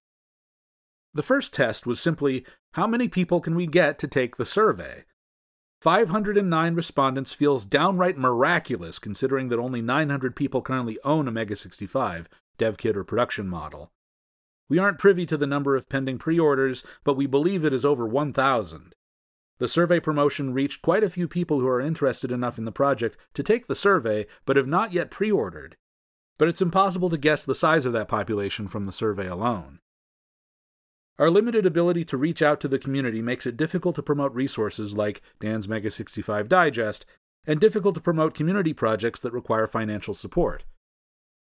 The 1.13 1.23
first 1.23 1.53
test 1.53 1.87
was 1.87 2.01
simply 2.01 2.45
how 2.73 2.87
many 2.87 3.09
people 3.09 3.41
can 3.41 3.55
we 3.55 3.67
get 3.67 3.99
to 3.99 4.09
take 4.09 4.37
the 4.37 4.45
survey? 4.45 5.05
509 5.81 6.75
respondents 6.75 7.33
feels 7.35 7.67
downright 7.67 8.17
miraculous 8.17 8.99
considering 8.99 9.49
that 9.49 9.59
only 9.59 9.83
900 9.83 10.35
people 10.35 10.63
currently 10.63 10.99
own 11.05 11.29
a 11.29 11.31
Mega 11.31 11.55
65, 11.55 12.29
dev 12.57 12.79
kit 12.79 12.97
or 12.97 13.05
production 13.05 13.49
model. 13.49 13.91
We 14.69 14.79
aren't 14.79 14.99
privy 14.99 15.27
to 15.27 15.37
the 15.37 15.47
number 15.47 15.77
of 15.77 15.89
pending 15.89 16.19
pre 16.19 16.39
orders, 16.39 16.83
but 17.05 17.17
we 17.17 17.27
believe 17.27 17.65
it 17.65 17.73
is 17.73 17.85
over 17.85 18.07
1,000. 18.07 18.95
The 19.59 19.69
survey 19.69 20.01
promotion 20.01 20.53
reached 20.53 20.83
quite 20.83 21.05
a 21.05 21.11
few 21.11 21.29
people 21.29 21.61
who 21.61 21.69
are 21.69 21.81
interested 21.81 22.33
enough 22.33 22.59
in 22.59 22.65
the 22.65 22.73
project 22.73 23.17
to 23.35 23.43
take 23.43 23.67
the 23.67 23.75
survey 23.75 24.27
but 24.45 24.57
have 24.57 24.67
not 24.67 24.93
yet 24.93 25.11
pre 25.11 25.31
ordered. 25.31 25.77
But 26.39 26.49
it's 26.49 26.61
impossible 26.61 27.09
to 27.11 27.19
guess 27.19 27.45
the 27.45 27.55
size 27.55 27.87
of 27.87 27.93
that 27.93 28.09
population 28.09 28.67
from 28.67 28.85
the 28.85 28.93
survey 28.93 29.27
alone. 29.27 29.81
Our 31.19 31.31
limited 31.31 31.65
ability 31.65 32.05
to 32.07 32.19
reach 32.19 32.43
out 32.43 32.61
to 32.61 32.69
the 32.69 32.79
community 32.79 33.23
makes 33.23 33.47
it 33.47 33.57
difficult 33.57 33.97
to 33.97 34.03
promote 34.03 34.35
resources 34.35 34.95
like 34.95 35.23
Dan's 35.41 35.67
Mega 35.67 35.91
65 35.91 36.49
Digest, 36.49 37.07
and 37.47 37.59
difficult 37.59 37.95
to 37.95 38.01
promote 38.03 38.35
community 38.35 38.75
projects 38.75 39.21
that 39.21 39.33
require 39.33 39.67
financial 39.67 40.13
support. 40.13 40.65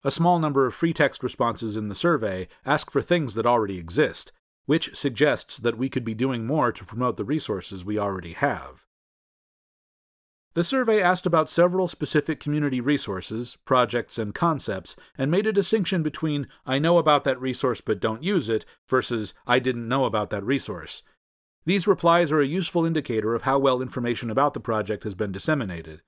A 0.05 0.11
small 0.11 0.39
number 0.39 0.67
of 0.67 0.75
free 0.75 0.93
text 0.93 1.23
responses 1.23 1.77
in 1.77 1.89
the 1.89 1.95
survey 1.97 2.47
ask 2.65 2.93
for 2.93 3.03
things 3.03 3.35
that 3.35 3.47
already 3.47 3.77
exist, 3.77 4.31
which 4.67 4.95
suggests 4.95 5.59
that 5.59 5.79
we 5.79 5.89
could 5.89 6.05
be 6.05 6.15
doing 6.15 6.47
more 6.47 6.71
to 6.71 6.85
promote 6.85 7.17
the 7.17 7.25
resources 7.25 7.85
we 7.85 7.99
already 7.99 8.35
have. 8.35 8.86
The 10.57 10.65
survey 10.65 11.03
asked 11.03 11.27
about 11.27 11.51
several 11.51 11.87
specific 11.87 12.41
community 12.41 12.81
resources, 12.81 13.59
projects, 13.67 14.17
and 14.17 14.35
concepts, 14.35 14.97
and 15.19 15.31
made 15.31 15.47
a 15.47 15.53
distinction 15.53 16.03
between 16.03 16.49
I 16.65 16.79
know 16.79 16.97
about 16.97 17.25
that 17.25 17.39
resource 17.39 17.83
but 17.83 18.01
don't 18.01 18.23
use 18.23 18.49
it 18.49 18.65
versus 18.89 19.35
I 19.47 19.59
didn't 19.59 19.87
know 19.87 20.07
about 20.07 20.31
that 20.31 20.43
resource. 20.43 21.03
These 21.67 21.87
replies 21.87 22.33
are 22.33 22.41
a 22.41 22.47
useful 22.47 22.87
indicator 22.87 23.35
of 23.35 23.43
how 23.43 23.59
well 23.59 23.83
information 23.83 24.31
about 24.31 24.55
the 24.55 24.61
project 24.61 25.05
has 25.05 25.15
been 25.15 25.31
disseminated. 25.31 26.01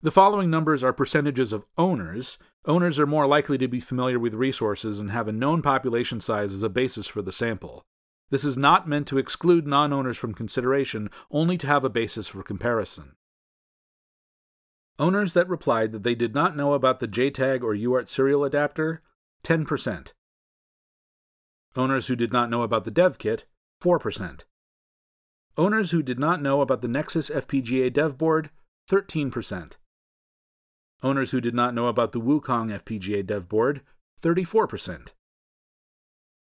The 0.00 0.12
following 0.12 0.48
numbers 0.48 0.84
are 0.84 0.92
percentages 0.92 1.52
of 1.52 1.66
owners. 1.76 2.38
Owners 2.66 3.00
are 3.00 3.04
more 3.06 3.26
likely 3.26 3.58
to 3.58 3.66
be 3.66 3.80
familiar 3.80 4.20
with 4.20 4.34
resources 4.34 5.00
and 5.00 5.10
have 5.10 5.26
a 5.26 5.32
known 5.32 5.60
population 5.60 6.20
size 6.20 6.54
as 6.54 6.62
a 6.62 6.68
basis 6.68 7.08
for 7.08 7.20
the 7.20 7.32
sample. 7.32 7.82
This 8.30 8.44
is 8.44 8.56
not 8.56 8.86
meant 8.86 9.08
to 9.08 9.18
exclude 9.18 9.66
non 9.66 9.92
owners 9.92 10.18
from 10.18 10.34
consideration, 10.34 11.10
only 11.32 11.58
to 11.58 11.66
have 11.66 11.82
a 11.82 11.90
basis 11.90 12.28
for 12.28 12.44
comparison. 12.44 13.16
Owners 14.98 15.34
that 15.34 15.48
replied 15.48 15.92
that 15.92 16.02
they 16.02 16.14
did 16.14 16.34
not 16.34 16.56
know 16.56 16.72
about 16.72 17.00
the 17.00 17.08
JTAG 17.08 17.62
or 17.62 17.74
UART 17.74 18.08
serial 18.08 18.44
adapter, 18.44 19.02
10%. 19.44 20.12
Owners 21.76 22.06
who 22.06 22.16
did 22.16 22.32
not 22.32 22.48
know 22.48 22.62
about 22.62 22.84
the 22.84 22.90
dev 22.90 23.18
kit, 23.18 23.44
4%. 23.82 24.44
Owners 25.58 25.90
who 25.90 26.02
did 26.02 26.18
not 26.18 26.40
know 26.40 26.62
about 26.62 26.80
the 26.80 26.88
Nexys 26.88 27.30
FPGA 27.30 27.92
dev 27.92 28.16
board, 28.16 28.50
13%. 28.90 29.72
Owners 31.02 31.30
who 31.30 31.40
did 31.42 31.54
not 31.54 31.74
know 31.74 31.88
about 31.88 32.12
the 32.12 32.20
Wukong 32.20 32.70
FPGA 32.70 33.24
dev 33.26 33.48
board, 33.48 33.82
34%. 34.22 35.08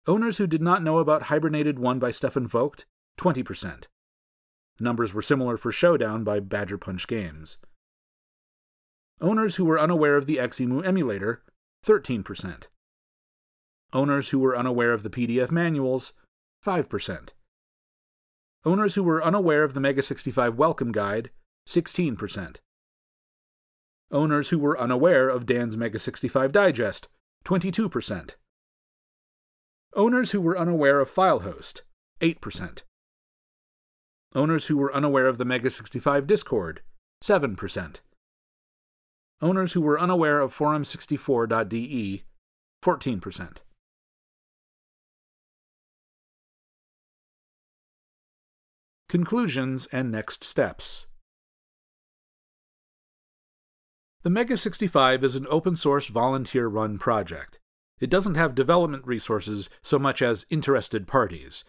Owners 0.08 0.38
who 0.38 0.46
did 0.46 0.62
not 0.62 0.84
know 0.84 1.00
about 1.00 1.24
Hibernated 1.24 1.80
1 1.80 1.98
by 1.98 2.12
Stefan 2.12 2.46
Vogt, 2.46 2.86
20%. 3.18 3.86
Numbers 4.80 5.14
were 5.16 5.22
similar 5.24 5.58
for 5.58 5.72
Showdown 5.72 6.24
by 6.24 6.40
Badger 6.40 6.78
Punch 6.78 7.08
Games. 7.08 7.58
Owners 9.22 9.56
who 9.56 9.66
were 9.66 9.80
unaware 9.80 10.18
of 10.18 10.26
the 10.26 10.38
Xemu 10.38 10.86
emulator, 10.86 11.42
13%. 11.86 12.64
Owners 13.94 14.30
who 14.30 14.40
were 14.40 14.58
unaware 14.58 14.92
of 14.92 15.04
the 15.04 15.10
PDF 15.10 15.52
manuals, 15.52 16.14
5%. 16.66 17.30
Owners 18.66 18.96
who 18.96 19.04
were 19.04 19.24
unaware 19.24 19.64
of 19.64 19.74
the 19.74 19.80
Mega 19.80 20.02
65 20.02 20.56
Welcome 20.56 20.92
Guide, 20.92 21.30
16%. 21.68 22.58
Owners 24.12 24.50
who 24.50 24.60
were 24.60 24.80
unaware 24.80 25.30
of 25.30 25.46
Dan's 25.46 25.78
Mega 25.78 26.00
65 26.00 26.52
Digest, 26.52 27.08
22%. 27.46 28.36
Owners 29.94 30.32
who 30.32 30.42
were 30.42 30.58
unaware 30.58 31.00
of 31.00 31.10
FileHost, 31.10 31.82
8%. 32.20 32.84
Owners 34.34 34.68
who 34.68 34.78
were 34.78 34.94
unaware 34.94 35.28
of 35.28 35.38
the 35.38 35.46
Mega 35.46 35.70
65 35.70 36.28
Discord, 36.28 36.82
7%. 37.24 38.02
Owners 39.42 39.74
who 39.74 39.82
were 39.82 40.00
unaware 40.00 40.40
of 40.40 40.56
Forum64.de, 40.56 42.24
14%. 42.84 43.58
Conclusions 49.10 49.88
and 49.92 50.12
next 50.12 50.44
steps. 50.44 51.06
The 54.24 54.30
Mega 54.30 54.58
65 54.58 55.24
is 55.24 55.36
an 55.36 55.46
open 55.50 55.76
source 55.76 56.08
volunteer 56.08 56.68
run 56.68 56.98
project. 56.98 57.60
It 58.00 58.10
doesn't 58.10 58.36
have 58.36 58.56
development 58.56 59.06
resources 59.06 59.70
so 59.82 60.00
much 60.00 60.22
as 60.22 60.46
interested 60.50 61.08
parties. 61.08 61.64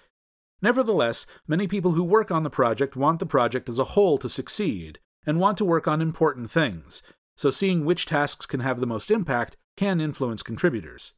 Nevertheless, 0.63 1.27
many 1.47 1.69
people 1.69 1.93
who 1.93 2.03
work 2.03 2.31
on 2.31 2.43
the 2.43 2.51
project 2.51 2.97
want 2.97 3.19
the 3.19 3.27
project 3.27 3.69
as 3.69 3.79
a 3.79 3.93
whole 3.93 4.17
to 4.19 4.29
succeed 4.29 4.99
and 5.27 5.39
want 5.39 5.59
to 5.59 5.65
work 5.65 5.87
on 5.87 6.01
important 6.01 6.51
things, 6.51 7.03
so 7.37 7.51
seeing 7.51 7.85
which 7.85 8.07
tasks 8.07 8.47
can 8.47 8.61
have 8.61 8.81
the 8.81 8.87
most 8.87 9.11
impact 9.11 9.57
can 9.77 10.01
influence 10.01 10.43
contributors. 10.43 11.13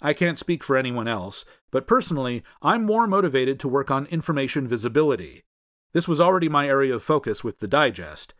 I 0.00 0.12
can't 0.12 0.38
speak 0.38 0.62
for 0.62 0.76
anyone 0.76 1.08
else, 1.08 1.44
but 1.70 1.86
personally, 1.86 2.42
I'm 2.60 2.84
more 2.84 3.06
motivated 3.06 3.58
to 3.60 3.68
work 3.68 3.90
on 3.90 4.06
information 4.06 4.66
visibility. 4.66 5.44
This 5.92 6.08
was 6.08 6.20
already 6.20 6.48
my 6.48 6.66
area 6.66 6.94
of 6.94 7.02
focus 7.02 7.44
with 7.44 7.60
the 7.60 7.68
digest. 7.68 8.34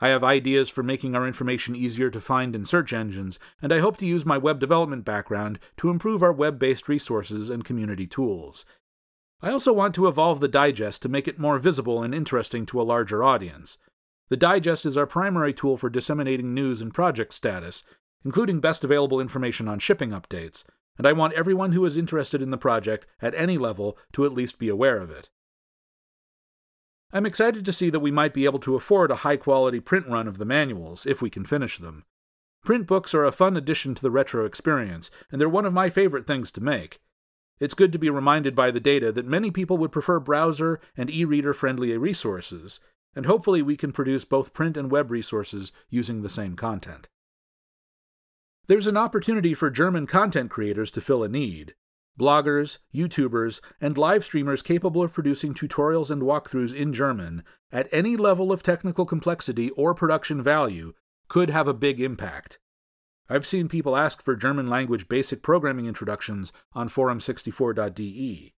I 0.00 0.08
have 0.08 0.22
ideas 0.22 0.68
for 0.68 0.84
making 0.84 1.16
our 1.16 1.26
information 1.26 1.74
easier 1.74 2.08
to 2.10 2.20
find 2.20 2.54
in 2.54 2.64
search 2.64 2.92
engines, 2.92 3.40
and 3.60 3.72
I 3.72 3.80
hope 3.80 3.96
to 3.96 4.06
use 4.06 4.24
my 4.24 4.38
web 4.38 4.60
development 4.60 5.04
background 5.04 5.58
to 5.78 5.90
improve 5.90 6.22
our 6.22 6.32
web 6.32 6.58
based 6.58 6.88
resources 6.88 7.50
and 7.50 7.64
community 7.64 8.06
tools. 8.06 8.64
I 9.40 9.50
also 9.50 9.72
want 9.72 9.94
to 9.96 10.06
evolve 10.06 10.38
the 10.38 10.48
digest 10.48 11.02
to 11.02 11.08
make 11.08 11.26
it 11.26 11.38
more 11.38 11.58
visible 11.58 12.02
and 12.02 12.14
interesting 12.14 12.64
to 12.66 12.80
a 12.80 12.84
larger 12.84 13.24
audience. 13.24 13.76
The 14.28 14.36
digest 14.36 14.84
is 14.84 14.96
our 14.96 15.06
primary 15.06 15.54
tool 15.54 15.76
for 15.76 15.88
disseminating 15.88 16.52
news 16.52 16.80
and 16.80 16.92
project 16.92 17.32
status, 17.32 17.82
including 18.24 18.60
best 18.60 18.84
available 18.84 19.20
information 19.20 19.68
on 19.68 19.78
shipping 19.78 20.10
updates, 20.10 20.64
and 20.98 21.06
I 21.06 21.12
want 21.12 21.32
everyone 21.34 21.72
who 21.72 21.84
is 21.84 21.96
interested 21.96 22.42
in 22.42 22.50
the 22.50 22.58
project 22.58 23.06
at 23.22 23.34
any 23.34 23.56
level 23.56 23.96
to 24.12 24.26
at 24.26 24.32
least 24.32 24.58
be 24.58 24.68
aware 24.68 25.00
of 25.00 25.10
it. 25.10 25.30
I'm 27.10 27.24
excited 27.24 27.64
to 27.64 27.72
see 27.72 27.88
that 27.88 28.00
we 28.00 28.10
might 28.10 28.34
be 28.34 28.44
able 28.44 28.58
to 28.60 28.74
afford 28.76 29.10
a 29.10 29.16
high 29.16 29.38
quality 29.38 29.80
print 29.80 30.06
run 30.08 30.28
of 30.28 30.36
the 30.36 30.44
manuals, 30.44 31.06
if 31.06 31.22
we 31.22 31.30
can 31.30 31.46
finish 31.46 31.78
them. 31.78 32.04
Print 32.64 32.86
books 32.86 33.14
are 33.14 33.24
a 33.24 33.32
fun 33.32 33.56
addition 33.56 33.94
to 33.94 34.02
the 34.02 34.10
retro 34.10 34.44
experience, 34.44 35.10
and 35.32 35.40
they're 35.40 35.48
one 35.48 35.64
of 35.64 35.72
my 35.72 35.88
favorite 35.88 36.26
things 36.26 36.50
to 36.50 36.60
make. 36.60 37.00
It's 37.60 37.72
good 37.72 37.92
to 37.92 37.98
be 37.98 38.10
reminded 38.10 38.54
by 38.54 38.70
the 38.70 38.80
data 38.80 39.10
that 39.12 39.26
many 39.26 39.50
people 39.50 39.78
would 39.78 39.90
prefer 39.90 40.20
browser 40.20 40.80
and 40.96 41.10
e 41.10 41.24
reader 41.24 41.54
friendly 41.54 41.96
resources, 41.96 42.78
and 43.18 43.26
hopefully 43.26 43.60
we 43.62 43.76
can 43.76 43.90
produce 43.90 44.24
both 44.24 44.52
print 44.52 44.76
and 44.76 44.92
web 44.92 45.10
resources 45.10 45.72
using 45.90 46.22
the 46.22 46.28
same 46.28 46.54
content. 46.54 47.08
There's 48.68 48.86
an 48.86 48.96
opportunity 48.96 49.54
for 49.54 49.70
German 49.70 50.06
content 50.06 50.52
creators 50.52 50.92
to 50.92 51.00
fill 51.00 51.24
a 51.24 51.28
need. 51.28 51.74
Bloggers, 52.16 52.78
YouTubers, 52.94 53.60
and 53.80 53.98
live 53.98 54.24
streamers 54.24 54.62
capable 54.62 55.02
of 55.02 55.12
producing 55.12 55.52
tutorials 55.52 56.12
and 56.12 56.22
walkthroughs 56.22 56.72
in 56.72 56.92
German 56.92 57.42
at 57.72 57.88
any 57.90 58.16
level 58.16 58.52
of 58.52 58.62
technical 58.62 59.04
complexity 59.04 59.70
or 59.70 59.96
production 59.96 60.40
value 60.40 60.92
could 61.26 61.50
have 61.50 61.66
a 61.66 61.74
big 61.74 62.00
impact. 62.00 62.60
I've 63.28 63.44
seen 63.44 63.66
people 63.66 63.96
ask 63.96 64.22
for 64.22 64.36
German 64.36 64.68
language 64.68 65.08
basic 65.08 65.42
programming 65.42 65.86
introductions 65.86 66.52
on 66.72 66.88
forum64.de. 66.88 68.54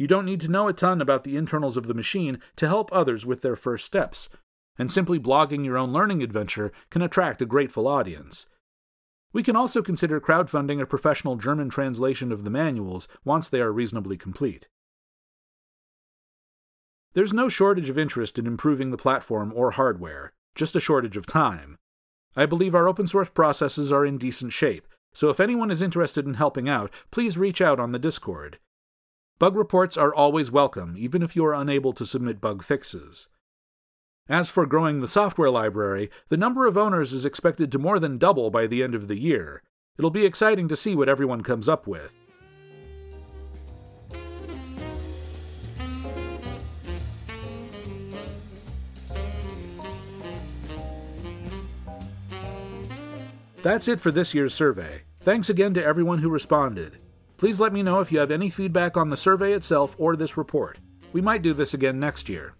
You 0.00 0.06
don't 0.06 0.24
need 0.24 0.40
to 0.40 0.50
know 0.50 0.66
a 0.66 0.72
ton 0.72 1.02
about 1.02 1.24
the 1.24 1.36
internals 1.36 1.76
of 1.76 1.86
the 1.86 1.92
machine 1.92 2.40
to 2.56 2.66
help 2.66 2.88
others 2.90 3.26
with 3.26 3.42
their 3.42 3.54
first 3.54 3.84
steps, 3.84 4.30
and 4.78 4.90
simply 4.90 5.20
blogging 5.20 5.62
your 5.62 5.76
own 5.76 5.92
learning 5.92 6.22
adventure 6.22 6.72
can 6.88 7.02
attract 7.02 7.42
a 7.42 7.44
grateful 7.44 7.86
audience. 7.86 8.46
We 9.34 9.42
can 9.42 9.56
also 9.56 9.82
consider 9.82 10.18
crowdfunding 10.18 10.80
a 10.80 10.86
professional 10.86 11.36
German 11.36 11.68
translation 11.68 12.32
of 12.32 12.44
the 12.44 12.50
manuals 12.50 13.08
once 13.26 13.50
they 13.50 13.60
are 13.60 13.70
reasonably 13.70 14.16
complete. 14.16 14.68
There's 17.12 17.34
no 17.34 17.50
shortage 17.50 17.90
of 17.90 17.98
interest 17.98 18.38
in 18.38 18.46
improving 18.46 18.92
the 18.92 18.96
platform 18.96 19.52
or 19.54 19.72
hardware, 19.72 20.32
just 20.54 20.74
a 20.74 20.80
shortage 20.80 21.18
of 21.18 21.26
time. 21.26 21.76
I 22.34 22.46
believe 22.46 22.74
our 22.74 22.88
open 22.88 23.06
source 23.06 23.28
processes 23.28 23.92
are 23.92 24.06
in 24.06 24.16
decent 24.16 24.54
shape, 24.54 24.88
so 25.12 25.28
if 25.28 25.40
anyone 25.40 25.70
is 25.70 25.82
interested 25.82 26.24
in 26.24 26.34
helping 26.40 26.70
out, 26.70 26.90
please 27.10 27.36
reach 27.36 27.60
out 27.60 27.78
on 27.78 27.92
the 27.92 27.98
Discord. 27.98 28.58
Bug 29.40 29.56
reports 29.56 29.96
are 29.96 30.14
always 30.14 30.52
welcome, 30.52 30.94
even 30.98 31.22
if 31.22 31.34
you 31.34 31.46
are 31.46 31.54
unable 31.54 31.94
to 31.94 32.04
submit 32.04 32.42
bug 32.42 32.62
fixes. 32.62 33.28
As 34.28 34.50
for 34.50 34.66
growing 34.66 35.00
the 35.00 35.08
software 35.08 35.48
library, 35.48 36.10
the 36.28 36.36
number 36.36 36.66
of 36.66 36.76
owners 36.76 37.14
is 37.14 37.24
expected 37.24 37.72
to 37.72 37.78
more 37.78 37.98
than 37.98 38.18
double 38.18 38.50
by 38.50 38.66
the 38.66 38.82
end 38.82 38.94
of 38.94 39.08
the 39.08 39.18
year. 39.18 39.62
It'll 39.96 40.10
be 40.10 40.26
exciting 40.26 40.68
to 40.68 40.76
see 40.76 40.94
what 40.94 41.08
everyone 41.08 41.40
comes 41.42 41.70
up 41.70 41.86
with. 41.86 42.14
That's 53.62 53.88
it 53.88 54.02
for 54.02 54.10
this 54.10 54.34
year's 54.34 54.52
survey. 54.52 55.04
Thanks 55.22 55.48
again 55.48 55.72
to 55.72 55.82
everyone 55.82 56.18
who 56.18 56.28
responded. 56.28 56.99
Please 57.40 57.58
let 57.58 57.72
me 57.72 57.82
know 57.82 57.98
if 58.00 58.12
you 58.12 58.18
have 58.18 58.30
any 58.30 58.50
feedback 58.50 58.98
on 58.98 59.08
the 59.08 59.16
survey 59.16 59.54
itself 59.54 59.96
or 59.98 60.14
this 60.14 60.36
report. 60.36 60.78
We 61.14 61.22
might 61.22 61.40
do 61.40 61.54
this 61.54 61.72
again 61.72 61.98
next 61.98 62.28
year. 62.28 62.52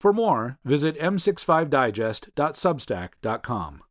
For 0.00 0.14
more, 0.14 0.56
visit 0.64 0.98
m65digest.substack.com. 0.98 3.82